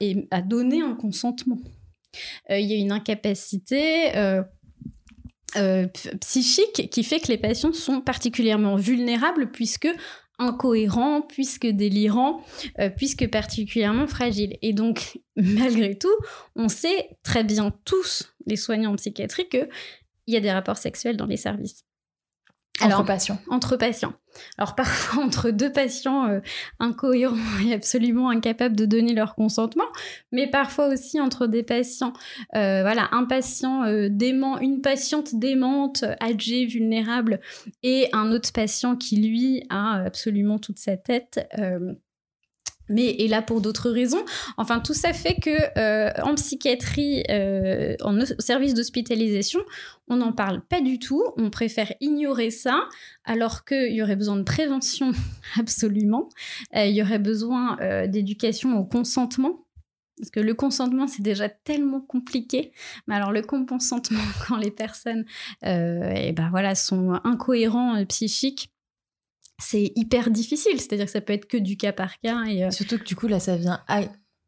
donner 0.43 0.83
un 0.83 0.93
consentement. 0.93 1.57
Euh, 2.51 2.59
il 2.59 2.71
y 2.71 2.73
a 2.73 2.77
une 2.77 2.91
incapacité 2.91 4.15
euh, 4.15 4.43
psychique 6.21 6.89
qui 6.91 7.03
fait 7.03 7.19
que 7.19 7.29
les 7.29 7.39
patients 7.39 7.73
sont 7.73 8.01
particulièrement 8.01 8.75
vulnérables 8.75 9.51
puisque 9.51 9.89
incohérent, 10.47 11.21
puisque 11.21 11.67
délirant, 11.67 12.41
euh, 12.79 12.89
puisque 12.89 13.29
particulièrement 13.29 14.07
fragile. 14.07 14.57
Et 14.61 14.73
donc, 14.73 15.19
malgré 15.35 15.97
tout, 15.97 16.15
on 16.55 16.69
sait 16.69 17.09
très 17.23 17.43
bien 17.43 17.71
tous, 17.85 18.33
les 18.45 18.55
soignants 18.55 18.91
en 18.91 18.95
psychiatrie, 18.95 19.47
qu'il 19.49 19.67
y 20.27 20.35
a 20.35 20.39
des 20.39 20.51
rapports 20.51 20.77
sexuels 20.77 21.17
dans 21.17 21.25
les 21.25 21.37
services 21.37 21.83
entre 22.81 23.05
patients. 23.05 23.37
Entre 23.49 23.77
patients. 23.77 24.13
Alors 24.57 24.75
parfois 24.75 25.23
entre 25.23 25.51
deux 25.51 25.71
patients 25.71 26.27
euh, 26.27 26.39
incohérents 26.79 27.37
et 27.65 27.73
absolument 27.73 28.29
incapables 28.29 28.75
de 28.75 28.85
donner 28.85 29.13
leur 29.13 29.35
consentement, 29.35 29.85
mais 30.31 30.47
parfois 30.47 30.87
aussi 30.87 31.19
entre 31.19 31.47
des 31.47 31.63
patients, 31.63 32.13
euh, 32.55 32.81
voilà, 32.81 33.09
un 33.11 33.25
patient 33.25 33.83
euh, 33.83 34.07
dément, 34.09 34.59
une 34.59 34.81
patiente 34.81 35.35
démente, 35.35 36.03
âgée, 36.21 36.65
vulnérable, 36.65 37.39
et 37.83 38.09
un 38.13 38.31
autre 38.31 38.51
patient 38.51 38.95
qui 38.95 39.17
lui 39.17 39.65
a 39.69 40.03
absolument 40.03 40.57
toute 40.57 40.79
sa 40.79 40.97
tête 40.97 41.47
mais 42.89 43.15
est 43.19 43.27
là 43.27 43.41
pour 43.41 43.61
d'autres 43.61 43.89
raisons. 43.89 44.23
Enfin, 44.57 44.79
tout 44.79 44.93
ça 44.93 45.13
fait 45.13 45.35
que 45.35 45.49
euh, 45.77 46.11
en 46.23 46.35
psychiatrie, 46.35 47.23
euh, 47.29 47.95
en 48.01 48.19
service 48.39 48.73
d'hospitalisation, 48.73 49.59
on 50.07 50.17
n'en 50.17 50.33
parle 50.33 50.61
pas 50.61 50.81
du 50.81 50.99
tout. 50.99 51.23
On 51.37 51.49
préfère 51.49 51.93
ignorer 52.01 52.51
ça, 52.51 52.87
alors 53.23 53.65
qu'il 53.65 53.93
y 53.93 54.01
aurait 54.01 54.15
besoin 54.15 54.35
de 54.35 54.43
prévention 54.43 55.11
absolument. 55.59 56.29
Euh, 56.75 56.85
il 56.85 56.95
y 56.95 57.01
aurait 57.01 57.19
besoin 57.19 57.77
d'éducation 58.07 58.77
au 58.77 58.85
consentement. 58.85 59.65
Parce 60.17 60.29
que 60.29 60.39
le 60.39 60.53
consentement, 60.53 61.07
c'est 61.07 61.23
déjà 61.23 61.49
tellement 61.49 61.99
compliqué. 61.99 62.71
Mais 63.07 63.15
alors, 63.15 63.31
le 63.31 63.41
consentement, 63.41 64.21
quand 64.47 64.57
les 64.57 64.71
personnes 64.71 65.25
et 65.63 66.31
ben 66.33 66.49
voilà, 66.51 66.75
sont 66.75 67.19
incohérents 67.23 68.05
psychiques, 68.05 68.71
c'est 69.63 69.93
hyper 69.95 70.29
difficile. 70.29 70.79
C'est-à-dire 70.79 71.05
que 71.05 71.11
ça 71.11 71.21
peut 71.21 71.33
être 71.33 71.47
que 71.47 71.57
du 71.57 71.77
cas 71.77 71.93
par 71.93 72.19
cas. 72.19 72.43
Et, 72.45 72.65
euh, 72.65 72.71
Surtout 72.71 72.97
que 72.97 73.03
du 73.03 73.15
coup, 73.15 73.27
là, 73.27 73.39
ça 73.39 73.55
vient 73.55 73.81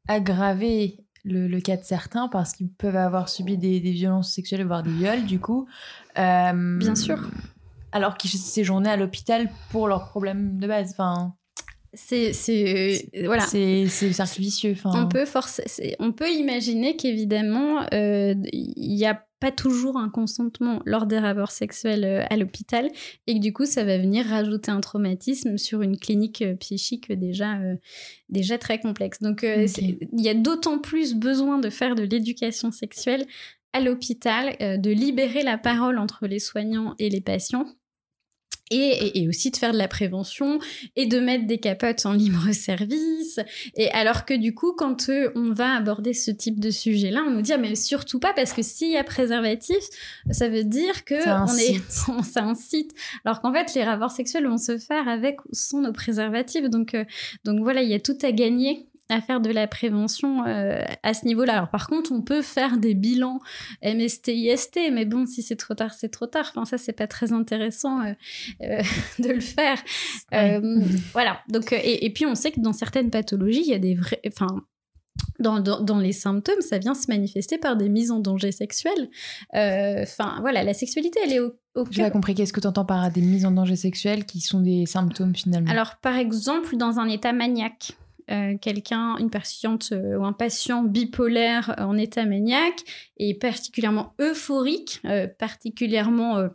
aggraver 0.08 1.00
le, 1.24 1.60
cas 1.60 1.78
de 1.78 1.84
certains 1.84 2.28
parce 2.28 2.54
qu'ils 2.54 2.70
peuvent 2.70 2.96
avoir 2.96 3.30
subi 3.30 3.58
des, 3.58 3.80
violences 3.80 4.34
sexuelles, 4.34 4.66
voire 4.66 4.84
des 4.84 4.92
viols, 4.92 5.26
du 5.26 5.40
coup. 5.40 5.68
Euh, 6.18 6.78
Bien 6.78 6.96
sûr. 6.96 7.30
Alors 7.92 8.18
qu'ils 8.18 8.30
séjournaient 8.30 8.90
à 8.90 8.98
l'hôpital 8.98 9.50
pour 9.72 9.88
leurs 9.88 10.10
problèmes 10.10 10.60
de 10.60 10.68
base. 10.68 10.92
Enfin 10.92 11.34
c'est 11.94 12.34
c'est 12.34 13.10
voilà 13.24 13.46
c'est 13.46 13.86
vicieux 14.38 14.76
on 14.84 15.08
peut 15.08 15.24
forcer 15.24 15.96
on 16.00 16.12
peut 16.12 16.30
imaginer 16.30 16.98
qu'évidemment 16.98 17.86
euh, 17.94 18.36
il 18.52 18.94
y 18.94 19.06
a 19.06 19.25
pas 19.40 19.52
toujours 19.52 19.98
un 19.98 20.10
consentement 20.10 20.82
lors 20.86 21.06
des 21.06 21.20
rapports 21.20 21.52
sexuels 21.52 22.04
euh, 22.04 22.24
à 22.30 22.38
l'hôpital 22.38 22.90
et 23.28 23.36
que 23.36 23.40
du 23.40 23.54
coup 23.54 23.66
ça 23.66 23.84
va 23.84 23.98
venir 23.98 24.26
rajouter 24.26 24.72
un 24.72 24.82
traumatisme 24.82 25.58
sur 25.58 25.82
une 25.82 25.98
clinique 25.98 26.42
euh, 26.42 26.56
psychique 26.56 27.12
déjà 27.12 27.60
déjà 28.30 28.58
très 28.58 28.80
complexe. 28.80 29.22
Donc 29.22 29.44
il 29.44 30.22
y 30.22 30.30
a 30.30 30.34
d'autant 30.34 30.80
plus 30.80 31.16
besoin 31.16 31.60
de 31.60 31.70
faire 31.70 31.96
de 31.96 32.04
l'éducation 32.04 32.72
sexuelle 32.72 33.26
à 33.74 33.82
l'hôpital 33.82 34.56
de 34.60 34.90
libérer 34.92 35.44
la 35.44 35.58
parole 35.58 36.00
entre 36.00 36.28
les 36.28 36.40
soignants 36.40 36.96
et 36.98 37.10
les 37.10 37.22
patients 37.22 37.68
et, 38.72 39.28
aussi 39.28 39.52
de 39.52 39.58
faire 39.58 39.74
de 39.74 39.78
la 39.78 39.88
prévention 39.88 40.60
et 40.96 41.06
de 41.06 41.20
mettre 41.20 41.46
des 41.46 41.58
capotes 41.58 42.06
en 42.06 42.14
libre 42.26 42.52
service. 42.52 43.40
Et 43.76 43.90
alors 43.92 44.26
que 44.26 44.34
du 44.34 44.54
coup, 44.54 44.74
quand 44.74 45.10
euh, 45.10 45.32
on 45.36 45.52
va 45.52 45.76
aborder 45.76 46.14
ce 46.14 46.32
type 46.32 46.60
de 46.60 46.70
sujet-là, 46.70 47.24
on 47.28 47.32
nous 47.32 47.42
dit 47.42 47.54
ah, 47.54 47.58
mais 47.58 47.76
surtout 47.76 48.20
pas 48.20 48.34
parce 48.34 48.54
que 48.54 48.62
s'il 48.62 48.92
y 48.92 48.98
a 48.98 49.04
préservatif, 49.04 49.84
ça 50.32 50.50
veut 50.50 50.64
dire 50.64 51.06
que 51.06 51.16
on 51.16 51.58
est, 51.58 51.82
ça 52.24 52.44
incite. 52.44 52.92
Alors 53.24 53.42
qu'en 53.42 53.54
fait, 53.54 53.74
les 53.76 53.84
rapports 53.84 54.12
sexuels 54.12 54.48
vont 54.48 54.58
se 54.58 54.78
faire 54.78 55.08
avec 55.08 55.44
ou 55.46 55.50
sans 55.54 55.82
nos 55.82 55.94
préservatifs. 55.94 56.70
Donc, 56.70 56.94
euh, 56.94 57.06
donc 57.44 57.60
voilà, 57.62 57.82
il 57.82 57.90
y 57.90 57.94
a 57.94 58.00
tout 58.00 58.18
à 58.24 58.32
gagner 58.32 58.88
à 59.10 59.22
faire 59.22 59.40
de 59.40 59.52
la 59.52 59.68
prévention 59.68 60.46
euh, 60.46 60.84
à 61.04 61.14
ce 61.14 61.26
niveau-là. 61.26 61.54
Alors 61.54 61.70
par 61.70 61.88
contre, 61.88 62.12
on 62.12 62.22
peut 62.22 62.42
faire 62.42 62.78
des 62.78 62.96
bilans 62.96 63.40
MST, 63.84 64.30
IST, 64.30 64.80
mais 64.92 65.06
bon, 65.06 65.26
si 65.26 65.44
c'est 65.44 65.56
trop 65.56 65.76
tard, 65.76 65.94
c'est 65.94 66.10
trop 66.10 66.26
tard. 66.26 66.52
Enfin, 66.56 66.66
ça, 66.66 66.78
c'est 66.78 66.94
pas 66.94 67.08
très 67.08 67.32
intéressant 67.32 68.02
euh, 68.02 68.14
euh, 68.64 68.82
de 69.20 69.30
le 69.30 69.42
faire. 69.42 69.78
voilà. 71.14 71.40
Donc, 71.50 71.72
et, 71.72 72.10
puis 72.14 72.26
on 72.26 72.36
sait 72.36 72.52
que 72.52 72.60
dans 72.60 72.74
certaines 72.74 73.12
pathologies, 73.12 73.62
il 73.62 73.70
y 73.70 73.74
a 73.74 73.80
des 73.80 73.96
vrais, 73.96 74.22
enfin. 74.28 74.48
Dans, 75.40 75.62
dans, 75.62 76.00
les 76.00 76.12
symptômes, 76.12 76.60
ça 76.60 76.78
vient 76.78 76.94
se 76.94 77.08
manifester 77.08 77.58
par 77.58 77.78
des 77.78 77.88
mises 77.88 78.12
en 78.12 78.20
danger 78.20 78.52
sexuelles. 78.52 79.10
Enfin, 79.54 80.40
voilà, 80.42 80.62
la 80.62 80.74
sexualité, 80.74 81.20
elle 81.24 81.32
est 81.32 81.40
au, 81.40 81.56
J'ai 81.90 82.02
pas 82.04 82.12
compris. 82.12 82.36
Qu'est-ce 82.36 82.52
que 82.52 82.60
tu 82.60 82.68
entends 82.68 82.84
par 82.84 83.10
des 83.12 83.22
mises 83.22 83.46
en 83.46 83.52
danger 83.52 83.78
sexuelles 83.78 84.26
qui 84.26 84.42
sont 84.42 84.60
des 84.60 84.86
symptômes 84.86 85.34
finalement? 85.34 85.72
Alors, 85.72 85.96
par 86.02 86.18
exemple, 86.18 86.76
dans 86.76 87.00
un 87.00 87.08
état 87.08 87.32
maniaque. 87.32 87.96
Euh, 88.32 88.58
quelqu'un, 88.58 89.18
une 89.18 89.30
patiente 89.30 89.90
euh, 89.92 90.18
ou 90.18 90.26
un 90.26 90.34
patient 90.34 90.84
bipolaire 90.84 91.76
en 91.78 91.96
état 91.96 92.26
maniaque 92.26 92.84
et 93.18 93.36
particulièrement 93.38 94.16
euphorique, 94.20 95.00
euh, 95.06 95.28
particulièrement 95.28 96.50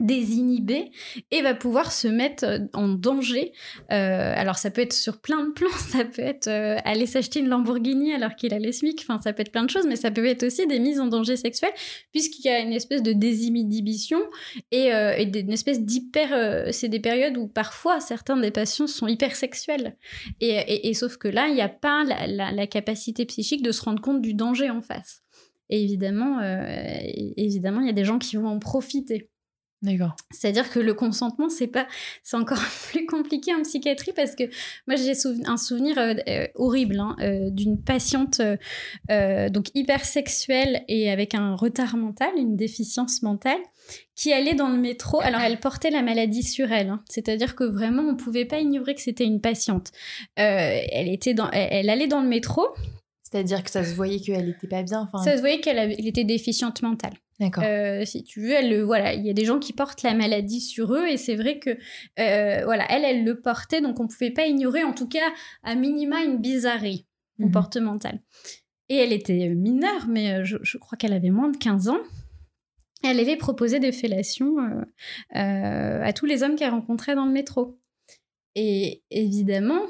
désinhibé 0.00 0.90
et 1.30 1.42
va 1.42 1.54
pouvoir 1.54 1.92
se 1.92 2.08
mettre 2.08 2.44
euh, 2.44 2.58
en 2.72 2.88
danger. 2.88 3.52
Euh, 3.90 4.32
alors 4.36 4.56
ça 4.56 4.70
peut 4.70 4.80
être 4.80 4.92
sur 4.92 5.20
plein 5.20 5.44
de 5.44 5.52
plans, 5.52 5.68
ça 5.78 6.04
peut 6.04 6.22
être 6.22 6.48
euh, 6.48 6.76
aller 6.84 7.06
s'acheter 7.06 7.40
une 7.40 7.48
Lamborghini 7.48 8.12
alors 8.12 8.34
qu'il 8.34 8.54
a 8.54 8.58
les 8.58 8.72
SMIC, 8.72 9.00
enfin 9.02 9.20
ça 9.22 9.32
peut 9.32 9.42
être 9.42 9.52
plein 9.52 9.64
de 9.64 9.70
choses, 9.70 9.86
mais 9.86 9.96
ça 9.96 10.10
peut 10.10 10.24
être 10.26 10.44
aussi 10.44 10.66
des 10.66 10.78
mises 10.78 11.00
en 11.00 11.06
danger 11.06 11.36
sexuelles 11.36 11.72
puisqu'il 12.12 12.46
y 12.46 12.48
a 12.48 12.60
une 12.60 12.72
espèce 12.72 13.02
de 13.02 13.12
désinhibition 13.12 14.20
et, 14.70 14.90
une 14.90 15.52
espèce 15.52 15.82
d'hyper... 15.82 16.72
c'est 16.72 16.88
des 16.88 17.00
périodes 17.00 17.36
où 17.36 17.46
parfois 17.46 18.00
certains 18.00 18.36
des 18.36 18.50
patients 18.50 18.86
sont 18.86 19.06
hyper 19.06 19.36
sexuels 19.36 19.96
et, 20.40 20.92
sauf 20.94 21.16
que 21.16 21.28
là, 21.28 21.48
il 21.48 21.54
n'y 21.54 21.60
a 21.60 21.68
pas 21.68 22.04
la, 22.04 22.52
la 22.52 22.66
capacité 22.66 23.24
psychique 23.26 23.62
de 23.62 23.72
se 23.72 23.82
rendre 23.82 24.00
compte 24.00 24.22
du 24.22 24.34
danger 24.34 24.70
en 24.70 24.80
face. 24.80 25.22
Et 25.70 25.82
évidemment, 25.82 26.40
évidemment, 27.36 27.80
il 27.80 27.86
y 27.86 27.90
a 27.90 27.94
des 27.94 28.04
gens 28.04 28.18
qui 28.18 28.36
vont 28.36 28.48
en 28.48 28.58
profiter. 28.58 29.28
D'accord. 29.80 30.16
C'est-à-dire 30.32 30.70
que 30.70 30.80
le 30.80 30.92
consentement, 30.92 31.48
c'est 31.48 31.68
pas, 31.68 31.86
c'est 32.24 32.36
encore 32.36 32.58
plus 32.90 33.06
compliqué 33.06 33.54
en 33.54 33.62
psychiatrie 33.62 34.12
parce 34.12 34.34
que 34.34 34.44
moi 34.88 34.96
j'ai 34.96 35.12
un 35.46 35.56
souvenir 35.56 35.98
euh, 35.98 36.14
euh, 36.28 36.46
horrible 36.56 36.98
hein, 36.98 37.14
euh, 37.20 37.50
d'une 37.50 37.80
patiente 37.80 38.40
donc 39.08 39.66
hypersexuelle 39.74 40.82
et 40.88 41.10
avec 41.10 41.34
un 41.34 41.54
retard 41.54 41.96
mental, 41.96 42.30
une 42.36 42.56
déficience 42.56 43.22
mentale, 43.22 43.60
qui 44.16 44.32
allait 44.32 44.54
dans 44.54 44.68
le 44.68 44.78
métro. 44.78 45.20
Alors 45.20 45.40
elle 45.40 45.60
portait 45.60 45.90
la 45.90 46.02
maladie 46.02 46.42
sur 46.42 46.72
elle, 46.72 46.88
hein. 46.88 47.02
c'est-à-dire 47.08 47.54
que 47.54 47.64
vraiment 47.64 48.02
on 48.02 48.16
pouvait 48.16 48.44
pas 48.44 48.58
ignorer 48.58 48.94
que 48.94 49.00
c'était 49.00 49.24
une 49.24 49.40
patiente. 49.40 49.92
elle 50.34 51.08
était 51.08 51.34
dans, 51.34 51.50
elle 51.52 51.88
allait 51.88 52.08
dans 52.08 52.20
le 52.20 52.28
métro. 52.28 52.66
C'est-à-dire 53.22 53.62
que 53.62 53.70
ça 53.70 53.84
se 53.84 53.94
voyait 53.94 54.20
qu'elle 54.20 54.46
n'était 54.46 54.66
pas 54.66 54.82
bien. 54.82 55.08
Ça 55.22 55.36
se 55.36 55.40
voyait 55.40 55.60
qu'elle 55.60 55.94
était 56.04 56.24
déficiente 56.24 56.82
mentale. 56.82 57.12
D'accord. 57.40 57.62
Euh, 57.64 58.04
si 58.04 58.24
tu 58.24 58.40
veux, 58.40 58.52
elle, 58.52 58.82
voilà, 58.82 59.14
il 59.14 59.24
y 59.24 59.30
a 59.30 59.32
des 59.32 59.44
gens 59.44 59.60
qui 59.60 59.72
portent 59.72 60.02
la 60.02 60.14
maladie 60.14 60.60
sur 60.60 60.92
eux 60.94 61.06
et 61.06 61.16
c'est 61.16 61.36
vrai 61.36 61.60
que 61.60 61.70
euh, 61.70 62.64
voilà, 62.64 62.84
elle, 62.90 63.04
elle 63.04 63.24
le 63.24 63.40
portait, 63.40 63.80
donc 63.80 64.00
on 64.00 64.08
pouvait 64.08 64.32
pas 64.32 64.46
ignorer, 64.46 64.82
en 64.82 64.92
tout 64.92 65.08
cas, 65.08 65.32
à 65.62 65.76
minima, 65.76 66.24
une 66.24 66.38
bizarrerie 66.38 67.06
mhm. 67.38 67.46
comportementale. 67.46 68.20
Et 68.88 68.96
elle 68.96 69.12
était 69.12 69.50
mineure, 69.50 70.06
mais 70.08 70.32
euh, 70.32 70.44
je, 70.44 70.78
crois 70.78 70.98
qu'elle 70.98 71.12
avait 71.12 71.30
moins 71.30 71.50
de 71.50 71.56
15 71.56 71.88
ans. 71.88 72.00
Elle 73.04 73.20
avait 73.20 73.36
proposé 73.36 73.78
des 73.78 73.92
fellations 73.92 74.56
à 75.30 76.12
tous 76.12 76.26
les 76.26 76.42
hommes 76.42 76.56
qu'elle 76.56 76.70
rencontrait 76.70 77.14
dans 77.14 77.26
le 77.26 77.32
métro. 77.32 77.78
Et 78.56 79.04
évidemment, 79.12 79.82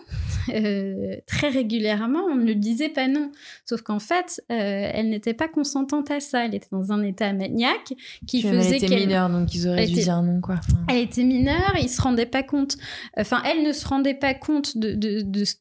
euh, 0.54 1.16
très 1.26 1.48
régulièrement, 1.48 2.24
on 2.30 2.36
ne 2.36 2.52
disait 2.52 2.88
pas 2.88 3.08
non. 3.08 3.30
Sauf 3.64 3.82
qu'en 3.82 3.98
fait, 3.98 4.42
euh, 4.50 4.90
elle 4.94 5.08
n'était 5.08 5.34
pas 5.34 5.48
consentante 5.48 6.10
à 6.10 6.20
ça. 6.20 6.44
Elle 6.44 6.54
était 6.54 6.68
dans 6.72 6.92
un 6.92 7.02
état 7.02 7.32
maniaque 7.32 7.94
qui 8.26 8.42
faisait 8.42 8.78
qu'elle... 8.78 8.92
était 8.92 9.06
mineure, 9.06 9.30
donc 9.30 9.54
ils 9.54 9.68
auraient 9.68 9.86
dû 9.86 9.94
dire 9.94 10.22
non, 10.22 10.40
quoi. 10.40 10.56
Elle 10.88 10.98
était 10.98 11.24
mineure, 11.24 11.74
ils 11.80 11.88
se 11.88 12.00
rendaient 12.00 12.26
pas 12.26 12.42
compte... 12.42 12.76
Enfin, 13.16 13.42
elle 13.44 13.62
ne 13.62 13.72
se 13.72 13.86
rendait 13.86 14.14
pas 14.14 14.34
compte 14.34 14.76
de, 14.76 14.94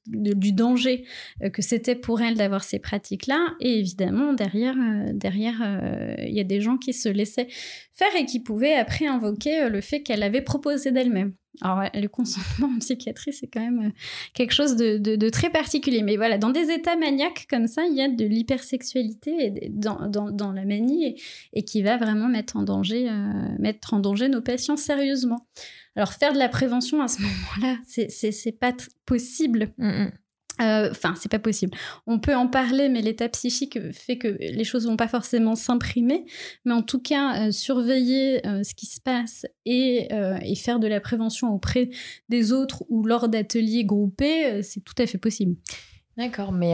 du 0.05 0.51
danger 0.51 1.05
euh, 1.43 1.49
que 1.49 1.61
c'était 1.61 1.95
pour 1.95 2.21
elle 2.21 2.35
d'avoir 2.35 2.63
ces 2.63 2.79
pratiques-là. 2.79 3.55
Et 3.59 3.79
évidemment, 3.79 4.33
derrière, 4.33 4.75
derrière, 5.13 5.55
il 6.19 6.33
y 6.33 6.39
a 6.39 6.43
des 6.43 6.61
gens 6.61 6.77
qui 6.77 6.93
se 6.93 7.09
laissaient 7.09 7.47
faire 7.93 8.15
et 8.19 8.25
qui 8.25 8.39
pouvaient 8.39 8.75
après 8.75 9.07
invoquer 9.07 9.69
le 9.69 9.81
fait 9.81 10.01
qu'elle 10.01 10.23
avait 10.23 10.41
proposé 10.41 10.91
d'elle-même. 10.91 11.33
Alors, 11.61 11.83
le 11.93 12.07
consentement 12.07 12.67
en 12.75 12.79
psychiatrie, 12.79 13.33
c'est 13.33 13.47
quand 13.47 13.61
même 13.61 13.87
euh, 13.87 13.91
quelque 14.33 14.53
chose 14.53 14.75
de, 14.75 15.29
très 15.29 15.49
particulier. 15.49 16.03
Mais 16.03 16.17
voilà, 16.17 16.37
dans 16.37 16.49
des 16.49 16.71
états 16.71 16.95
maniaques 16.95 17.47
comme 17.49 17.67
ça, 17.67 17.85
il 17.85 17.95
y 17.95 18.01
a 18.01 18.07
de 18.07 18.25
l'hypersexualité 18.25 19.69
dans, 19.71 20.07
dans, 20.07 20.51
la 20.51 20.65
manie 20.65 21.21
et, 21.53 21.63
qui 21.63 21.81
va 21.81 21.97
vraiment 21.97 22.27
mettre 22.27 22.57
en, 22.57 22.63
danger, 22.63 23.09
euh, 23.09 23.31
mettre 23.59 23.93
en 23.93 23.99
danger 23.99 24.29
nos 24.29 24.41
patients 24.41 24.77
sérieusement. 24.77 25.47
Alors, 25.95 26.13
faire 26.13 26.33
de 26.33 26.37
la 26.37 26.49
prévention 26.49 27.01
à 27.01 27.07
ce 27.07 27.21
moment-là, 27.21 27.77
c'est 27.85 28.59
pas 28.59 28.73
possible. 29.05 29.71
Mm, 29.77 30.09
Euh, 30.61 30.89
enfin, 30.91 31.13
c'est 31.19 31.29
pas 31.29 31.39
possible. 31.39 31.77
On 32.05 32.19
peut 32.19 32.35
en 32.35 32.47
parler, 32.47 32.89
mais 32.89 33.01
l'état 33.01 33.29
psychique 33.29 33.79
fait 33.91 34.17
que 34.17 34.27
les 34.39 34.63
choses 34.63 34.87
vont 34.87 34.97
pas 34.97 35.07
forcément 35.07 35.55
s'imprimer. 35.55 36.25
Mais 36.65 36.73
en 36.73 36.81
tout 36.81 36.99
cas, 36.99 37.47
euh, 37.47 37.51
surveiller 37.51 38.45
euh, 38.47 38.63
ce 38.63 38.73
qui 38.73 38.85
se 38.85 38.99
passe 39.01 39.45
et, 39.65 40.07
faire 40.57 40.79
de 40.79 40.87
la 40.87 40.99
prévention 40.99 41.53
auprès 41.53 41.91
des 42.29 42.51
autres 42.51 42.83
ou 42.89 43.05
lors 43.05 43.29
d'ateliers 43.29 43.85
groupés, 43.85 44.63
c'est 44.63 44.83
tout 44.83 44.95
à 44.97 45.05
fait 45.05 45.19
possible. 45.19 45.55
D'accord, 46.17 46.51
mais 46.51 46.73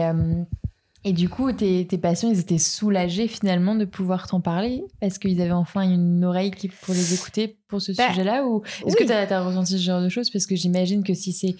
et 1.06 1.12
du 1.12 1.28
coup, 1.28 1.52
tes, 1.52 1.84
patients, 1.98 2.30
ils 2.30 2.40
étaient 2.40 2.58
soulagés 2.58 3.28
finalement 3.28 3.74
de 3.74 3.84
pouvoir 3.84 4.26
t'en 4.26 4.40
parler? 4.40 4.82
Parce 5.00 5.18
qu'ils 5.18 5.42
avaient 5.42 5.52
enfin 5.52 5.82
une 5.82 6.24
oreille 6.24 6.50
qui, 6.50 6.68
pour 6.68 6.94
les 6.94 7.12
écouter 7.12 7.58
pour 7.68 7.82
ce 7.82 7.92
bah, 7.92 8.08
sujet-là 8.08 8.46
Ou 8.46 8.62
est-ce 8.86 8.96
que 8.96 9.04
tu 9.04 9.12
as, 9.12 9.44
ressenti 9.44 9.72
ce 9.74 9.82
genre 9.82 10.00
de 10.00 10.08
choses? 10.08 10.30
Parce 10.30 10.46
que 10.46 10.56
j'imagine 10.56 11.04
que 11.04 11.12
si 11.12 11.34
c'est 11.34 11.56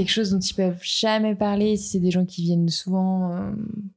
quelque 0.00 0.12
chose 0.12 0.30
dont 0.30 0.38
ils 0.38 0.54
peuvent 0.54 0.80
jamais 0.82 1.34
parler, 1.34 1.76
si 1.76 1.88
c'est 1.88 1.98
des 1.98 2.10
gens 2.10 2.24
qui 2.24 2.42
viennent 2.42 2.70
souvent 2.70 3.32
euh, 3.32 3.50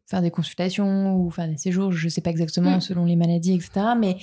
faire 0.05 0.21
des 0.21 0.31
consultations 0.31 1.15
ou 1.15 1.31
faire 1.31 1.47
des 1.47 1.57
séjours, 1.57 1.93
je 1.93 2.09
sais 2.09 2.19
pas 2.19 2.29
exactement 2.29 2.77
mm. 2.77 2.81
selon 2.81 3.05
les 3.05 3.15
maladies, 3.15 3.53
etc. 3.53 3.71
Mais 3.97 4.17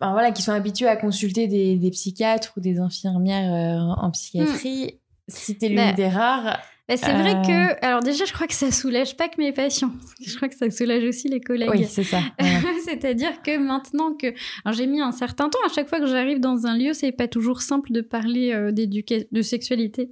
enfin, 0.00 0.12
voilà, 0.12 0.32
qui 0.32 0.42
sont 0.42 0.52
habitués 0.52 0.88
à 0.88 0.96
consulter 0.96 1.46
des, 1.48 1.90
psychiatres 1.90 2.54
ou 2.56 2.60
des 2.60 2.78
infirmières 2.78 3.52
euh, 3.52 4.02
en 4.02 4.10
psychiatrie. 4.10 4.86
Mm. 4.86 4.98
Si 5.28 5.56
t'es 5.56 5.68
l'une 5.68 5.76
bah, 5.76 5.92
des 5.92 6.08
rares. 6.08 6.58
Bah, 6.88 6.96
c'est 6.96 7.12
vrai 7.12 7.42
que, 7.46 7.72
euh, 7.72 7.76
alors 7.82 8.00
déjà, 8.00 8.24
je 8.24 8.32
crois 8.32 8.46
que 8.46 8.54
ça 8.54 8.70
soulage 8.70 9.16
pas 9.16 9.28
que 9.28 9.36
mes 9.38 9.52
patients. 9.52 9.92
Je 10.26 10.34
crois 10.36 10.48
que 10.48 10.56
ça 10.56 10.70
soulage 10.70 11.04
aussi 11.04 11.28
les 11.28 11.40
collègues. 11.40 11.70
Oui, 11.70 11.86
c'est 11.86 12.04
ça. 12.04 12.20
C'est-à-dire 12.86 13.42
que 13.42 13.58
maintenant 13.58 14.14
que, 14.14 14.28
alors 14.64 14.76
j'ai 14.76 14.86
mis 14.86 15.00
un 15.02 15.12
certain 15.12 15.50
temps 15.50 15.58
à 15.66 15.72
chaque 15.74 15.88
fois 15.88 16.00
que 16.00 16.06
j'arrive 16.06 16.40
dans 16.40 16.66
un 16.66 16.76
lieu, 16.76 16.94
c'est 16.94 17.12
pas 17.12 17.28
toujours 17.28 17.60
simple 17.60 17.92
de 17.92 18.00
parler 18.00 18.54
de 18.72 19.42
sexualité 19.42 20.10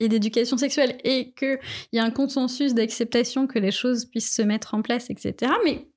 et 0.00 0.08
d'éducation 0.08 0.56
sexuelle 0.56 0.98
et 1.04 1.32
qu'il 1.32 1.58
y 1.92 1.98
a 1.98 2.04
un 2.04 2.10
consensus 2.10 2.74
d'acceptation 2.74 3.46
que 3.46 3.58
les 3.58 3.72
choses 3.72 4.04
puissent 4.04 4.34
se 4.34 4.42
mettre 4.42 4.74
en 4.74 4.82
place, 4.82 5.10
etc. 5.10 5.52
Mais 5.64 5.88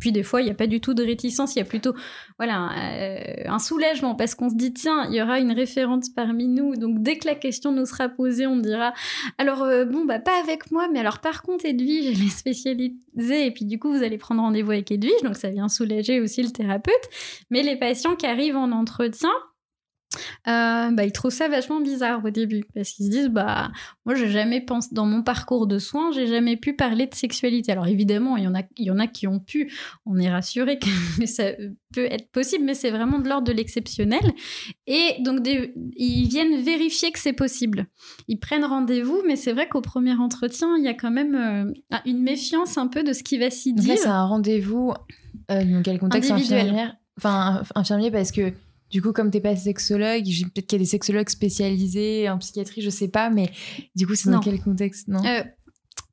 puis 0.00 0.12
des 0.12 0.22
fois, 0.22 0.40
il 0.40 0.46
n'y 0.46 0.50
a 0.50 0.54
pas 0.54 0.66
du 0.66 0.80
tout 0.80 0.94
de 0.94 1.04
réticence, 1.04 1.54
il 1.54 1.58
y 1.58 1.62
a 1.62 1.64
plutôt 1.66 1.94
voilà, 2.38 2.70
euh, 2.72 3.44
un 3.46 3.58
soulagement 3.58 4.14
parce 4.14 4.34
qu'on 4.34 4.48
se 4.48 4.54
dit, 4.54 4.72
tiens, 4.72 5.06
il 5.10 5.14
y 5.14 5.22
aura 5.22 5.38
une 5.38 5.52
référente 5.52 6.04
parmi 6.16 6.48
nous. 6.48 6.74
Donc 6.74 7.02
dès 7.02 7.18
que 7.18 7.28
la 7.28 7.34
question 7.34 7.70
nous 7.70 7.84
sera 7.84 8.08
posée, 8.08 8.46
on 8.46 8.56
dira, 8.56 8.94
alors 9.38 9.62
euh, 9.62 9.84
bon, 9.84 10.06
bah 10.06 10.18
pas 10.18 10.40
avec 10.40 10.70
moi, 10.72 10.88
mais 10.90 10.98
alors 10.98 11.18
par 11.18 11.42
contre, 11.42 11.66
Edwige, 11.66 12.06
elle 12.06 12.26
est 12.26 12.30
spécialisée. 12.30 13.46
Et 13.46 13.50
puis 13.50 13.66
du 13.66 13.78
coup, 13.78 13.92
vous 13.92 14.02
allez 14.02 14.18
prendre 14.18 14.40
rendez-vous 14.40 14.72
avec 14.72 14.90
Edwige, 14.90 15.22
donc 15.22 15.36
ça 15.36 15.50
vient 15.50 15.68
soulager 15.68 16.20
aussi 16.20 16.42
le 16.42 16.50
thérapeute. 16.50 16.94
Mais 17.50 17.62
les 17.62 17.76
patients 17.76 18.16
qui 18.16 18.26
arrivent 18.26 18.56
en 18.56 18.72
entretien, 18.72 19.30
euh, 20.48 20.90
bah, 20.90 21.04
ils 21.04 21.12
trouvent 21.12 21.32
ça 21.32 21.48
vachement 21.48 21.80
bizarre 21.80 22.24
au 22.24 22.30
début 22.30 22.64
parce 22.74 22.90
qu'ils 22.90 23.06
se 23.06 23.10
disent 23.10 23.28
bah 23.28 23.70
moi 24.04 24.16
j'ai 24.16 24.28
jamais 24.28 24.60
pensé 24.60 24.88
dans 24.92 25.06
mon 25.06 25.22
parcours 25.22 25.68
de 25.68 25.78
soins 25.78 26.10
j'ai 26.10 26.26
jamais 26.26 26.56
pu 26.56 26.74
parler 26.74 27.06
de 27.06 27.14
sexualité. 27.14 27.70
Alors 27.70 27.86
évidemment 27.86 28.36
il 28.36 28.44
y 28.44 28.48
en 28.48 28.54
a 28.54 28.62
il 28.76 28.86
y 28.86 28.90
en 28.90 28.98
a 28.98 29.06
qui 29.06 29.28
ont 29.28 29.38
pu 29.38 29.72
on 30.06 30.18
est 30.18 30.28
rassuré 30.28 30.78
que 31.18 31.26
ça 31.26 31.52
peut 31.94 32.06
être 32.06 32.28
possible 32.32 32.64
mais 32.64 32.74
c'est 32.74 32.90
vraiment 32.90 33.20
de 33.20 33.28
l'ordre 33.28 33.46
de 33.46 33.52
l'exceptionnel. 33.52 34.32
Et 34.86 35.16
donc 35.20 35.46
ils 35.46 36.28
viennent 36.28 36.60
vérifier 36.60 37.12
que 37.12 37.18
c'est 37.18 37.32
possible. 37.32 37.86
Ils 38.26 38.38
prennent 38.38 38.64
rendez-vous 38.64 39.22
mais 39.26 39.36
c'est 39.36 39.52
vrai 39.52 39.68
qu'au 39.68 39.80
premier 39.80 40.14
entretien 40.14 40.76
il 40.76 40.84
y 40.84 40.88
a 40.88 40.94
quand 40.94 41.12
même 41.12 41.34
euh, 41.36 41.98
une 42.04 42.22
méfiance 42.22 42.78
un 42.78 42.88
peu 42.88 43.04
de 43.04 43.12
ce 43.12 43.22
qui 43.22 43.38
va 43.38 43.50
s'y 43.50 43.74
dire. 43.74 43.96
c'est 43.96 44.08
un 44.08 44.24
rendez-vous 44.24 44.92
euh, 45.52 45.64
dans 45.64 45.82
quel 45.82 46.00
contexte 46.00 46.32
infirmière? 46.32 46.96
Enfin 47.16 47.62
infirmier 47.74 48.10
parce 48.10 48.32
que 48.32 48.52
du 48.90 49.02
coup, 49.02 49.12
comme 49.12 49.30
t'es 49.30 49.40
pas 49.40 49.56
sexologue, 49.56 50.24
peut-être 50.24 50.66
qu'il 50.66 50.78
y 50.78 50.80
a 50.80 50.84
des 50.84 50.84
sexologues 50.84 51.28
spécialisés 51.28 52.28
en 52.28 52.38
psychiatrie, 52.38 52.82
je 52.82 52.90
sais 52.90 53.08
pas, 53.08 53.30
mais 53.30 53.50
du 53.94 54.06
coup, 54.06 54.14
c'est 54.14 54.30
dans 54.30 54.40
quel 54.40 54.60
contexte 54.60 55.08
Non? 55.08 55.24
Euh, 55.24 55.42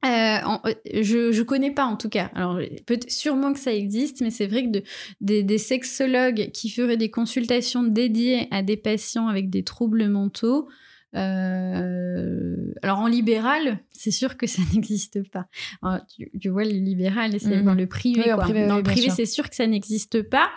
euh, 0.06 0.38
euh, 0.66 0.74
je, 1.02 1.32
je 1.32 1.42
connais 1.42 1.72
pas 1.72 1.86
en 1.86 1.96
tout 1.96 2.10
cas. 2.10 2.30
Alors 2.36 2.60
peut 2.86 3.00
sûrement 3.08 3.52
que 3.52 3.60
ça 3.60 3.74
existe, 3.74 4.22
mais 4.22 4.30
c'est 4.30 4.46
vrai 4.46 4.66
que 4.66 4.70
de, 4.70 4.84
des, 5.22 5.44
des, 5.44 5.58
sexologues 5.58 6.52
qui 6.52 6.70
feraient 6.70 6.98
des 6.98 7.10
consultations 7.10 7.84
dédiées 7.84 8.48
à 8.52 8.62
des 8.62 8.78
patients 8.78 9.28
avec 9.28 9.50
des 9.50 9.64
troubles 9.64 10.08
mentaux, 10.08 10.68
euh, 11.16 12.74
alors 12.82 13.00
en 13.00 13.08
libéral, 13.08 13.80
c'est 13.92 14.12
sûr 14.12 14.38
que 14.38 14.46
ça 14.46 14.62
n'existe 14.74 15.28
pas. 15.30 15.48
tu, 16.40 16.50
vois, 16.50 16.64
le 16.64 16.72
libéral, 16.72 17.40
c'est 17.40 17.62
dans 17.64 17.72
mhm. 17.72 17.78
le 17.78 17.88
privé. 17.88 18.24
dans 18.68 18.78
le 18.78 18.84
privé, 18.84 19.10
c'est 19.10 19.26
sûr 19.26 19.50
que 19.50 19.56
ça 19.56 19.68
n'existe 19.68 20.22
pas. 20.24 20.50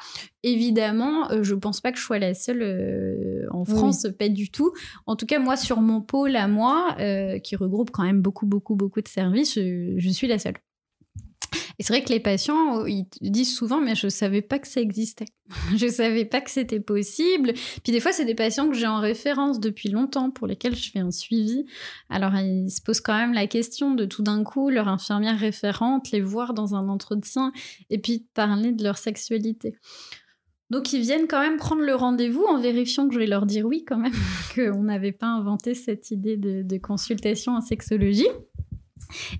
Évidemment, 0.42 1.30
euh, 1.30 1.42
je 1.42 1.54
pense 1.54 1.80
pas 1.80 1.92
que 1.92 1.98
je 1.98 2.04
sois 2.04 2.18
la 2.18 2.34
seule 2.34 2.62
euh, 2.62 3.46
en 3.50 3.64
France, 3.64 4.06
pas 4.18 4.28
du 4.28 4.50
tout. 4.50 4.72
En 5.06 5.16
tout 5.16 5.26
cas, 5.26 5.38
moi, 5.38 5.56
sur 5.56 5.80
mon 5.80 6.00
pôle 6.00 6.36
à 6.36 6.48
moi, 6.48 6.96
qui 7.42 7.56
regroupe 7.56 7.90
quand 7.90 8.04
même 8.04 8.22
beaucoup, 8.22 8.46
beaucoup, 8.46 8.74
beaucoup 8.74 9.00
de 9.00 9.08
services, 9.08 9.54
je 9.54 10.08
suis 10.08 10.26
la 10.26 10.38
seule. 10.38 10.56
Et 11.80 11.82
c'est 11.82 11.94
vrai 11.94 12.04
que 12.04 12.10
les 12.10 12.20
patients, 12.20 12.84
ils 12.84 13.06
disent 13.22 13.56
souvent, 13.56 13.80
mais 13.80 13.94
je 13.94 14.04
ne 14.04 14.10
savais 14.10 14.42
pas 14.42 14.58
que 14.58 14.68
ça 14.68 14.82
existait. 14.82 15.24
je 15.78 15.86
ne 15.86 15.90
savais 15.90 16.26
pas 16.26 16.42
que 16.42 16.50
c'était 16.50 16.78
possible. 16.78 17.54
Puis 17.82 17.90
des 17.90 18.00
fois, 18.00 18.12
c'est 18.12 18.26
des 18.26 18.34
patients 18.34 18.68
que 18.68 18.74
j'ai 18.74 18.86
en 18.86 19.00
référence 19.00 19.60
depuis 19.60 19.88
longtemps, 19.88 20.30
pour 20.30 20.46
lesquels 20.46 20.76
je 20.76 20.90
fais 20.90 20.98
un 20.98 21.10
suivi. 21.10 21.64
Alors, 22.10 22.34
ils 22.36 22.70
se 22.70 22.82
posent 22.82 23.00
quand 23.00 23.16
même 23.16 23.32
la 23.32 23.46
question 23.46 23.94
de 23.94 24.04
tout 24.04 24.22
d'un 24.22 24.44
coup, 24.44 24.68
leur 24.68 24.88
infirmière 24.88 25.38
référente, 25.38 26.10
les 26.10 26.20
voir 26.20 26.52
dans 26.52 26.74
un 26.74 26.86
entretien, 26.90 27.50
et 27.88 27.96
puis 27.96 28.26
parler 28.34 28.72
de 28.72 28.84
leur 28.84 28.98
sexualité. 28.98 29.74
Donc 30.68 30.92
ils 30.92 31.00
viennent 31.00 31.26
quand 31.26 31.40
même 31.40 31.56
prendre 31.56 31.82
le 31.82 31.96
rendez-vous 31.96 32.44
en 32.44 32.60
vérifiant 32.60 33.08
que 33.08 33.14
je 33.14 33.18
vais 33.18 33.26
leur 33.26 33.44
dire 33.44 33.66
oui 33.66 33.84
quand 33.84 33.98
même, 33.98 34.12
qu'on 34.54 34.82
n'avait 34.82 35.12
pas 35.12 35.26
inventé 35.26 35.74
cette 35.74 36.10
idée 36.12 36.36
de 36.36 36.78
consultation 36.78 37.56
en 37.56 37.60
sexologie. 37.60 38.28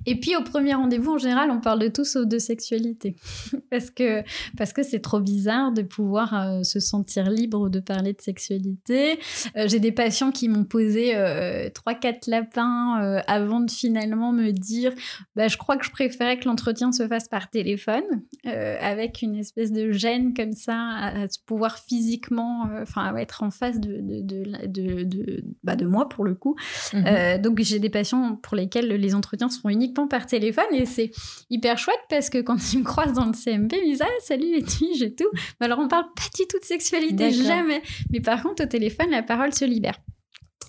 Et 0.06 0.18
puis 0.18 0.36
au 0.36 0.42
premier 0.42 0.74
rendez-vous, 0.74 1.12
en 1.12 1.18
général, 1.18 1.50
on 1.50 1.60
parle 1.60 1.80
de 1.80 1.88
tout 1.88 2.04
sauf 2.04 2.26
de 2.26 2.38
sexualité. 2.38 3.16
parce 3.70 3.90
que 3.90 4.22
parce 4.56 4.72
que 4.72 4.82
c'est 4.82 5.00
trop 5.00 5.20
bizarre 5.20 5.72
de 5.72 5.82
pouvoir 5.82 6.34
euh, 6.34 6.62
se 6.62 6.80
sentir 6.80 7.30
libre 7.30 7.68
de 7.68 7.80
parler 7.80 8.12
de 8.12 8.20
sexualité. 8.20 9.18
Euh, 9.56 9.68
j'ai 9.68 9.78
des 9.78 9.92
patients 9.92 10.30
qui 10.30 10.48
m'ont 10.48 10.64
posé 10.64 11.12
euh, 11.14 11.68
trois, 11.70 11.94
quatre 11.94 12.26
lapins 12.26 13.20
avant 13.26 13.60
de 13.60 13.70
finalement 13.70 14.32
me 14.32 14.50
dire 14.50 14.92
bah, 15.36 15.48
je 15.48 15.56
crois 15.56 15.76
que 15.76 15.84
je 15.84 15.90
préférais 15.90 16.38
que 16.38 16.46
l'entretien 16.46 16.92
se 16.92 17.06
fasse 17.06 17.28
par 17.28 17.50
téléphone, 17.50 18.04
avec 18.44 19.22
une 19.22 19.36
espèce 19.36 19.72
de 19.72 19.92
gêne 19.92 20.34
comme 20.34 20.52
ça, 20.52 20.76
à, 20.76 21.26
pouvoir 21.46 21.78
physiquement, 21.78 22.68
enfin, 22.80 23.14
être 23.16 23.42
en 23.42 23.50
face 23.50 23.80
de, 23.80 23.98
de, 24.00 24.20
de, 24.66 25.04
de, 25.04 25.44
bah, 25.62 25.76
de 25.76 25.86
moi 25.86 26.08
pour 26.08 26.24
le 26.24 26.34
coup. 26.34 26.56
Mhm. 26.92 27.42
donc 27.42 27.60
j'ai 27.60 27.78
des 27.78 27.90
patients 27.90 28.36
pour 28.36 28.56
lesquels 28.56 28.88
les 28.88 29.14
entretiens 29.14 29.49
se 29.50 29.60
font 29.60 29.68
uniquement 29.68 30.08
par 30.08 30.26
téléphone 30.26 30.64
et 30.72 30.86
c'est 30.86 31.10
hyper 31.50 31.78
chouette 31.78 32.00
parce 32.08 32.30
que 32.30 32.38
quand 32.38 32.72
ils 32.72 32.80
me 32.80 32.84
croisent 32.84 33.14
dans 33.14 33.26
le 33.26 33.32
CMP, 33.32 33.76
ils 33.76 33.82
me 33.82 33.90
disent 33.90 34.02
Ah, 34.02 34.20
salut 34.22 34.52
les 34.52 34.64
filles, 34.64 35.02
et 35.02 35.14
tout. 35.14 35.30
Mais 35.60 35.66
alors, 35.66 35.78
on 35.78 35.88
parle 35.88 36.06
pas 36.14 36.28
du 36.36 36.46
tout 36.48 36.58
de 36.58 36.64
sexualité, 36.64 37.30
jamais. 37.30 37.82
Mais 38.10 38.20
par 38.20 38.42
contre, 38.42 38.64
au 38.64 38.66
téléphone, 38.66 39.10
la 39.10 39.22
parole 39.22 39.52
se 39.52 39.64
libère. 39.64 39.98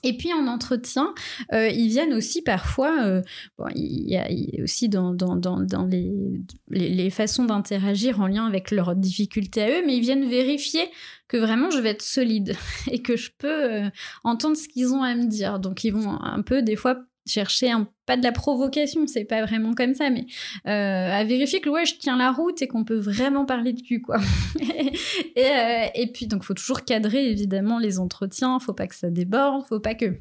Et 0.04 0.18
puis 0.18 0.34
en 0.34 0.48
entretien, 0.48 1.14
euh, 1.54 1.68
ils 1.68 1.90
viennent 1.90 2.14
aussi 2.14 2.42
parfois, 2.42 3.04
euh, 3.04 3.22
bon, 3.58 3.68
il, 3.76 4.10
y 4.10 4.18
a, 4.18 4.28
aussi 4.64 4.90
dans, 4.90 5.14
dans, 5.14 5.36
dans, 5.36 5.60
dans 5.60 5.86
les, 5.86 6.12
les, 6.70 7.10
façons 7.12 7.46
d'interagir 7.46 8.20
en 8.20 8.28
lien 8.28 8.48
avec 8.48 8.72
leurs 8.72 8.96
difficultés 8.96 9.62
à 9.62 9.70
eux, 9.70 9.84
mais 9.86 9.98
ils 9.98 10.02
viennent 10.02 10.28
vérifier 10.28 10.90
que 11.28 11.38
vraiment 11.38 11.70
je 11.70 11.80
vais 11.80 11.90
être 11.90 12.02
solide 12.02 12.56
et 12.92 13.02
que 13.04 13.16
je 13.16 13.30
peux 13.38 13.74
euh, 13.74 13.90
entendre 14.24 14.58
ce 14.58 14.68
qu'ils 14.68 14.92
ont 14.94 15.04
à 15.04 15.14
me 15.14 15.26
dire. 15.26 15.60
Donc 15.60 15.84
ils 15.84 15.94
vont 15.94 16.20
un 16.20 16.42
peu 16.42 16.64
des 16.64 16.76
fois 16.76 16.98
chercher 17.32 17.72
un, 17.72 17.88
pas 18.06 18.18
de 18.18 18.24
la 18.24 18.32
provocation, 18.32 19.08
c'est 19.08 19.26
pas 19.26 19.44
vraiment 19.46 19.74
comme 19.74 19.94
ça, 19.94 20.10
mais 20.10 20.26
euh, 20.68 21.12
à 21.12 21.24
vérifier 21.24 21.62
que 21.62 21.70
ouais, 21.70 21.86
je 21.86 21.96
tiens 21.98 22.18
la 22.18 22.32
route 22.32 22.62
et 22.62 22.68
qu'on 22.68 22.84
peut 22.84 22.98
vraiment 22.98 23.46
parler 23.46 23.74
de 23.74 23.82
cul, 23.82 24.02
quoi. 24.02 24.18
et, 24.60 25.46
euh, 25.46 25.86
et, 25.96 26.08
puis, 26.12 26.28
donc, 26.28 26.44
faut 26.44 26.54
toujours 26.54 26.84
cadrer, 26.84 27.30
évidemment, 27.30 27.80
les 27.80 28.00
entretiens, 28.00 28.60
faut 28.60 28.74
pas 28.74 28.88
que 28.88 28.96
ça 28.96 29.10
déborde, 29.10 29.66
faut 29.68 29.80
pas 29.80 29.96
que 29.96 30.20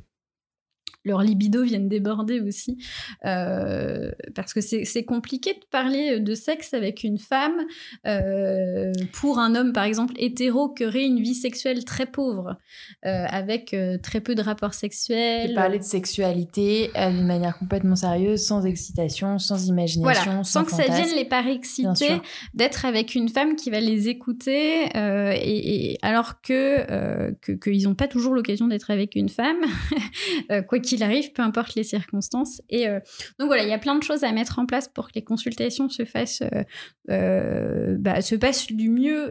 leur 1.04 1.22
libido 1.22 1.62
viennent 1.62 1.88
déborder 1.88 2.40
aussi. 2.40 2.78
Euh, 3.24 4.10
parce 4.34 4.52
que 4.52 4.60
c'est 4.60 5.04
compliqué 5.04 5.54
de 5.54 5.64
parler 5.70 6.20
de 6.20 6.34
sexe 6.34 6.74
avec 6.74 7.04
une 7.04 7.18
femme 7.18 7.64
euh, 8.06 8.92
pour 9.12 9.38
un 9.38 9.54
homme, 9.54 9.72
par 9.72 9.84
exemple, 9.84 10.14
hétéro, 10.18 10.68
qui 10.68 10.84
aurait 10.84 11.04
une 11.04 11.20
vie 11.20 11.34
sexuelle 11.34 11.84
très 11.84 12.06
pauvre, 12.06 12.56
euh, 13.06 13.24
avec 13.28 13.74
très 14.02 14.20
peu 14.20 14.34
de 14.34 14.42
rapports 14.42 14.74
sexuels. 14.74 15.50
De 15.50 15.54
parler 15.54 15.78
de 15.78 15.84
sexualité 15.84 16.90
d'une 16.94 17.26
manière 17.26 17.58
complètement 17.58 17.96
sérieuse, 17.96 18.42
sans 18.42 18.66
excitation, 18.66 19.38
sans 19.38 19.66
imagination, 19.68 20.02
voilà, 20.02 20.44
sans, 20.44 20.64
que 20.64 20.72
ça 20.72 20.84
vienne 20.84 21.14
les 21.14 21.28
exciter 21.50 22.20
d'être 22.54 22.84
avec 22.84 23.14
une 23.14 23.28
femme 23.28 23.56
qui 23.56 23.70
va 23.70 23.80
les 23.80 24.08
écouter, 24.08 24.88
et, 24.94 25.98
alors 26.02 26.40
que 26.42 27.32
qu'ils 27.56 27.84
n'ont 27.84 27.94
pas 27.94 28.08
toujours 28.08 28.34
l'occasion 28.34 28.66
d'être 28.68 28.90
avec 28.90 29.16
une 29.16 29.28
femme, 29.28 29.60
quoi 30.68 30.78
qu'il 30.78 30.89
arrive, 31.02 31.32
peu 31.32 31.42
importe 31.42 31.74
les 31.74 31.84
circonstances. 31.84 32.62
Et 32.68 32.88
euh, 32.88 33.00
donc 33.38 33.48
voilà, 33.48 33.62
il 33.62 33.68
y 33.68 33.72
a 33.72 33.78
plein 33.78 33.96
de 33.96 34.02
choses 34.02 34.24
à 34.24 34.32
mettre 34.32 34.58
en 34.58 34.66
place 34.66 34.88
pour 34.88 35.08
que 35.08 35.12
les 35.14 35.24
consultations 35.24 35.88
se 35.88 36.04
fassent, 36.04 36.42
euh, 36.42 36.64
euh, 37.10 37.96
bah, 37.98 38.20
se 38.22 38.34
passent 38.34 38.66
du 38.66 38.90
mieux 38.90 39.30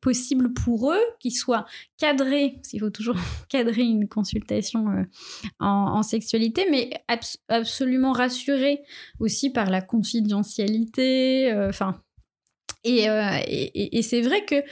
possible 0.00 0.52
pour 0.52 0.92
eux, 0.92 1.02
qu'ils 1.20 1.34
soient 1.34 1.66
cadrés, 1.98 2.58
s'il 2.62 2.80
faut 2.80 2.90
toujours 2.90 3.16
cadrer 3.48 3.82
une 3.82 4.08
consultation 4.08 4.86
en, 5.60 6.02
sexualité, 6.02 6.66
mais 6.70 6.90
absolument 7.48 8.12
rassurés 8.12 8.80
aussi 9.20 9.50
par 9.50 9.70
la 9.70 9.80
confidentialité, 9.80 11.52
enfin. 11.68 12.00
Et, 12.84 13.98
et, 13.98 14.02
c'est 14.02 14.20
vrai 14.20 14.44
que, 14.44 14.62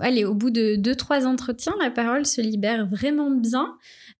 allez, 0.00 0.24
au 0.24 0.34
bout 0.34 0.50
de 0.50 0.76
deux, 0.76 0.94
trois 0.94 1.26
entretiens, 1.26 1.74
la 1.80 1.90
parole 1.90 2.24
se 2.24 2.40
libère 2.40 2.86
vraiment 2.86 3.30
bien 3.30 3.76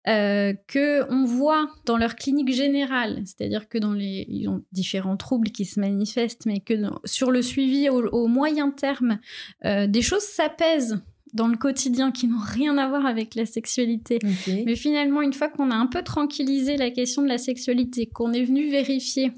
euh, 0.08 0.52
que 0.66 1.08
on 1.12 1.24
voit 1.24 1.68
dans 1.86 1.96
leur 1.96 2.16
clinique 2.16 2.52
générale, 2.52 3.22
c'est-à-dire 3.24 3.68
que 3.68 3.78
dans 3.78 3.92
les 3.92 4.26
ils 4.28 4.48
ont 4.48 4.64
différents 4.72 5.16
troubles 5.16 5.50
qui 5.50 5.64
se 5.64 5.78
manifestent, 5.78 6.44
mais 6.44 6.58
que 6.58 6.74
sur 7.04 7.30
le 7.30 7.40
suivi 7.40 7.88
au, 7.88 8.26
moyen 8.26 8.70
terme, 8.70 9.20
euh, 9.64 9.86
des 9.86 10.02
choses 10.02 10.24
s'apaisent 10.24 10.98
dans 11.34 11.46
le 11.46 11.56
quotidien 11.56 12.10
qui 12.10 12.26
n'ont 12.26 12.42
rien 12.44 12.76
à 12.78 12.88
voir 12.88 13.06
avec 13.06 13.36
la 13.36 13.46
sexualité. 13.46 14.18
Mais 14.66 14.74
finalement, 14.74 15.22
une 15.22 15.32
fois 15.32 15.48
qu'on 15.48 15.70
a 15.70 15.76
un 15.76 15.86
peu 15.86 16.02
tranquillisé 16.02 16.76
la 16.76 16.90
question 16.90 17.22
de 17.22 17.28
la 17.28 17.38
sexualité, 17.38 18.06
qu'on 18.06 18.32
est 18.32 18.42
venu 18.42 18.70
vérifier 18.70 19.30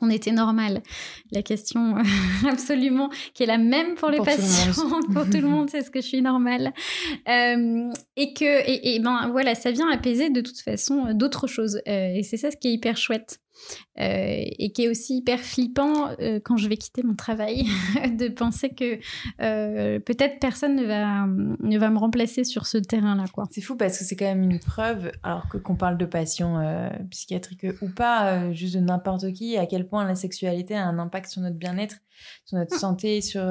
on 0.00 0.10
était 0.10 0.32
normal. 0.32 0.82
La 1.32 1.42
question 1.42 1.96
euh, 1.96 2.02
absolument 2.48 3.10
qui 3.34 3.42
est 3.42 3.46
la 3.46 3.58
même 3.58 3.94
pour 3.94 4.10
les 4.10 4.18
patients, 4.18 4.72
pour 5.12 5.24
tout 5.24 5.40
le 5.40 5.48
monde, 5.48 5.70
c'est 5.70 5.82
ce 5.82 5.90
que 5.90 6.00
je 6.00 6.06
suis 6.06 6.22
normale. 6.22 6.72
Euh, 7.28 7.90
et 8.16 8.32
que, 8.34 8.68
et, 8.68 8.98
ben 9.00 9.28
voilà, 9.30 9.54
ça 9.54 9.70
vient 9.70 9.90
apaiser 9.90 10.30
de 10.30 10.40
toute 10.40 10.60
façon 10.60 11.06
euh, 11.06 11.14
d'autres 11.14 11.46
choses. 11.46 11.80
et 11.86 12.22
c'est 12.22 12.36
ça 12.36 12.50
ce 12.50 12.56
qui 12.56 12.68
est 12.68 12.72
hyper 12.72 12.96
chouette. 12.96 13.40
Euh, 14.00 14.44
et 14.58 14.70
qui 14.72 14.84
est 14.84 14.88
aussi 14.88 15.18
hyper 15.18 15.40
flippant 15.40 16.10
euh, 16.20 16.38
quand 16.44 16.56
je 16.56 16.68
vais 16.68 16.76
quitter 16.76 17.02
mon 17.02 17.16
travail, 17.16 17.64
de 18.16 18.28
penser 18.28 18.70
que 18.70 18.98
euh, 19.40 19.98
peut-être 19.98 20.38
personne 20.38 20.76
ne 20.76 20.84
va, 20.84 21.26
ne 21.26 21.78
va 21.78 21.90
me 21.90 21.98
remplacer 21.98 22.44
sur 22.44 22.66
ce 22.66 22.78
terrain-là. 22.78 23.24
quoi. 23.32 23.44
C'est 23.50 23.60
fou 23.60 23.76
parce 23.76 23.98
que 23.98 24.04
c'est 24.04 24.14
quand 24.14 24.26
même 24.26 24.48
une 24.48 24.60
preuve, 24.60 25.10
alors 25.24 25.48
que 25.48 25.58
qu'on 25.58 25.74
parle 25.74 25.98
de 25.98 26.06
patients 26.06 26.58
psychiatriques 27.10 27.66
ou 27.82 27.88
pas, 27.88 28.52
juste 28.52 28.76
de 28.76 28.80
n'importe 28.80 29.32
qui, 29.32 29.56
à 29.56 29.66
quel 29.66 29.88
point 29.88 30.04
la 30.04 30.14
sexualité 30.14 30.76
a 30.76 30.86
un 30.86 30.98
impact 30.98 31.30
sur 31.30 31.42
notre 31.42 31.56
bien-être, 31.56 31.96
sur 32.44 32.56
notre 32.56 32.78
santé, 32.78 33.20
sur... 33.20 33.42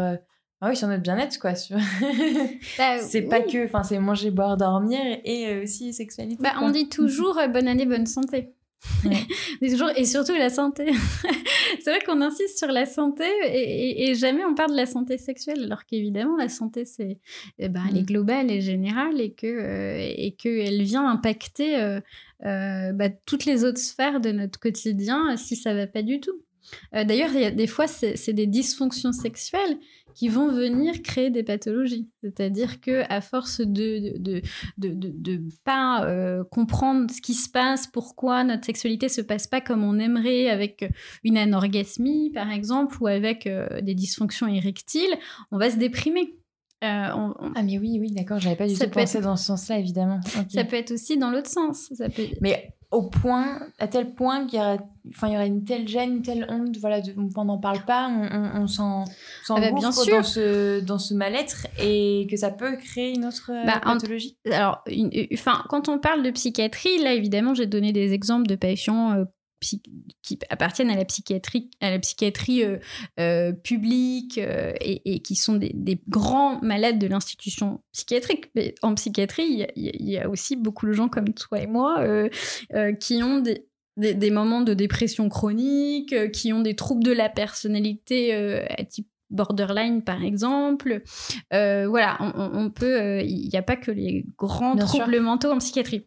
Ah 0.59 0.69
oui, 0.69 0.75
sur 0.75 0.87
notre 0.87 1.03
bien-être, 1.03 1.37
quoi. 1.37 1.53
Bah, 2.79 2.97
c'est 2.99 3.21
pas 3.23 3.41
que, 3.41 3.65
enfin, 3.65 3.83
c'est 3.83 3.99
manger, 3.99 4.31
boire, 4.31 4.57
dormir 4.57 4.99
et 5.23 5.61
aussi 5.61 5.93
sexualité. 5.93 6.41
Bah, 6.41 6.53
on 6.61 6.71
dit 6.71 6.89
toujours 6.89 7.39
bonne 7.53 7.67
année, 7.67 7.85
bonne 7.85 8.07
santé. 8.07 8.55
toujours, 9.61 9.89
et 9.95 10.05
surtout 10.05 10.33
la 10.33 10.49
santé. 10.49 10.87
c'est 11.81 11.89
vrai 11.89 11.99
qu'on 12.05 12.21
insiste 12.21 12.57
sur 12.57 12.67
la 12.69 12.85
santé 12.85 13.25
et, 13.45 14.15
jamais 14.15 14.43
on 14.45 14.55
parle 14.55 14.71
de 14.71 14.75
la 14.75 14.85
santé 14.85 15.17
sexuelle, 15.17 15.63
alors 15.63 15.85
qu'évidemment 15.85 16.35
la 16.37 16.49
santé 16.49 16.85
c'est, 16.85 17.19
eh 17.59 17.69
ben, 17.69 17.83
elle 17.89 17.97
est 17.97 18.01
mm. 18.01 18.05
globale 18.05 18.51
et 18.51 18.61
générale 18.61 19.19
et 19.21 19.33
que 19.33 19.47
euh, 19.47 20.13
et 20.15 20.31
qu'elle 20.31 20.81
vient 20.83 21.07
impacter 21.07 21.77
euh, 21.77 21.99
euh, 22.45 22.91
bah, 22.93 23.09
toutes 23.09 23.45
les 23.45 23.63
autres 23.63 23.79
sphères 23.79 24.19
de 24.19 24.31
notre 24.31 24.59
quotidien 24.59 25.35
si 25.37 25.55
ça 25.55 25.73
va 25.73 25.87
pas 25.87 26.03
du 26.03 26.19
tout. 26.19 26.39
D'ailleurs, 26.91 27.29
il 27.33 27.39
y 27.39 27.45
a 27.45 27.51
des 27.51 27.67
fois 27.67 27.87
c'est 27.87 28.33
des 28.33 28.45
dysfonctions 28.45 29.13
sexuelles 29.13 29.77
qui 30.17 30.29
vont 30.29 30.51
venir 30.51 31.03
créer 31.03 31.29
des 31.29 31.43
pathologies. 31.43 32.09
C'est-à-dire 32.23 32.81
que 32.81 33.03
à 33.07 33.21
force 33.21 33.61
de 33.61 34.17
de, 34.17 34.41
de, 34.79 35.11
de, 35.13 35.41
pas 35.63 36.05
euh, 36.05 36.43
comprendre 36.43 37.11
ce 37.11 37.21
qui 37.21 37.35
se 37.35 37.47
passe, 37.47 37.85
pourquoi 37.85 38.43
notre 38.43 38.65
sexualité 38.65 39.09
se 39.09 39.21
passe 39.21 39.45
pas 39.45 39.61
comme 39.61 39.83
on 39.83 39.99
aimerait 39.99 40.49
avec 40.49 40.91
une 41.23 41.37
anorgasmie 41.37 42.31
par 42.31 42.49
exemple 42.51 42.97
ou 42.99 43.05
avec 43.05 43.45
euh, 43.45 43.79
des 43.81 43.93
dysfonctions 43.93 44.47
érectiles, 44.47 45.15
on 45.51 45.59
va 45.59 45.69
se 45.69 45.77
déprimer. 45.77 46.33
Euh, 46.83 46.87
ah 47.55 47.63
mais 47.63 47.77
oui, 47.77 47.97
oui, 47.99 48.11
d'accord, 48.11 48.39
j'avais 48.39 48.55
pas 48.55 48.67
du 48.67 48.73
tout 48.73 48.89
pensé 48.89 49.21
dans 49.21 49.35
ce 49.35 49.45
sens-là, 49.45 49.77
évidemment. 49.77 50.19
Ça 50.49 50.63
peut 50.63 50.75
être 50.75 50.91
aussi 50.91 51.17
dans 51.17 51.29
l'autre 51.29 51.49
sens. 51.49 51.91
Ça 51.93 52.09
peut... 52.09 52.27
Mais 52.41 52.76
au 52.89 53.03
point, 53.03 53.59
à 53.79 53.87
tel 53.87 54.13
point 54.13 54.47
qu'il 54.47 54.59
y 54.59 54.61
aurait, 54.61 54.79
enfin, 55.09 55.27
il 55.27 55.33
y 55.33 55.35
aurait 55.35 55.47
une 55.47 55.65
telle 55.65 55.87
gêne, 55.87 56.17
une 56.17 56.21
telle 56.21 56.45
honte, 56.49 56.77
voilà, 56.77 57.01
on 57.35 57.45
n'en 57.45 57.57
parle 57.57 57.83
pas, 57.85 58.07
on, 58.09 58.61
on, 58.61 58.67
s'en 58.67 59.03
ah 59.49 59.59
bah, 59.59 59.71
bien 59.71 59.91
sûr. 59.91 60.17
dans 60.17 60.23
ce, 60.23 60.79
dans 60.79 60.97
ce 60.97 61.13
mal-être 61.13 61.67
et 61.81 62.27
que 62.29 62.37
ça 62.37 62.49
peut 62.49 62.77
créer 62.77 63.13
une 63.13 63.25
autre 63.25 63.51
bah, 63.65 63.81
pathologie. 63.83 64.37
alors, 64.49 64.83
enfin, 65.33 65.63
quand 65.69 65.89
on 65.89 65.99
parle 65.99 66.23
de 66.23 66.31
psychiatrie, 66.31 67.03
là, 67.03 67.13
évidemment, 67.13 67.53
j'ai 67.53 67.67
donné 67.67 67.91
des 67.91 68.13
exemples 68.13 68.47
de 68.47 68.55
patients 68.55 69.11
euh, 69.11 69.25
qui 69.59 70.39
appartiennent 70.49 70.89
à 70.89 70.95
la 70.95 71.05
psychiatrie, 71.05 71.69
à 71.81 71.89
la 71.89 71.99
psychiatrie 71.99 72.63
euh, 72.63 72.77
euh, 73.19 73.51
publique 73.51 74.37
euh, 74.37 74.73
et, 74.81 75.19
qui 75.19 75.35
sont 75.35 75.55
des, 75.55 75.99
grands 76.07 76.61
malades 76.61 76.99
de 76.99 77.07
l'institution 77.07 77.81
psychiatrique. 77.91 78.51
Mais 78.55 78.75
en 78.81 78.93
psychiatrie, 78.95 79.67
il 79.75 80.09
y, 80.09 80.17
a 80.17 80.29
aussi 80.29 80.55
beaucoup 80.55 80.85
de 80.85 80.93
gens 80.93 81.09
comme 81.09 81.33
toi 81.33 81.59
et 81.59 81.67
moi 81.67 82.03
qui 82.99 83.23
ont 83.23 83.39
des, 83.39 83.65
des, 83.97 84.31
moments 84.31 84.61
de 84.61 84.73
dépression 84.73 85.29
chronique, 85.29 86.31
qui 86.31 86.53
ont 86.53 86.61
des 86.61 86.75
troubles 86.75 87.03
de 87.03 87.11
la 87.11 87.29
personnalité 87.29 88.33
à 88.33 88.83
type 88.83 89.07
borderline 89.29 90.03
par 90.03 90.23
exemple. 90.23 91.01
voilà, 91.51 92.17
on, 92.21 92.69
peut. 92.69 93.21
Il 93.23 93.49
n'y 93.49 93.57
a 93.57 93.63
pas 93.63 93.75
que 93.75 93.91
les 93.91 94.25
grands 94.37 94.75
troubles 94.75 95.19
mentaux 95.19 95.51
en 95.51 95.57
psychiatrie. 95.57 96.05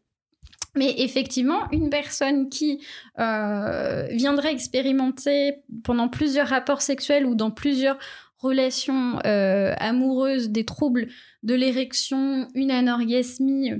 Mais 0.80 0.94
effectivement, 0.96 1.70
une 1.72 1.90
personne 1.90 2.48
qui 2.48 2.82
euh, 3.18 4.06
viendrait 4.12 4.50
expérimenter 4.50 5.56
pendant 5.84 6.08
plusieurs 6.08 6.48
rapports 6.48 6.80
sexuels 6.80 7.26
ou 7.26 7.34
dans 7.34 7.50
plusieurs 7.50 7.98
relations 8.38 9.18
euh, 9.26 9.74
amoureuses 9.78 10.48
des 10.48 10.64
troubles 10.64 11.08
de 11.42 11.52
l'érection, 11.52 12.48
une 12.54 12.70
anorgasmie, 12.70 13.72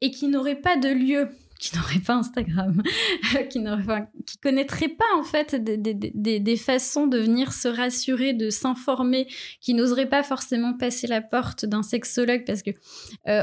et 0.00 0.12
qui 0.12 0.28
n'aurait 0.28 0.60
pas 0.60 0.76
de 0.76 0.90
lieu 0.90 1.28
qui 1.70 1.76
n'auraient 1.76 2.00
pas 2.04 2.14
Instagram, 2.14 2.82
qui 3.50 3.60
n'auraient 3.60 4.08
qui 4.26 4.38
connaîtraient 4.38 4.88
pas 4.88 5.04
en 5.16 5.22
fait 5.22 5.54
des, 5.54 5.76
des, 5.76 6.40
des, 6.40 6.56
façons 6.56 7.06
de 7.06 7.18
venir 7.18 7.52
se 7.52 7.68
rassurer, 7.68 8.32
de 8.32 8.50
s'informer, 8.50 9.26
qui 9.60 9.74
n'oseraient 9.74 10.08
pas 10.08 10.22
forcément 10.22 10.74
passer 10.74 11.06
la 11.06 11.20
porte 11.20 11.64
d'un 11.64 11.82
sexologue 11.82 12.44
parce 12.46 12.62
que 12.62 12.70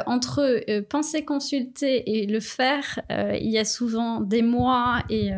entre 0.06 0.64
penser 0.82 1.26
consulter 1.26 2.22
et 2.22 2.28
le 2.28 2.40
faire, 2.40 3.02
il 3.10 3.50
y 3.50 3.58
a 3.58 3.66
souvent 3.66 4.22
des 4.22 4.42
mois 4.42 5.04
et 5.10 5.32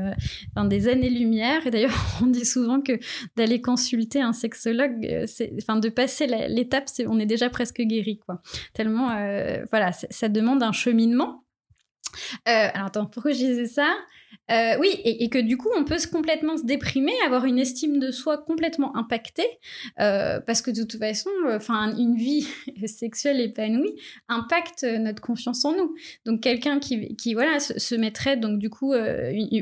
des 0.66 0.88
années-lumière. 0.88 1.66
Et 1.68 1.72
d'ailleurs, 1.72 1.96
on 2.22 2.28
dit 2.28 2.46
souvent 2.46 2.82
que 2.82 2.94
d'aller 3.36 3.62
consulter 3.62 4.22
un 4.22 4.34
sexologue, 4.34 5.28
enfin, 5.58 5.78
de 5.78 5.90
passer 5.90 6.28
l'étape, 6.28 6.86
on 7.08 7.20
est 7.20 7.26
déjà 7.26 7.50
presque 7.50 7.82
guéri, 7.82 8.20
quoi. 8.26 8.42
Tellement, 8.74 9.12
euh, 9.12 9.64
voilà, 9.70 9.92
ça 9.92 10.30
demande 10.30 10.64
un 10.64 10.72
cheminement. 10.72 11.44
Euh, 12.48 12.68
alors 12.74 12.88
attends, 12.88 13.06
pourquoi 13.06 13.32
je 13.32 13.38
disais 13.38 13.68
ça? 13.68 13.94
Euh, 14.52 14.78
Oui, 14.80 14.90
et, 15.04 15.30
que 15.30 15.40
du 15.40 15.58
coup, 15.58 15.70
on 15.76 15.84
peut 15.84 15.98
se 15.98 16.08
complètement 16.08 16.58
se 16.58 16.66
déprimer, 16.66 17.14
avoir 17.26 17.46
une 17.46 17.60
estime 17.60 18.00
de 18.00 18.12
soi 18.12 18.38
complètement 18.38 18.96
impactée, 18.98 19.48
parce 19.98 20.62
que 20.62 20.72
de 20.72 20.84
toute 20.84 21.00
façon, 21.00 21.30
enfin, 21.48 21.96
une 21.98 22.16
vie 22.16 22.48
sexuelle 22.86 23.40
épanouie 23.40 23.96
impacte 24.28 24.84
notre 24.84 25.22
confiance 25.22 25.64
en 25.66 25.76
nous. 25.76 25.96
Donc 26.26 26.42
quelqu'un 26.42 26.80
qui, 26.80 27.16
qui, 27.16 27.34
voilà, 27.34 27.60
se, 27.60 27.96
mettrait 27.96 28.38
donc 28.38 28.60
du 28.60 28.70
coup 28.70 28.94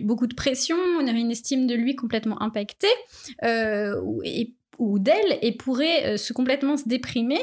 beaucoup 0.01 0.27
de 0.27 0.35
pression, 0.35 0.77
on 0.99 1.03
aurait 1.03 1.19
une 1.19 1.31
estime 1.31 1.67
de 1.67 1.75
lui 1.75 1.95
complètement 1.95 2.41
impactée, 2.41 2.87
et 3.43 4.55
ou 4.81 4.97
d'elle 4.97 5.37
et 5.43 5.51
pourrait 5.51 6.05
euh, 6.05 6.17
se 6.17 6.33
complètement 6.33 6.75
se 6.75 6.89
déprimer 6.89 7.39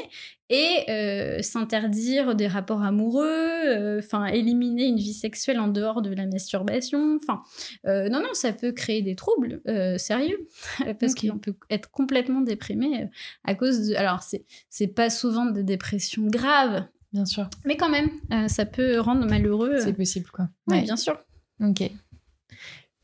et 0.49 0.83
euh, 0.89 1.41
s'interdire 1.41 2.35
des 2.35 2.47
rapports 2.47 2.83
amoureux, 2.83 3.25
euh, 3.25 3.99
enfin 3.99 4.25
éliminer 4.25 4.87
une 4.87 4.97
vie 4.97 5.13
sexuelle 5.13 5.57
en 5.59 5.69
dehors 5.69 6.01
de 6.01 6.13
la 6.13 6.25
masturbation. 6.25 7.15
Enfin, 7.15 7.41
non, 7.85 8.19
non, 8.19 8.33
ça 8.33 8.51
peut 8.51 8.73
créer 8.73 9.01
des 9.01 9.15
troubles 9.15 9.61
sérieux 9.97 10.47
parce 10.99 11.15
qu'on 11.15 11.37
peut 11.37 11.55
être 11.69 11.89
complètement 11.91 12.41
déprimé 12.41 13.09
à 13.45 13.55
cause 13.55 13.87
de. 13.87 13.95
Alors, 13.95 14.21
c'est 14.23 14.43
c'est 14.69 14.87
pas 14.87 15.09
souvent 15.09 15.45
des 15.45 15.63
dépressions 15.63 16.25
graves, 16.25 16.83
bien 17.13 17.25
sûr, 17.25 17.47
mais 17.63 17.77
quand 17.77 17.89
même, 17.89 18.09
ça 18.49 18.65
peut 18.65 18.99
rendre 18.99 19.27
malheureux. 19.27 19.79
C'est 19.79 19.93
possible, 19.93 20.29
quoi. 20.31 20.49
Oui, 20.67 20.81
bien 20.81 20.97
sûr. 20.97 21.15
Ok. 21.61 21.91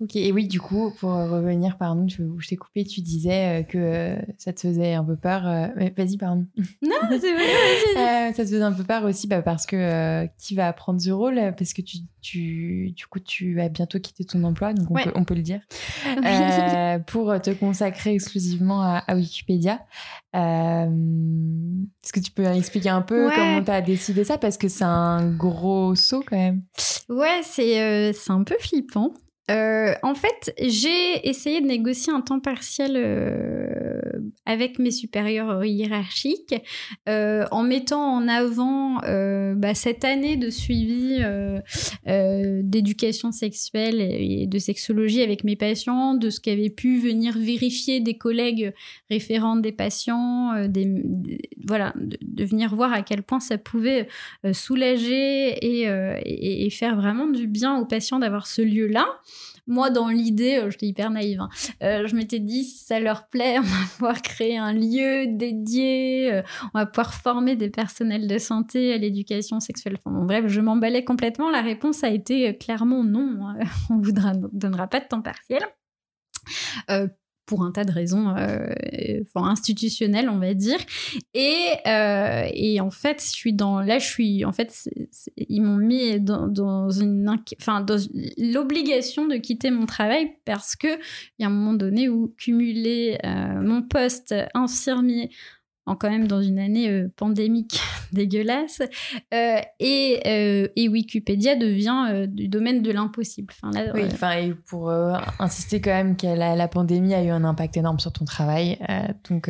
Ok, 0.02 0.18
et 0.18 0.34
oui, 0.34 0.46
du 0.46 0.60
coup, 0.60 0.92
pour 1.00 1.12
revenir, 1.12 1.78
pardon, 1.78 2.06
je, 2.10 2.22
je 2.38 2.48
t'ai 2.50 2.58
coupé, 2.58 2.84
tu 2.84 3.00
disais 3.00 3.62
euh, 3.62 3.64
que 3.64 3.78
euh, 3.78 4.22
ça 4.38 4.52
te 4.52 4.60
faisait 4.60 4.94
un 4.94 5.06
peu 5.06 5.16
peur. 5.16 5.48
Euh, 5.48 5.68
vas-y, 5.96 6.18
pardon. 6.18 6.46
Non, 6.82 6.96
c'est 7.10 7.34
vrai, 7.34 8.34
Ça 8.34 8.44
te 8.44 8.50
faisait 8.50 8.62
un 8.62 8.74
peu 8.74 8.84
peur 8.84 9.06
aussi 9.06 9.26
bah, 9.28 9.42
parce 9.42 9.66
que 9.66 10.28
qui 10.38 10.54
va 10.54 10.74
prendre 10.74 11.00
ce 11.00 11.12
rôle? 11.12 11.36
Parce 11.58 11.72
que 11.72 11.82
tu, 11.82 12.00
tu, 12.20 12.92
du 12.92 13.08
coup, 13.08 13.22
tu 13.22 13.56
vas 13.56 13.70
bientôt 13.70 13.98
quitter 14.00 14.26
ton 14.26 14.44
emploi, 14.44 14.74
donc 14.74 14.92
on, 14.92 14.96
peut, 14.96 15.14
on 15.16 15.24
peut, 15.24 15.34
le 15.34 15.44
dire, 15.44 15.62
pour 17.08 17.40
te 17.42 17.52
consacrer 17.52 18.16
exclusivement 18.16 18.82
à, 18.82 19.16
Wikipédia. 19.16 19.80
Est-ce 20.34 22.12
que 22.12 22.20
tu 22.20 22.32
peux 22.32 22.44
expliquer 22.44 22.90
un 22.90 23.02
peu 23.02 23.30
comment 23.34 23.64
tu 23.64 23.72
as 23.72 23.82
décidé 23.82 24.26
ça? 24.26 24.38
Parce 24.38 24.58
que 24.58 24.68
c'est 24.68 24.84
un 24.84 25.26
gros 25.32 25.96
saut 25.96 26.24
quand 26.28 26.36
même. 26.36 26.64
Ouais, 27.08 27.40
c'est 27.44 28.12
c'est 28.12 28.32
un 28.32 28.44
peu 28.44 28.56
flippant. 28.60 29.14
Euh, 29.52 29.94
en 30.02 30.16
fait, 30.16 30.56
j'ai 30.60 31.28
essayé 31.28 31.62
de 31.62 31.68
négocier 31.68 32.12
un 32.12 32.22
temps 32.22 32.40
partiel 32.40 32.94
euh, 32.96 34.02
avec 34.48 34.80
mes 34.80 34.90
supérieurs 34.90 35.64
hiérarchiques 35.64 36.56
euh, 37.08 37.46
en 37.52 37.62
mettant 37.62 38.02
en 38.02 38.28
avant 38.28 38.96
bah, 39.56 39.76
cette 39.76 40.04
année 40.04 40.36
de 40.36 40.50
suivi 40.50 41.24
d'éducation 42.06 43.32
sexuelle 43.32 44.02
et 44.02 44.48
de 44.48 44.58
sexologie 44.58 45.22
avec 45.22 45.44
mes 45.44 45.56
patients, 45.56 46.16
de 46.16 46.30
ce 46.30 46.40
qu'avaient 46.40 46.70
pu 46.70 47.00
venir 47.00 47.38
vérifier 47.38 48.00
des 48.00 48.18
collègues 48.18 48.74
référents 49.10 49.56
des 49.56 49.72
patients, 49.72 50.68
des, 50.68 51.04
voilà, 51.66 51.94
de, 51.96 52.46
venir 52.46 52.76
voir 52.76 52.94
à 52.94 53.02
quel 53.02 53.24
point 53.24 53.40
ça 53.40 53.58
pouvait 53.58 54.08
soulager 54.54 55.50
et, 55.66 55.82
et, 55.84 56.66
et 56.66 56.70
faire 56.70 56.96
vraiment 56.96 57.28
du 57.28 57.48
bien 57.48 57.78
aux 57.78 57.86
patients 57.86 58.20
d'avoir 58.20 58.48
ce 58.48 58.62
lieu-là 58.62 59.06
moi, 59.68 59.90
dans 59.90 60.10
l'idée, 60.10 60.58
euh, 60.58 60.70
j'étais 60.70 60.86
hyper 60.86 61.10
naïve, 61.10 61.42
hein, 61.42 61.50
euh, 61.82 62.08
je 62.08 62.16
m'étais 62.16 62.40
dit, 62.40 62.64
si 62.64 62.84
ça 62.84 63.00
leur 63.00 63.28
plaît, 63.28 63.58
on 63.60 63.64
va 63.64 63.86
pouvoir 63.94 64.22
créer 64.22 64.58
un 64.58 64.74
lieu 64.74 65.26
dédié, 65.28 66.34
euh, 66.34 66.42
on 66.74 66.80
va 66.80 66.86
pouvoir 66.86 67.14
former 67.14 67.56
des 67.56 67.70
personnels 67.70 68.28
de 68.28 68.38
santé 68.38 68.94
à 68.94 68.98
l'éducation 68.98 69.60
sexuelle. 69.60 69.98
Bref, 70.06 70.46
je 70.48 70.62
m'emballais 70.62 71.04
complètement. 71.04 71.50
La 71.50 71.62
réponse 71.62 72.04
a 72.04 72.10
été 72.10 72.58
clairement 72.58 73.04
non, 73.04 73.56
on 73.90 73.98
vous 73.98 74.12
donnera 74.12 74.88
pas 74.88 75.00
de 75.00 75.08
temps 75.08 75.22
partiel 75.22 75.62
pour 77.46 77.64
un 77.64 77.72
tas 77.72 77.84
de 77.84 77.92
raisons 77.92 78.36
euh, 78.36 78.74
institutionnelles, 79.36 80.30
on 80.30 80.40
va 80.40 80.54
dire. 80.54 80.80
Et, 81.34 81.58
euh, 81.88 82.48
et, 82.54 82.82
en 82.82 82.92
fait, 82.92 83.22
je 83.22 83.30
suis 83.30 83.54
dans. 83.54 83.82
Là, 83.82 84.00
je 84.00 84.06
suis. 84.06 84.46
En 84.46 84.52
fait, 84.52 84.90
ils 85.38 85.62
m'ont 85.62 85.78
mis 85.78 86.20
dans, 86.20 86.48
dans 86.48 86.90
une. 86.90 87.38
Enfin, 87.60 87.82
dans 87.82 87.98
l'obligation 88.38 89.28
de 89.28 89.36
quitter 89.36 89.72
mon 89.72 89.86
travail 89.86 90.32
parce 90.46 90.76
qu'il 90.76 90.98
y 91.40 91.44
a 91.44 91.48
un 91.48 91.52
moment 91.52 91.74
donné 91.74 92.10
où 92.10 92.34
cumuler 92.38 93.18
euh, 93.24 93.62
mon 93.62 93.82
poste 93.82 94.34
infirmier 94.54 95.30
en 95.86 95.96
quand 95.96 96.10
même 96.10 96.28
dans 96.28 96.42
une 96.42 96.60
année 96.60 96.90
euh, 96.90 97.12
pandémique 97.16 97.80
dégueulasse. 98.12 98.82
Euh, 99.34 99.60
et, 99.80 100.20
euh, 100.26 100.68
et, 100.76 100.90
Wikipédia 100.90 101.56
devient 101.56 102.28
du 102.28 102.48
domaine 102.48 102.82
de 102.82 102.92
l'impossible. 102.92 103.54
Enfin, 103.62 103.92
oui, 103.94 104.04
enfin, 104.06 104.32
et 104.38 104.54
pour 104.54 104.92
insister 105.40 105.82
quand 105.82 105.92
même 105.92 106.16
que 106.16 106.28
la, 106.28 106.56
la, 106.56 106.68
pandémie 106.68 107.14
a 107.14 107.24
eu 107.24 107.30
un 107.30 107.44
impact 107.44 107.78
énorme 107.78 108.00
sur 108.00 108.12
ton 108.12 108.26
travail, 108.26 108.80
donc, 109.30 109.50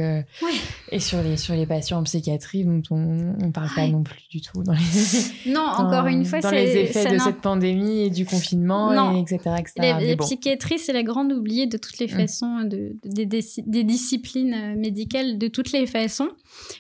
et 0.92 1.00
sur 1.00 1.22
les, 1.22 1.38
sur 1.38 1.56
les 1.56 1.66
patients 1.66 2.00
en 2.00 2.04
psychiatrie, 2.04 2.64
dont 2.64 2.82
on 2.92 2.98
ne 2.98 3.52
parle 3.52 3.70
pas 3.76 3.88
non 3.88 4.04
plus 4.04 4.28
du 4.30 4.42
tout 4.42 4.64
dans 4.64 4.74
les, 4.74 4.80
non, 5.52 5.62
encore 5.62 6.08
une 6.08 6.26
fois, 6.26 6.40
dans 6.40 6.52
les 6.52 6.78
effets 6.78 7.12
de 7.12 7.18
cette 7.18 7.42
pandémie 7.42 8.02
et 8.02 8.10
du 8.10 8.26
confinement, 8.26 9.16
et 9.16 9.22
etc. 9.22 9.56
etc. 9.60 9.98
Les, 10.00 10.16
psychiatries, 10.18 10.80
c'est 10.80 10.94
la 10.94 11.04
grande 11.04 11.32
oubliée 11.32 11.68
de 11.68 11.78
toutes 11.78 11.98
les 12.00 12.08
mm. 12.08 12.10
façons, 12.10 12.62
de, 12.62 12.96
des, 13.04 13.26
des 13.26 13.84
disciplines 13.84 14.76
médicales 14.78 15.38
de 15.38 15.48
toutes 15.48 15.72
les 15.72 15.88
façons. 15.88 16.30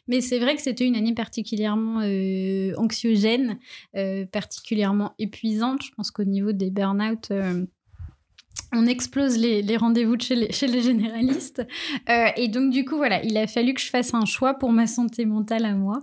Mais 0.07 0.21
c'est 0.21 0.39
vrai 0.39 0.55
que 0.55 0.61
c'était 0.61 0.85
une 0.85 0.95
année 0.95 1.13
particulièrement 1.13 2.01
euh, 2.03 2.73
anxiogène, 2.77 3.57
euh, 3.95 4.25
particulièrement 4.25 5.13
épuisante. 5.19 5.81
Je 5.83 5.91
pense 5.95 6.11
qu'au 6.11 6.23
niveau 6.23 6.51
des 6.51 6.69
burn-out, 6.69 7.29
euh, 7.31 7.65
on 8.75 8.85
explose 8.85 9.37
les, 9.37 9.77
rendez-vous 9.77 10.15
chez 10.19 10.35
les, 10.35 10.81
généralistes. 10.81 11.65
et 12.37 12.47
donc, 12.47 12.71
du 12.71 12.85
coup, 12.85 12.97
voilà, 12.97 13.23
il 13.23 13.37
a 13.37 13.47
fallu 13.47 13.73
que 13.73 13.81
je 13.81 13.89
fasse 13.89 14.13
un 14.13 14.25
choix 14.25 14.53
pour 14.53 14.71
ma 14.71 14.87
santé 14.87 15.25
mentale 15.25 15.65
à 15.65 15.73
moi. 15.73 16.01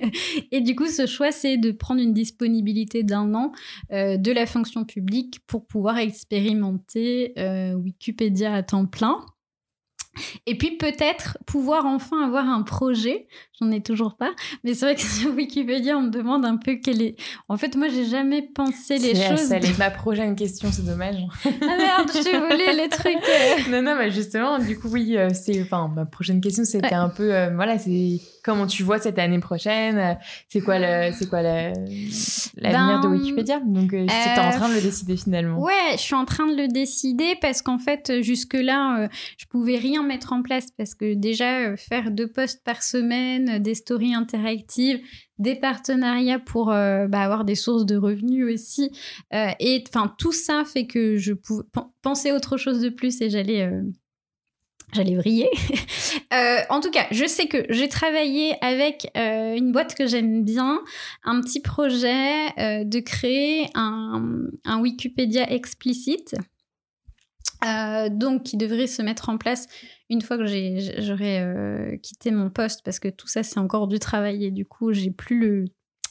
et 0.52 0.60
du 0.60 0.74
coup, 0.74 0.86
ce 0.86 1.06
choix, 1.06 1.32
c'est 1.32 1.56
de 1.56 1.72
prendre 1.72 2.00
une 2.00 2.14
disponibilité 2.14 3.02
d'un 3.02 3.34
an 3.34 3.52
de 3.90 4.32
la 4.32 4.46
fonction 4.46 4.84
publique 4.84 5.40
pour 5.46 5.66
pouvoir 5.66 5.98
expérimenter 5.98 7.34
Wikipédia 7.74 8.54
à 8.54 8.62
temps 8.62 8.86
plein. 8.86 9.20
Et 10.46 10.56
puis 10.56 10.76
peut-être 10.76 11.38
pouvoir 11.46 11.86
enfin 11.86 12.24
avoir 12.24 12.48
un 12.48 12.62
projet. 12.62 13.28
J'en 13.60 13.70
ai 13.70 13.82
toujours 13.82 14.16
pas, 14.16 14.30
mais 14.64 14.74
c'est 14.74 14.86
vrai 14.86 14.94
que 14.94 15.02
sur 15.02 15.34
Wikipédia 15.34 15.96
on 15.96 16.02
me 16.02 16.10
demande 16.10 16.44
un 16.44 16.56
peu 16.56 16.76
quel 16.82 17.02
est. 17.02 17.16
En 17.48 17.56
fait, 17.56 17.76
moi 17.76 17.88
j'ai 17.88 18.06
jamais 18.06 18.42
pensé 18.42 18.98
les 18.98 19.14
choses. 19.14 19.48
C'est 19.48 19.78
ma 19.78 19.90
prochaine 19.90 20.34
question, 20.34 20.70
c'est 20.72 20.84
dommage. 20.84 21.16
ah 21.44 21.76
merde, 21.76 22.10
je 22.14 22.22
t'ai 22.22 22.38
volé 22.38 22.72
les 22.74 22.88
trucs. 22.90 23.16
Euh. 23.16 23.70
non 23.70 23.82
non, 23.82 23.96
mais 23.98 24.10
justement, 24.10 24.58
du 24.58 24.78
coup 24.78 24.88
oui, 24.88 25.16
euh, 25.16 25.28
c'est. 25.32 25.60
Enfin, 25.62 25.90
ma 25.94 26.06
prochaine 26.06 26.40
question 26.40 26.64
c'était 26.64 26.94
un 26.94 27.08
peu, 27.08 27.34
euh, 27.34 27.50
voilà, 27.54 27.78
c'est 27.78 28.20
comment 28.42 28.66
tu 28.66 28.82
vois 28.82 28.98
cette 28.98 29.18
année 29.18 29.38
prochaine? 29.38 30.18
C'est 30.48 30.60
quoi 30.60 30.78
le, 30.78 31.12
c'est 31.12 31.28
quoi 31.28 31.42
l'avenir 31.42 33.00
de 33.00 33.08
ben, 33.08 33.12
Wikipédia? 33.12 33.60
Donc, 33.60 33.92
euh, 33.92 34.06
tu 34.06 34.12
es 34.12 34.40
en 34.40 34.50
train 34.50 34.68
de 34.68 34.74
le 34.74 34.80
décider 34.80 35.16
finalement. 35.16 35.60
Ouais, 35.60 35.92
je 35.92 36.00
suis 36.00 36.14
en 36.14 36.24
train 36.24 36.46
de 36.46 36.56
le 36.56 36.68
décider 36.68 37.34
parce 37.40 37.62
qu'en 37.62 37.78
fait, 37.78 38.22
jusque 38.22 38.54
là, 38.54 39.08
je 39.36 39.46
pouvais 39.46 39.76
rien 39.76 40.02
mettre 40.02 40.32
en 40.32 40.42
place 40.42 40.66
parce 40.76 40.94
que 40.94 41.14
déjà 41.14 41.60
euh, 41.60 41.76
faire 41.76 42.10
deux 42.10 42.28
posts 42.28 42.62
par 42.64 42.82
semaine, 42.82 43.49
des 43.58 43.74
stories 43.74 44.14
interactives, 44.14 45.00
des 45.38 45.54
partenariats 45.54 46.38
pour 46.38 46.70
euh, 46.70 47.06
bah, 47.06 47.20
avoir 47.20 47.44
des 47.44 47.54
sources 47.54 47.86
de 47.86 47.96
revenus 47.96 48.52
aussi, 48.52 48.90
euh, 49.34 49.50
et 49.58 49.82
enfin 49.88 50.14
tout 50.18 50.32
ça 50.32 50.64
fait 50.64 50.86
que 50.86 51.16
je 51.16 51.32
pouvais 51.32 51.64
penser 52.02 52.32
autre 52.32 52.56
chose 52.56 52.80
de 52.80 52.88
plus 52.88 53.20
et 53.20 53.30
j'allais 53.30 53.70
j'allais 54.92 55.14
briller. 55.14 55.48
en 56.70 56.80
tout 56.80 56.90
cas, 56.90 57.06
je 57.10 57.24
sais 57.24 57.46
que 57.46 57.64
j'ai 57.70 57.88
travaillé 57.88 58.54
avec 58.60 59.08
une 59.14 59.72
boîte 59.72 59.94
que 59.94 60.06
j'aime 60.06 60.44
bien, 60.44 60.80
un 61.24 61.40
petit 61.40 61.60
projet 61.60 62.84
de 62.84 63.00
créer 63.00 63.68
un, 63.74 64.42
un 64.64 64.80
Wikipédia 64.80 65.50
explicite. 65.52 66.34
Donc, 68.10 68.44
qui 68.44 68.56
devrait 68.56 68.86
se 68.86 69.02
mettre 69.02 69.28
en 69.28 69.38
place 69.38 69.66
une 70.08 70.22
fois 70.22 70.36
que 70.38 70.46
j'aurai 70.46 71.40
euh, 71.40 71.96
quitté 71.98 72.30
mon 72.30 72.50
poste, 72.50 72.82
parce 72.84 72.98
que 72.98 73.08
tout 73.08 73.28
ça, 73.28 73.42
c'est 73.42 73.58
encore 73.58 73.86
du 73.86 73.98
travail 73.98 74.44
et 74.44 74.50
du 74.50 74.64
coup, 74.64 74.92
j'ai 74.92 75.10
plus 75.10 75.38
le 75.38 75.64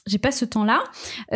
j'ai 0.08 0.18
pas 0.18 0.32
ce 0.32 0.46
temps-là. 0.46 0.82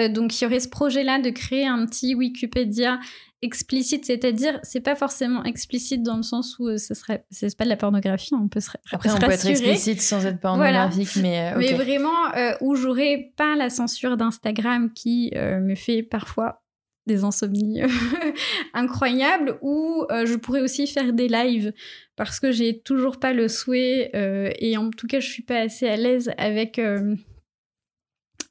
donc 0.10 0.40
il 0.40 0.46
y 0.46 0.48
aurait 0.48 0.62
ce 0.62 0.70
projet-là 0.70 1.20
de 1.20 1.30
créer 1.30 1.68
un 1.68 1.86
petit 1.86 2.16
Wikipédia 2.16 3.00
explicite, 3.44 4.06
c'est-à-dire 4.06 4.58
c'est 4.64 4.80
pas 4.80 4.96
forcément 4.96 5.44
explicite 5.44 6.02
dans 6.02 6.18
le 6.18 6.24
sens 6.24 6.58
où 6.58 6.76
ce 6.78 6.96
serait 6.96 7.24
c'est 7.30 7.56
pas 7.56 7.66
de 7.66 7.70
la 7.70 7.78
pornographie, 7.78 8.34
on 8.34 8.48
peut 8.48 8.62
se 8.62 8.72
Après 8.92 9.12
on 9.12 9.18
peut 9.20 9.30
être 9.30 9.46
explicite 9.46 10.02
sans 10.02 10.26
être 10.26 10.40
pornographique 10.40 11.18
mais 11.22 11.54
mais 11.56 11.74
vraiment 11.74 12.32
où 12.62 12.74
j'aurais 12.74 13.34
pas 13.36 13.56
la 13.56 13.70
censure 13.70 14.18
d'Instagram 14.18 14.92
qui 14.92 15.32
me 15.36 15.76
fait 15.76 16.02
parfois 16.02 16.63
des 17.06 17.24
insomnies 17.24 17.82
incroyables 18.74 19.58
ou 19.62 20.06
euh, 20.12 20.26
je 20.26 20.36
pourrais 20.36 20.62
aussi 20.62 20.88
faire 20.88 21.14
des 21.14 21.28
lives 21.28 21.74
parce 22.16 22.40
que 22.40 22.52
j'ai 22.52 22.80
toujours 22.80 23.20
pas 23.20 23.34
le 23.34 23.48
souhait 23.48 24.12
euh, 24.16 24.52
et 24.60 24.78
en 24.78 24.90
tout 24.90 25.08
cas 25.08 25.20
je 25.20 25.28
suis 25.28 25.44
pas 25.44 25.60
assez 25.60 25.88
à 25.88 25.98
l'aise 25.98 26.32
avec 26.38 26.80
euh, 26.80 27.16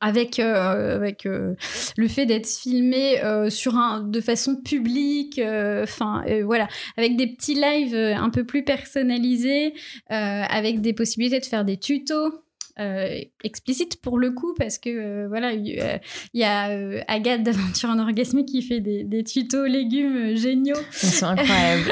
avec 0.00 0.40
avec 0.40 1.24
le 1.24 2.09
fait 2.09 2.26
d'être 2.26 2.48
filmé 2.48 3.20
sur 3.50 3.76
un 3.76 4.00
de 4.00 4.20
façon 4.20 4.57
publique 4.57 5.40
enfin 5.40 6.24
voilà 6.42 6.66
avec 6.96 7.16
des 7.16 7.28
petits 7.28 7.55
lives 7.55 7.94
un 7.94 8.28
peu 8.30 8.44
plus 8.44 8.64
personnalisés 8.64 9.74
avec 10.09 10.80
des 10.80 10.92
possibilités 10.92 11.38
de 11.38 11.44
faire 11.44 11.64
des 11.64 11.76
tutos 11.76 12.42
euh, 12.80 13.20
explicite 13.44 14.00
pour 14.00 14.18
le 14.18 14.30
coup 14.30 14.54
parce 14.56 14.78
que 14.78 14.88
euh, 14.88 15.28
voilà 15.28 15.52
il 15.52 15.66
y 16.32 16.42
a 16.42 16.70
euh, 16.70 17.00
Agathe 17.06 17.42
d'aventure 17.42 17.90
en 17.90 17.98
orgasme 17.98 18.46
qui 18.46 18.62
fait 18.62 18.80
des, 18.80 19.04
des 19.04 19.24
tutos 19.24 19.66
légumes 19.66 20.34
géniaux. 20.36 20.76
Sont 20.90 21.26
incroyables. 21.26 21.90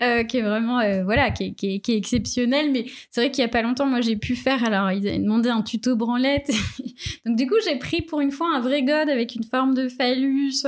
Qui 0.28 0.38
est 0.38 0.42
vraiment 0.42 0.80
voilà 1.04 1.30
qui 1.30 1.44
est, 1.44 1.52
qui, 1.52 1.74
est, 1.74 1.80
qui 1.80 1.92
est, 1.92 1.96
exceptionnel. 1.96 2.70
Mais 2.72 2.86
c'est 3.10 3.20
vrai 3.20 3.30
qu'il 3.30 3.42
y 3.42 3.44
a 3.44 3.48
pas 3.48 3.62
longtemps 3.62 3.86
moi 3.86 4.00
j'ai 4.00 4.16
pu 4.16 4.34
faire 4.34 4.64
alors 4.64 4.90
ils 4.90 5.06
avaient 5.06 5.18
demandé 5.18 5.48
un 5.48 5.62
tuto 5.62 5.94
branlette. 5.94 6.50
Donc 7.26 7.36
du 7.36 7.46
coup 7.46 7.56
j'ai 7.64 7.76
pris 7.76 8.02
pour 8.02 8.20
une 8.20 8.30
fois 8.30 8.48
un 8.54 8.60
vrai 8.60 8.82
god 8.82 9.08
avec 9.08 9.34
une 9.34 9.44
forme 9.44 9.74
de 9.74 9.88
phallus. 9.88 10.64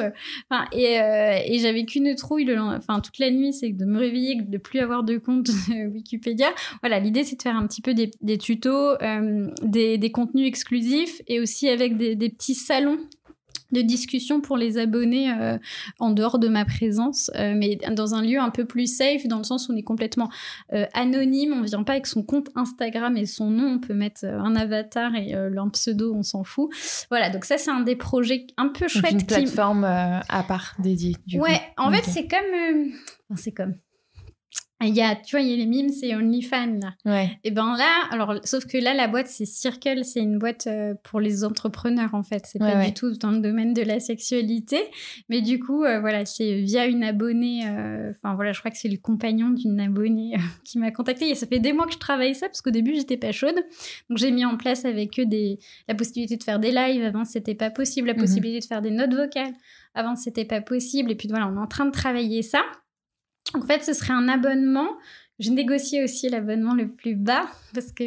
Enfin 0.51 0.67
et, 0.73 0.99
et 1.47 1.59
j'avais 1.59 1.85
qu'une 1.85 2.15
trouille 2.15 2.45
le, 2.45 2.59
enfin 2.59 3.01
toute 3.01 3.19
la 3.19 3.31
nuit 3.31 3.53
c'est 3.53 3.71
de 3.71 3.85
me 3.85 3.99
réveiller 3.99 4.41
de 4.41 4.59
plus 4.59 4.81
avoir 4.81 5.03
de 5.03 5.17
compte 5.19 5.49
Wikipédia. 5.95 6.49
Voilà 6.83 7.01
l'idée 7.01 7.25
c'est 7.25 7.37
de 7.37 7.43
faire 7.43 7.57
un 7.57 7.67
petit 7.67 7.83
peu 7.83 7.95
des, 7.95 8.11
des 8.21 8.39
tutos 8.39 8.93
euh, 9.03 9.32
des, 9.63 10.13
contenus 10.13 10.47
exclusifs 10.47 11.21
et 11.27 11.41
aussi 11.41 11.69
avec 11.69 11.97
des, 11.97 12.17
petits 12.29 12.55
salons 12.55 12.99
de 13.73 13.81
discussion 13.81 14.43
pour 14.43 14.59
les 14.59 14.77
abonnés 14.77 15.33
euh, 15.33 15.57
en 15.99 16.11
dehors 16.11 16.39
de 16.39 16.49
ma 16.49 16.67
présence, 16.67 17.31
euh, 17.37 17.55
mais 17.57 17.77
dans 17.91 18.15
un 18.15 18.21
lieu 18.21 18.39
un 18.39 18.51
peu 18.51 18.67
plus 18.67 18.87
safe, 18.87 19.27
dans 19.27 19.39
le 19.39 19.45
sens 19.45 19.69
où 19.69 19.73
on 19.73 19.77
est 19.77 19.83
complètement 19.83 20.29
anonyme, 20.93 21.55
on 21.55 21.63
vient 21.63 21.83
pas 21.83 21.93
avec 21.93 22.07
son 22.07 22.23
compte 22.23 22.49
Instagram 22.55 23.17
et 23.17 23.25
son 23.25 23.49
nom, 23.49 23.75
on 23.75 23.79
peut 23.79 23.95
mettre 23.95 24.27
un 24.27 24.55
avatar 24.57 25.15
et 25.15 25.33
un 25.35 25.69
pseudo, 25.71 26.15
on 26.15 26.23
s'en 26.23 26.45
fout. 26.45 26.69
Voilà, 27.09 27.31
donc 27.31 27.47
ça 27.47 27.57
c'est 27.57 27.71
un 27.71 27.81
des 27.81 27.97
projets 27.97 28.47
un 28.59 28.69
peu 28.69 28.89
chouettes. 28.89 29.13
Une 29.13 29.27
plateforme 29.27 29.85
à 29.85 30.43
part 30.47 30.75
dédiée. 30.79 31.17
Du 31.27 31.41
ouais, 31.41 31.61
en 31.79 31.91
fait 31.91 32.05
c'est 32.05 32.29
comme, 32.29 32.93
c'est 33.37 33.53
comme 33.53 33.75
il 34.83 34.95
y 34.95 35.03
a, 35.03 35.15
tu 35.15 35.37
vois, 35.37 35.41
il 35.41 35.51
y 35.51 35.53
a 35.53 35.57
les 35.57 35.67
mimes, 35.67 35.91
c'est 35.91 36.15
OnlyFans, 36.15 36.79
là. 36.81 36.95
Ouais. 37.05 37.39
Et 37.45 37.51
ben 37.51 37.77
là, 37.77 37.91
alors, 38.11 38.35
sauf 38.45 38.67
que 38.67 38.79
là, 38.79 38.95
la 38.95 39.09
boîte, 39.09 39.29
c'est 39.29 39.45
Circle, 39.45 40.05
c'est 40.05 40.21
une 40.21 40.39
boîte 40.39 40.67
euh, 40.67 40.95
pour 41.03 41.21
les 41.21 41.45
entrepreneurs, 41.45 42.15
en 42.15 42.23
fait. 42.23 42.45
C'est 42.47 42.59
pas 42.59 42.85
du 42.85 42.93
tout 42.95 43.13
dans 43.13 43.31
le 43.31 43.41
domaine 43.41 43.75
de 43.75 43.83
la 43.83 44.01
sexualité. 44.01 44.79
Mais 45.29 45.41
du 45.41 45.59
coup, 45.59 45.85
euh, 45.85 46.01
voilà, 46.01 46.25
c'est 46.25 46.61
via 46.61 46.87
une 46.87 47.05
abonnée, 47.05 47.67
euh, 47.67 48.11
enfin, 48.11 48.35
voilà, 48.35 48.53
je 48.53 48.61
crois 48.61 48.71
que 48.71 48.79
c'est 48.79 48.89
le 48.89 48.99
compagnon 48.99 49.51
d'une 49.51 49.81
abonnée 49.81 50.37
qui 50.65 50.79
m'a 50.79 50.91
contacté. 50.91 51.29
Et 51.29 51.35
ça 51.35 51.47
fait 51.47 51.61
des 51.61 51.73
mois 51.73 51.87
que 51.87 51.93
je 51.93 51.99
travaille 51.99 52.35
ça, 52.35 52.49
parce 52.49 52.63
qu'au 52.63 52.71
début, 52.71 52.95
j'étais 52.95 53.17
pas 53.17 53.33
chaude. 53.33 53.57
Donc, 54.09 54.19
j'ai 54.19 54.31
mis 54.31 54.45
en 54.45 54.57
place 54.57 54.85
avec 54.85 55.19
eux 55.19 55.27
des, 55.27 55.59
la 55.89 55.95
possibilité 55.95 56.37
de 56.37 56.43
faire 56.43 56.59
des 56.59 56.71
lives. 56.71 57.05
Avant, 57.05 57.25
c'était 57.25 57.55
pas 57.55 57.71
possible. 57.71 58.09
La 58.09 58.15
mhm. 58.15 58.21
possibilité 58.21 58.61
de 58.61 58.65
faire 58.65 58.83
des 58.83 58.91
notes 58.91 59.15
vocales. 59.15 59.55
Avant, 59.95 60.17
c'était 60.17 60.45
pas 60.45 60.61
possible. 60.61 61.11
Et 61.11 61.15
puis, 61.15 61.29
voilà, 61.29 61.49
on 61.49 61.57
est 61.57 61.61
en 61.63 61.67
train 61.67 61.85
de 61.85 61.91
travailler 61.91 62.43
ça. 62.43 62.63
En 63.55 63.63
fait, 63.63 63.85
ce 63.85 63.93
serait 63.93 64.13
un 64.13 64.29
abonnement. 64.29 64.89
Je 65.39 65.51
négocié 65.51 66.05
aussi 66.05 66.29
l'abonnement 66.29 66.75
le 66.75 66.89
plus 66.89 67.17
bas 67.17 67.47
parce 67.75 67.93
que 67.93 68.05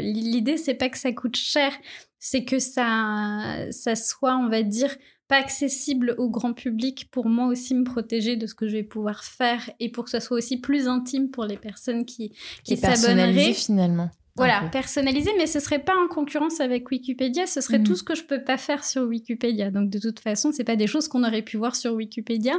l'idée, 0.00 0.56
c'est 0.56 0.74
pas 0.74 0.88
que 0.88 0.98
ça 0.98 1.12
coûte 1.12 1.36
cher, 1.36 1.72
c'est 2.18 2.44
que 2.44 2.58
ça, 2.58 3.66
ça 3.70 3.94
soit, 3.94 4.36
on 4.36 4.48
va 4.48 4.62
dire, 4.62 4.94
pas 5.28 5.36
accessible 5.36 6.14
au 6.18 6.28
grand 6.28 6.52
public 6.52 7.08
pour 7.10 7.26
moi 7.26 7.46
aussi 7.46 7.74
me 7.74 7.84
protéger 7.84 8.36
de 8.36 8.46
ce 8.46 8.54
que 8.54 8.68
je 8.68 8.74
vais 8.74 8.82
pouvoir 8.82 9.24
faire 9.24 9.70
et 9.80 9.90
pour 9.90 10.04
que 10.04 10.10
ça 10.10 10.20
soit 10.20 10.36
aussi 10.36 10.58
plus 10.58 10.86
intime 10.86 11.30
pour 11.30 11.44
les 11.44 11.56
personnes 11.56 12.04
qui, 12.04 12.32
qui 12.62 12.76
s'abonneraient. 12.76 13.54
finalement. 13.54 14.10
Voilà, 14.36 14.68
personnalisé, 14.72 15.30
mais 15.38 15.46
ce 15.46 15.60
serait 15.60 15.78
pas 15.78 15.92
en 15.96 16.08
concurrence 16.08 16.58
avec 16.58 16.90
Wikipédia, 16.90 17.46
ce 17.46 17.60
serait 17.60 17.78
mm. 17.78 17.84
tout 17.84 17.94
ce 17.94 18.02
que 18.02 18.16
je 18.16 18.24
peux 18.24 18.42
pas 18.42 18.56
faire 18.56 18.82
sur 18.82 19.02
Wikipédia. 19.02 19.70
Donc 19.70 19.90
de 19.90 19.98
toute 20.00 20.18
façon, 20.18 20.50
c'est 20.50 20.64
pas 20.64 20.74
des 20.74 20.88
choses 20.88 21.06
qu'on 21.06 21.22
aurait 21.22 21.42
pu 21.42 21.56
voir 21.56 21.76
sur 21.76 21.92
Wikipédia. 21.92 22.54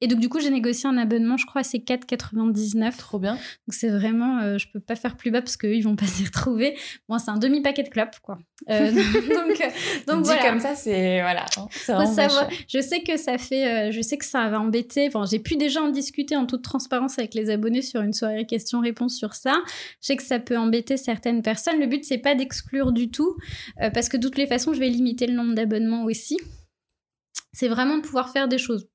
Et 0.00 0.08
donc 0.08 0.18
du 0.18 0.28
coup, 0.28 0.40
j'ai 0.40 0.50
négocié 0.50 0.88
un 0.88 0.98
abonnement, 0.98 1.36
je 1.36 1.46
crois, 1.46 1.62
c'est 1.62 1.78
4,99. 1.78 2.96
Trop 2.96 3.20
bien. 3.20 3.34
Donc 3.34 3.40
c'est 3.68 3.90
vraiment, 3.90 4.40
euh, 4.40 4.58
je 4.58 4.66
peux 4.72 4.80
pas 4.80 4.96
faire 4.96 5.16
plus 5.16 5.30
bas 5.30 5.40
parce 5.40 5.56
qu'eux, 5.56 5.74
ils 5.74 5.82
vont 5.82 5.94
pas 5.94 6.06
s'y 6.06 6.24
retrouver. 6.24 6.76
Moi, 7.08 7.20
c'est 7.20 7.30
un 7.30 7.38
demi 7.38 7.62
paquet 7.62 7.84
de 7.84 7.90
clopes, 7.90 8.18
quoi. 8.22 8.38
Euh, 8.68 8.90
donc, 8.92 9.60
euh, 9.60 10.12
donc 10.12 10.24
Dit 10.24 10.30
comme 10.42 10.58
ça, 10.58 10.74
c'est 10.74 11.20
voilà. 11.20 11.46
Hein, 11.56 11.68
je 12.68 12.80
sais 12.80 13.02
que 13.02 13.16
ça 13.16 13.38
fait, 13.38 13.92
je 13.92 14.00
sais 14.00 14.18
que 14.18 14.24
ça 14.24 14.48
va 14.48 14.58
embêter. 14.58 15.06
Enfin, 15.06 15.24
j'ai 15.30 15.38
pu 15.38 15.56
déjà 15.56 15.80
en 15.80 15.90
discuter 15.90 16.34
en 16.34 16.46
toute 16.46 16.62
transparence 16.62 17.20
avec 17.20 17.34
les 17.34 17.50
abonnés 17.50 17.82
sur 17.82 18.00
une 18.00 18.12
soirée 18.12 18.46
questions-réponses 18.46 19.16
sur 19.16 19.34
ça. 19.34 19.54
Je 20.02 20.08
sais 20.08 20.16
que 20.16 20.24
ça 20.24 20.40
peut 20.40 20.58
embêter 20.58 20.96
certains 20.96 21.19
certaines 21.20 21.42
personnes. 21.42 21.78
Le 21.78 21.86
but, 21.86 22.04
c'est 22.04 22.18
pas 22.18 22.34
d'exclure 22.34 22.92
du 22.92 23.10
tout, 23.10 23.36
euh, 23.82 23.90
parce 23.90 24.08
que 24.08 24.16
de 24.16 24.22
toutes 24.22 24.38
les 24.38 24.46
façons, 24.46 24.72
je 24.72 24.80
vais 24.80 24.88
limiter 24.88 25.26
le 25.26 25.34
nombre 25.34 25.54
d'abonnements 25.54 26.04
aussi. 26.04 26.38
C'est 27.52 27.68
vraiment 27.68 27.98
de 27.98 28.02
pouvoir 28.02 28.30
faire 28.30 28.48
des 28.48 28.58
choses 28.58 28.88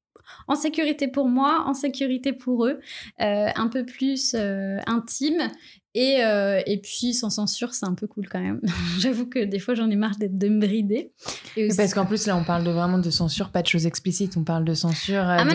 en 0.47 0.55
sécurité 0.55 1.07
pour 1.07 1.27
moi, 1.27 1.65
en 1.67 1.75
sécurité 1.75 2.33
pour 2.33 2.65
eux, 2.65 2.79
euh, 3.21 3.47
un 3.55 3.67
peu 3.67 3.85
plus 3.85 4.33
euh, 4.33 4.79
intime 4.87 5.51
et, 5.97 6.17
euh, 6.25 6.61
et 6.65 6.77
puis, 6.77 7.13
sans 7.13 7.29
censure, 7.29 7.73
c'est 7.73 7.85
un 7.85 7.93
peu 7.93 8.05
cool 8.05 8.27
quand 8.27 8.41
même. 8.41 8.59
J'avoue 8.99 9.27
que 9.27 9.39
des 9.39 9.59
fois, 9.59 9.75
j'en 9.75 9.89
ai 9.89 9.95
marre 9.95 10.17
d'être 10.17 10.37
de 10.37 10.49
me 10.49 10.59
brider. 10.59 11.13
Parce 11.77 11.93
qu'en 11.93 12.05
plus, 12.05 12.27
là, 12.27 12.35
on 12.35 12.43
parle 12.43 12.65
de 12.65 12.69
vraiment 12.69 12.97
de 12.97 13.09
censure, 13.09 13.49
pas 13.49 13.61
de 13.61 13.67
choses 13.67 13.85
explicites. 13.85 14.35
On 14.35 14.43
parle 14.43 14.65
de 14.65 14.73
censure 14.73 15.21
euh, 15.21 15.37
ah, 15.39 15.45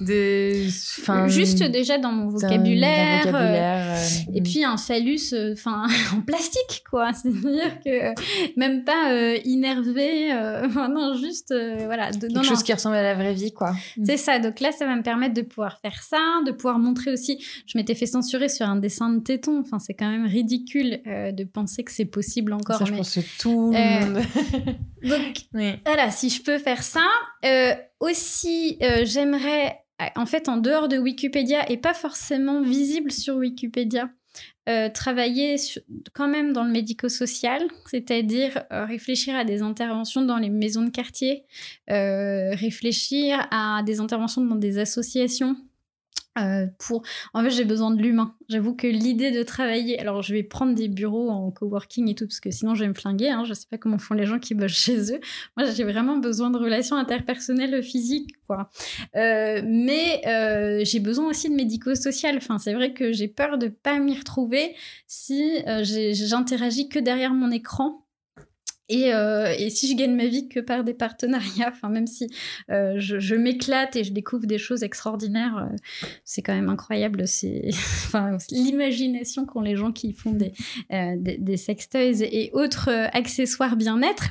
de, 0.00 0.04
de 0.04 1.28
Juste 1.28 1.62
déjà 1.62 1.96
dans 1.96 2.12
mon 2.12 2.28
vocabulaire. 2.28 3.24
vocabulaire 3.24 3.96
euh, 3.96 4.34
et 4.34 4.42
puis 4.42 4.62
un 4.62 4.76
phallus 4.76 5.34
enfin 5.54 5.86
en 6.14 6.20
plastique, 6.20 6.84
quoi. 6.90 7.12
C'est-à-dire 7.14 7.80
que 7.82 8.58
même 8.60 8.84
pas 8.84 9.34
innervé. 9.46 10.34
non, 10.74 11.14
juste, 11.16 11.54
voilà. 11.86 12.10
De, 12.10 12.28
Quelque 12.28 12.44
chose 12.44 12.62
qui 12.62 12.74
ressemble 12.74 12.96
à 12.96 13.02
la 13.02 13.14
vraie 13.14 13.32
vie, 13.32 13.52
quoi. 13.52 13.72
C'est 14.04 14.18
ça. 14.18 14.38
Donc 14.38 14.60
là, 14.60 14.70
ça 14.70 14.84
va 14.84 14.96
me 14.96 15.02
permettre 15.02 15.32
de 15.32 15.42
pouvoir 15.42 15.78
faire 15.80 16.02
ça, 16.02 16.18
de 16.44 16.52
pouvoir 16.52 16.78
montrer 16.78 17.10
aussi. 17.10 17.42
Je 17.66 17.78
m'étais 17.78 17.94
fait 17.94 18.04
censurer 18.04 18.50
sur 18.50 18.66
un 18.66 18.76
dessin 18.76 19.08
de 19.08 19.20
téton 19.20 19.61
Enfin, 19.62 19.78
c'est 19.78 19.94
quand 19.94 20.10
même 20.10 20.26
ridicule 20.26 21.00
euh, 21.06 21.32
de 21.32 21.44
penser 21.44 21.84
que 21.84 21.92
c'est 21.92 22.04
possible 22.04 22.52
encore. 22.52 22.76
Ça, 22.76 22.84
je 22.84 22.92
pense 22.92 23.14
que 23.14 23.20
tout 23.40 23.72
le 23.72 23.78
euh, 23.78 24.06
monde. 24.06 24.22
donc, 25.02 25.78
voilà, 25.86 26.10
si 26.10 26.28
je 26.28 26.42
peux 26.42 26.58
faire 26.58 26.82
ça. 26.82 27.06
Euh, 27.44 27.74
aussi, 28.00 28.78
j'aimerais, 29.04 29.78
en 30.16 30.26
fait, 30.26 30.48
en 30.48 30.56
dehors 30.56 30.88
de 30.88 30.98
Wikipédia 30.98 31.70
et 31.70 31.76
pas 31.76 31.94
forcément 31.94 32.60
visible 32.60 33.12
sur 33.12 33.36
Wikipédia, 33.36 34.10
travailler 34.92 35.54
quand 36.12 36.26
même 36.26 36.52
dans 36.52 36.64
le 36.64 36.72
médico-social, 36.72 37.62
c'est-à-dire 37.88 38.64
réfléchir 38.70 39.36
à 39.36 39.44
des 39.44 39.62
interventions 39.62 40.22
dans 40.22 40.38
les 40.38 40.50
maisons 40.50 40.82
de 40.82 40.90
quartier, 40.90 41.44
réfléchir 41.86 43.46
à 43.52 43.84
des 43.84 44.00
interventions 44.00 44.44
dans 44.44 44.56
des 44.56 44.78
associations 44.78 45.56
euh, 46.38 46.66
pour 46.78 47.02
en 47.34 47.42
fait 47.42 47.50
j'ai 47.50 47.64
besoin 47.64 47.90
de 47.90 48.00
l'humain. 48.00 48.34
J'avoue 48.48 48.74
que 48.74 48.86
l'idée 48.86 49.30
de 49.30 49.42
travailler 49.42 49.98
alors 49.98 50.22
je 50.22 50.32
vais 50.32 50.42
prendre 50.42 50.74
des 50.74 50.88
bureaux 50.88 51.28
en 51.28 51.50
coworking 51.50 52.08
et 52.08 52.14
tout 52.14 52.26
parce 52.26 52.40
que 52.40 52.50
sinon 52.50 52.74
je 52.74 52.80
vais 52.80 52.88
me 52.88 52.94
flinguer 52.94 53.28
hein. 53.28 53.44
je 53.44 53.52
sais 53.52 53.66
pas 53.70 53.76
comment 53.76 53.98
font 53.98 54.14
les 54.14 54.24
gens 54.24 54.38
qui 54.38 54.54
bossent 54.54 54.72
chez 54.72 55.12
eux. 55.12 55.20
Moi 55.56 55.70
j'ai 55.70 55.84
vraiment 55.84 56.16
besoin 56.16 56.50
de 56.50 56.58
relations 56.58 56.96
interpersonnelles 56.96 57.82
physiques 57.82 58.30
quoi. 58.46 58.70
Euh, 59.14 59.60
mais 59.64 60.22
euh, 60.26 60.84
j'ai 60.84 61.00
besoin 61.00 61.28
aussi 61.28 61.50
de 61.50 61.54
médico-social. 61.54 62.36
Enfin 62.36 62.58
c'est 62.58 62.72
vrai 62.72 62.94
que 62.94 63.12
j'ai 63.12 63.28
peur 63.28 63.58
de 63.58 63.68
pas 63.68 63.98
m'y 63.98 64.16
retrouver 64.16 64.74
si 65.06 65.58
j'interagis 66.12 66.88
que 66.88 66.98
derrière 66.98 67.34
mon 67.34 67.50
écran 67.50 68.01
euh, 68.90 69.54
et, 69.58 69.70
si 69.70 69.90
je 69.90 69.96
gagne 69.96 70.14
ma 70.14 70.26
vie 70.26 70.48
que 70.48 70.60
par 70.60 70.84
des 70.84 70.94
partenariats, 70.94 71.70
enfin 71.70 71.88
même 71.88 72.06
si 72.06 72.28
euh, 72.70 72.94
je, 72.98 73.34
m'éclate 73.34 73.96
et 73.96 74.04
je 74.04 74.12
découvre 74.12 74.46
des 74.46 74.58
choses 74.58 74.82
extraordinaires, 74.82 75.68
euh, 75.70 75.76
c'est 76.24 76.42
quand 76.42 76.54
même 76.54 76.68
incroyable. 76.68 77.26
C'est 77.26 77.68
enfin, 78.06 78.36
l'imagination 78.50 79.46
qu'ont 79.46 79.60
les 79.60 79.76
gens 79.76 79.92
qui 79.92 80.12
font 80.12 80.32
des, 80.32 80.52
des, 80.90 81.38
des 81.38 81.56
sextoys 81.56 82.22
et 82.22 82.50
autres 82.52 82.90
accessoires 83.12 83.76
bien-être. 83.76 84.30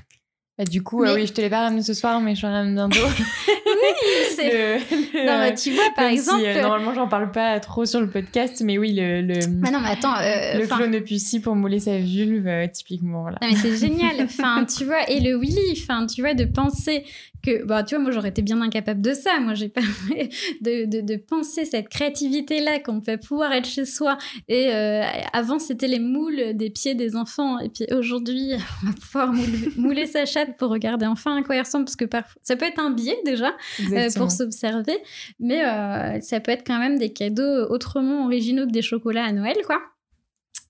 Bah, 0.57 0.65
du 0.65 0.83
coup, 0.83 1.03
oui, 1.03 1.25
je 1.25 1.33
te 1.33 1.41
l'ai 1.41 1.49
pas 1.49 1.61
ramené 1.61 1.81
ce 1.81 1.93
soir, 1.93 2.21
mais 2.21 2.35
je 2.35 2.45
ramène 2.45 2.75
bientôt. 2.75 2.97
oui, 3.81 4.09
c'est. 4.35 4.79
Non, 5.25 5.39
mais 5.39 5.53
tu 5.55 5.71
vois, 5.71 5.89
par 5.95 6.05
exemple. 6.05 6.43
Euh, 6.45 6.61
normalement, 6.61 6.93
j'en 6.93 7.07
parle 7.07 7.31
pas 7.31 7.59
trop 7.59 7.85
sur 7.85 8.01
le 8.01 8.09
podcast, 8.09 8.61
mais 8.63 8.77
oui, 8.77 8.93
le. 8.93 9.21
le... 9.21 9.39
Ah 9.65 9.71
non, 9.71 9.79
mais 9.79 9.89
attends. 9.89 10.15
Euh, 10.15 10.59
le 10.59 10.67
clonopucie 10.67 11.39
pour 11.39 11.55
mouler 11.55 11.79
sa 11.79 11.97
vulve, 11.97 12.49
typiquement. 12.71 13.21
Voilà. 13.21 13.37
Non, 13.41 13.49
mais 13.49 13.55
c'est 13.55 13.75
génial. 13.87 14.15
Enfin, 14.21 14.65
tu 14.65 14.85
vois, 14.85 15.09
et 15.09 15.19
le 15.19 15.37
Willy, 15.37 15.79
enfin, 15.81 16.07
tu 16.07 16.21
vois, 16.21 16.33
de 16.33 16.45
penser 16.45 17.03
que 17.41 17.63
bah 17.63 17.83
tu 17.83 17.95
vois 17.95 18.03
moi 18.03 18.11
j'aurais 18.11 18.29
été 18.29 18.41
bien 18.41 18.61
incapable 18.61 19.01
de 19.01 19.13
ça. 19.13 19.39
Moi 19.39 19.53
j'ai 19.53 19.69
pas 19.69 19.81
de, 20.61 20.85
de, 20.85 21.01
de, 21.01 21.15
penser 21.15 21.65
cette 21.65 21.89
créativité 21.89 22.61
là 22.61 22.79
qu'on 22.79 23.01
peut 23.01 23.17
pouvoir 23.17 23.51
être 23.53 23.67
chez 23.67 23.85
soi. 23.85 24.17
Et 24.47 24.69
euh, 24.69 25.03
avant 25.33 25.59
c'était 25.59 25.87
les 25.87 25.99
moules 25.99 26.55
des 26.55 26.69
pieds 26.69 26.95
des 26.95 27.15
enfants. 27.15 27.59
Et 27.59 27.69
puis 27.69 27.85
aujourd'hui 27.91 28.53
on 28.83 28.87
va 28.87 28.93
pouvoir 28.93 29.33
mouler, 29.77 30.05
sa 30.05 30.25
chatte 30.25 30.57
pour 30.57 30.69
regarder 30.69 31.05
enfin 31.05 31.37
à 31.37 31.43
quoi 31.43 31.55
il 31.55 31.61
ressemble 31.61 31.85
parce 31.85 31.95
que 31.95 32.05
parfois 32.05 32.41
ça 32.43 32.55
peut 32.55 32.65
être 32.65 32.79
un 32.79 32.91
biais 32.91 33.19
déjà 33.25 33.55
euh, 33.91 34.09
pour 34.15 34.31
s'observer. 34.31 34.97
Mais 35.39 35.63
euh, 35.65 36.19
ça 36.21 36.39
peut 36.39 36.51
être 36.51 36.65
quand 36.65 36.79
même 36.79 36.97
des 36.97 37.13
cadeaux 37.13 37.67
autrement 37.69 38.25
originaux 38.25 38.65
que 38.65 38.71
des 38.71 38.81
chocolats 38.81 39.25
à 39.25 39.31
Noël 39.31 39.57
quoi 39.65 39.81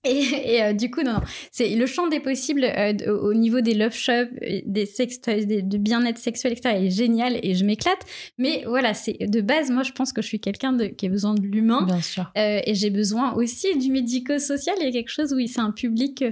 et, 0.04 0.54
et 0.54 0.62
euh, 0.62 0.72
du 0.72 0.90
coup, 0.90 1.02
non, 1.02 1.20
c'est 1.50 1.74
le 1.74 1.86
champ 1.86 2.08
des 2.08 2.20
possibles 2.20 2.64
euh, 2.64 2.92
au 3.20 3.34
niveau 3.34 3.60
des 3.60 3.74
love 3.74 3.94
shops, 3.94 4.30
euh, 4.42 4.60
des 4.66 4.86
sex 4.86 5.20
toys, 5.20 5.44
des, 5.44 5.62
de 5.62 5.78
bien-être 5.78 6.18
sexuel, 6.18 6.52
etc. 6.52 6.76
est 6.76 6.90
génial 6.90 7.38
et 7.42 7.54
je 7.54 7.64
m'éclate. 7.64 8.00
Mais 8.38 8.64
voilà, 8.66 8.94
c'est 8.94 9.16
de 9.20 9.40
base, 9.40 9.70
moi, 9.70 9.82
je 9.82 9.92
pense 9.92 10.12
que 10.12 10.20
je 10.22 10.26
suis 10.26 10.40
quelqu'un 10.40 10.76
qui 10.90 11.06
a 11.06 11.08
besoin 11.08 11.34
de 11.34 11.42
l'humain. 11.42 11.84
Bien 11.86 12.00
sûr. 12.00 12.30
et 12.34 12.74
j'ai 12.74 12.90
besoin 12.90 13.34
aussi 13.34 13.76
du 13.78 13.90
médico-social. 13.90 14.74
Il 14.80 14.84
y 14.84 14.88
a 14.88 14.92
quelque 14.92 15.10
chose 15.10 15.32
où 15.32 15.46
c'est 15.46 15.60
un 15.60 15.72
public 15.72 16.24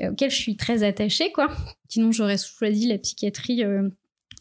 auquel 0.00 0.30
je 0.30 0.36
suis 0.36 0.56
très 0.56 0.84
attachée, 0.84 1.32
quoi. 1.32 1.48
Sinon, 1.88 2.12
j'aurais 2.12 2.36
choisi 2.38 2.86
la 2.86 2.98
psychiatrie 2.98 3.64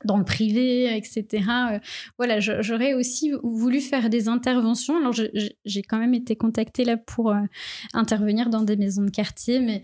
dans 0.06 0.18
le 0.18 0.24
privé, 0.24 0.96
etc. 0.96 1.26
Euh, 1.72 1.80
voilà, 2.18 2.40
j'aurais 2.40 2.94
aussi 2.94 3.32
voulu 3.44 3.82
faire 3.82 4.10
des 4.10 4.28
interventions. 4.28 4.98
Alors, 4.98 5.14
j'ai 5.14 5.82
quand 5.82 5.98
même 5.98 6.14
été 6.14 6.36
contactée 6.36 6.86
là 6.86 6.98
pour 6.98 7.32
euh, 7.32 7.42
intervenir 7.94 8.50
dans 8.50 8.62
des 8.62 8.76
maisons 8.76 9.04
de 9.04 9.10
quartier, 9.10 9.60
mais 9.60 9.84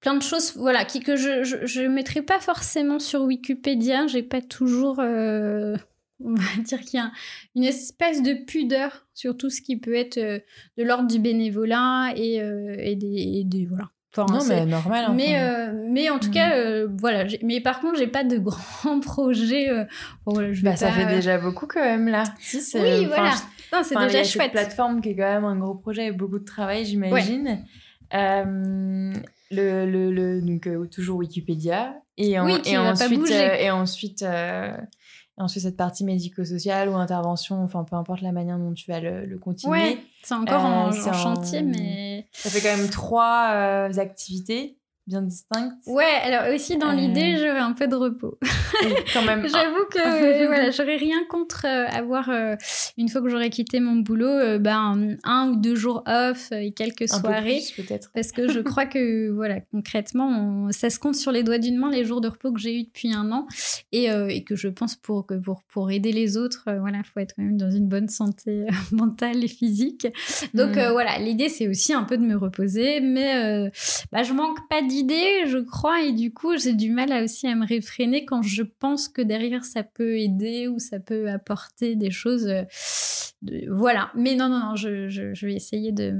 plein 0.00 0.14
de 0.14 0.22
choses, 0.22 0.56
voilà, 0.56 0.84
qui, 0.84 1.00
que 1.00 1.16
je 1.16 1.80
ne 1.80 1.88
mettrai 1.88 2.22
pas 2.22 2.40
forcément 2.40 2.98
sur 2.98 3.22
Wikipédia. 3.22 4.06
J'ai 4.06 4.22
pas 4.22 4.40
toujours, 4.40 5.00
euh, 5.00 5.76
on 6.24 6.34
va 6.34 6.62
dire 6.62 6.80
qu'il 6.80 6.98
y 6.98 7.02
a 7.02 7.12
une 7.54 7.64
espèce 7.64 8.22
de 8.22 8.34
pudeur 8.44 9.06
sur 9.14 9.36
tout 9.36 9.50
ce 9.50 9.60
qui 9.60 9.76
peut 9.76 9.94
être 9.94 10.18
de 10.18 10.82
l'ordre 10.82 11.08
du 11.08 11.18
bénévolat 11.18 12.12
et, 12.16 12.36
et, 12.36 12.96
des, 12.96 13.40
et 13.40 13.44
des, 13.44 13.66
voilà, 13.66 13.90
non, 14.18 14.44
mais 14.46 14.66
normal. 14.66 15.06
Hein, 15.08 15.14
mais, 15.14 15.40
euh, 15.40 15.72
mais 15.88 16.10
en 16.10 16.18
tout 16.18 16.28
mm. 16.28 16.32
cas, 16.32 16.56
euh, 16.56 16.88
voilà. 16.98 17.24
Mais 17.42 17.60
par 17.60 17.80
contre, 17.80 17.98
j'ai 17.98 18.06
pas 18.06 18.24
de 18.24 18.38
grands 18.38 19.00
projets. 19.02 19.70
Euh, 19.70 19.84
je 20.52 20.62
bah, 20.62 20.76
ça 20.76 20.92
fait 20.92 21.06
déjà 21.06 21.38
beaucoup 21.38 21.66
quand 21.66 21.82
même 21.82 22.08
là. 22.08 22.24
Si, 22.40 22.58
oui, 22.74 23.06
voilà. 23.06 23.32
c'est 23.82 23.98
déjà 23.98 24.20
y 24.20 24.24
chouette. 24.24 24.44
Cette 24.44 24.52
plateforme 24.52 25.00
qui 25.00 25.10
est 25.10 25.16
quand 25.16 25.22
même 25.22 25.44
un 25.44 25.56
gros 25.56 25.74
projet 25.74 26.06
et 26.06 26.12
beaucoup 26.12 26.38
de 26.38 26.44
travail, 26.44 26.84
j'imagine. 26.84 27.64
le, 28.12 29.12
le, 29.50 30.10
le, 30.10 30.40
donc 30.42 30.68
toujours 30.90 31.18
Wikipédia 31.18 31.94
et, 32.18 32.38
oui, 32.40 32.60
et, 32.66 32.76
ensuite, 32.76 33.30
et 33.30 33.70
ensuite 33.70 34.24
ensuite 35.36 35.62
cette 35.62 35.76
partie 35.76 36.04
médico-sociale 36.04 36.88
ou 36.88 36.94
intervention, 36.96 37.62
enfin 37.62 37.84
peu 37.84 37.96
importe 37.96 38.20
la 38.20 38.32
manière 38.32 38.58
dont 38.58 38.72
tu 38.72 38.90
vas 38.90 39.00
le, 39.00 39.38
continuer. 39.38 39.72
Ouais, 39.72 39.98
c'est 40.22 40.34
encore 40.34 40.64
en, 40.64 40.88
en, 40.88 41.12
chantier, 41.12 41.62
mais... 41.62 42.28
Ça 42.32 42.50
fait 42.50 42.60
quand 42.60 42.76
même 42.76 42.90
trois 42.90 43.50
euh, 43.52 43.98
activités 43.98 44.78
bien 45.06 45.22
distincte. 45.22 45.74
Ouais, 45.86 46.18
alors 46.22 46.54
aussi 46.54 46.76
dans 46.76 46.92
l'idée, 46.92 47.34
euh. 47.34 47.38
j'aurais 47.38 47.60
un 47.60 47.72
peu 47.72 47.88
de 47.88 47.96
repos. 47.96 48.38
quand 49.12 49.22
même. 49.24 49.46
J'avoue 49.52 49.84
que 49.90 50.46
voilà, 50.46 50.70
j'aurais 50.70 50.96
rien 50.96 51.24
contre 51.28 51.66
euh, 51.66 51.86
avoir 51.88 52.30
euh, 52.30 52.54
une 52.96 53.08
fois 53.08 53.20
que 53.20 53.28
j'aurais 53.28 53.50
quitté 53.50 53.80
mon 53.80 53.96
boulot, 53.96 54.58
ben 54.60 55.16
un 55.24 55.48
ou 55.48 55.56
deux 55.56 55.74
jours 55.74 56.04
off 56.06 56.52
et 56.52 56.72
quelques 56.72 57.08
soirées. 57.08 57.62
peut-être. 57.76 58.10
Parce 58.14 58.30
que 58.30 58.48
je 58.48 58.60
crois 58.60 58.86
que 58.86 59.30
voilà, 59.34 59.60
concrètement, 59.72 60.68
ça 60.70 60.88
se 60.88 60.98
compte 60.98 61.16
sur 61.16 61.32
les 61.32 61.42
doigts 61.42 61.58
d'une 61.58 61.76
main 61.76 61.90
les 61.90 62.04
jours 62.04 62.20
de 62.20 62.28
repos 62.28 62.52
que 62.52 62.60
j'ai 62.60 62.78
eu 62.78 62.84
depuis 62.84 63.12
un 63.12 63.32
an 63.32 63.46
et, 63.90 64.06
et, 64.06 64.44
que 64.44 64.54
je 64.54 64.68
pense 64.68 64.94
pour 64.96 65.26
que 65.26 65.34
pour 65.34 65.62
pour 65.64 65.90
aider 65.90 66.12
les 66.12 66.36
autres, 66.36 66.64
voilà, 66.80 66.98
faut 67.02 67.20
être 67.20 67.34
quand 67.34 67.42
même 67.42 67.56
dans 67.56 67.70
une 67.70 67.88
bonne 67.88 68.08
santé 68.08 68.66
mentale 68.92 69.42
et 69.42 69.48
physique. 69.48 70.06
Donc 70.54 70.76
mm. 70.76 70.92
voilà, 70.92 71.18
l'idée 71.18 71.48
c'est 71.48 71.68
aussi 71.68 71.92
un 71.92 72.04
peu 72.04 72.16
de 72.16 72.22
me 72.22 72.36
reposer, 72.36 73.00
mais 73.00 73.70
bah, 74.12 74.22
je 74.22 74.32
manque 74.32 74.68
pas 74.68 74.82
de 74.82 74.91
je 75.00 75.58
crois, 75.58 76.02
et 76.02 76.12
du 76.12 76.32
coup, 76.32 76.56
j'ai 76.56 76.74
du 76.74 76.90
mal 76.90 77.12
aussi 77.24 77.46
à 77.46 77.54
me 77.54 77.66
réfréner 77.66 78.24
quand 78.24 78.42
je 78.42 78.62
pense 78.62 79.08
que 79.08 79.22
derrière 79.22 79.64
ça 79.64 79.82
peut 79.82 80.18
aider 80.18 80.68
ou 80.68 80.78
ça 80.78 81.00
peut 81.00 81.28
apporter 81.28 81.96
des 81.96 82.10
choses. 82.10 82.46
Euh, 82.46 82.64
voilà. 83.70 84.10
Mais 84.14 84.34
non, 84.34 84.48
non, 84.48 84.60
non, 84.60 84.76
je 84.76 85.46
vais 85.46 85.54
essayer 85.54 85.92
de 85.92 86.10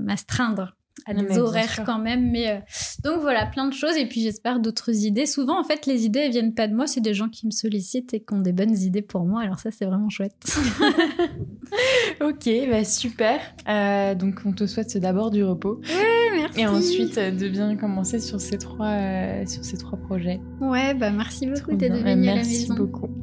m'astreindre 0.00 0.76
à 1.06 1.14
des 1.14 1.38
horaires 1.38 1.82
quand 1.84 1.98
même. 1.98 2.30
Mais 2.30 2.50
euh, 2.50 2.58
donc 3.04 3.20
voilà, 3.20 3.46
plein 3.46 3.66
de 3.66 3.74
choses. 3.74 3.96
Et 3.96 4.06
puis 4.06 4.22
j'espère 4.22 4.60
d'autres 4.60 5.04
idées. 5.04 5.26
Souvent, 5.26 5.58
en 5.58 5.64
fait, 5.64 5.86
les 5.86 6.04
idées, 6.04 6.20
elles 6.20 6.32
viennent 6.32 6.54
pas 6.54 6.68
de 6.68 6.74
moi. 6.74 6.86
C'est 6.86 7.00
des 7.00 7.14
gens 7.14 7.28
qui 7.28 7.46
me 7.46 7.50
sollicitent 7.50 8.14
et 8.14 8.20
qui 8.20 8.34
ont 8.34 8.40
des 8.40 8.52
bonnes 8.52 8.76
idées 8.76 9.02
pour 9.02 9.24
moi. 9.24 9.42
Alors 9.42 9.58
ça, 9.58 9.70
c'est 9.70 9.84
vraiment 9.84 10.10
chouette. 10.10 10.34
ok, 12.20 12.50
bah 12.70 12.84
super. 12.84 13.40
Euh, 13.68 14.14
donc 14.14 14.40
on 14.44 14.52
te 14.52 14.66
souhaite 14.66 14.96
d'abord 14.98 15.30
du 15.30 15.44
repos. 15.44 15.80
Ouais, 15.84 16.30
merci. 16.36 16.60
Et 16.60 16.66
ensuite 16.66 17.18
euh, 17.18 17.30
de 17.30 17.48
bien 17.48 17.76
commencer 17.76 18.18
sur 18.18 18.40
ces 18.40 18.58
trois, 18.58 18.96
sur 19.46 19.64
ces 19.64 19.76
trois 19.76 19.98
projets. 19.98 20.40
Ouais, 20.60 20.94
bah 20.94 21.10
merci 21.10 21.46
beaucoup 21.46 21.74
d'être 21.74 21.92
venu 21.94 22.02
à 22.02 22.14
la 22.14 22.16
maison. 22.16 22.34
Merci 22.34 22.68
beaucoup. 22.76 23.08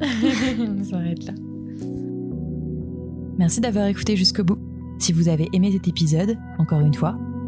on 0.58 0.84
s'arrête 0.84 1.24
là. 1.26 1.32
Merci 3.40 3.62
d'avoir 3.62 3.86
écouté 3.86 4.16
jusqu'au 4.16 4.44
bout. 4.44 4.58
Si 4.98 5.14
vous 5.14 5.28
avez 5.30 5.48
aimé 5.54 5.72
cet 5.72 5.88
épisode, 5.88 6.36
encore 6.58 6.80
une 6.80 6.92
fois, 6.92 7.16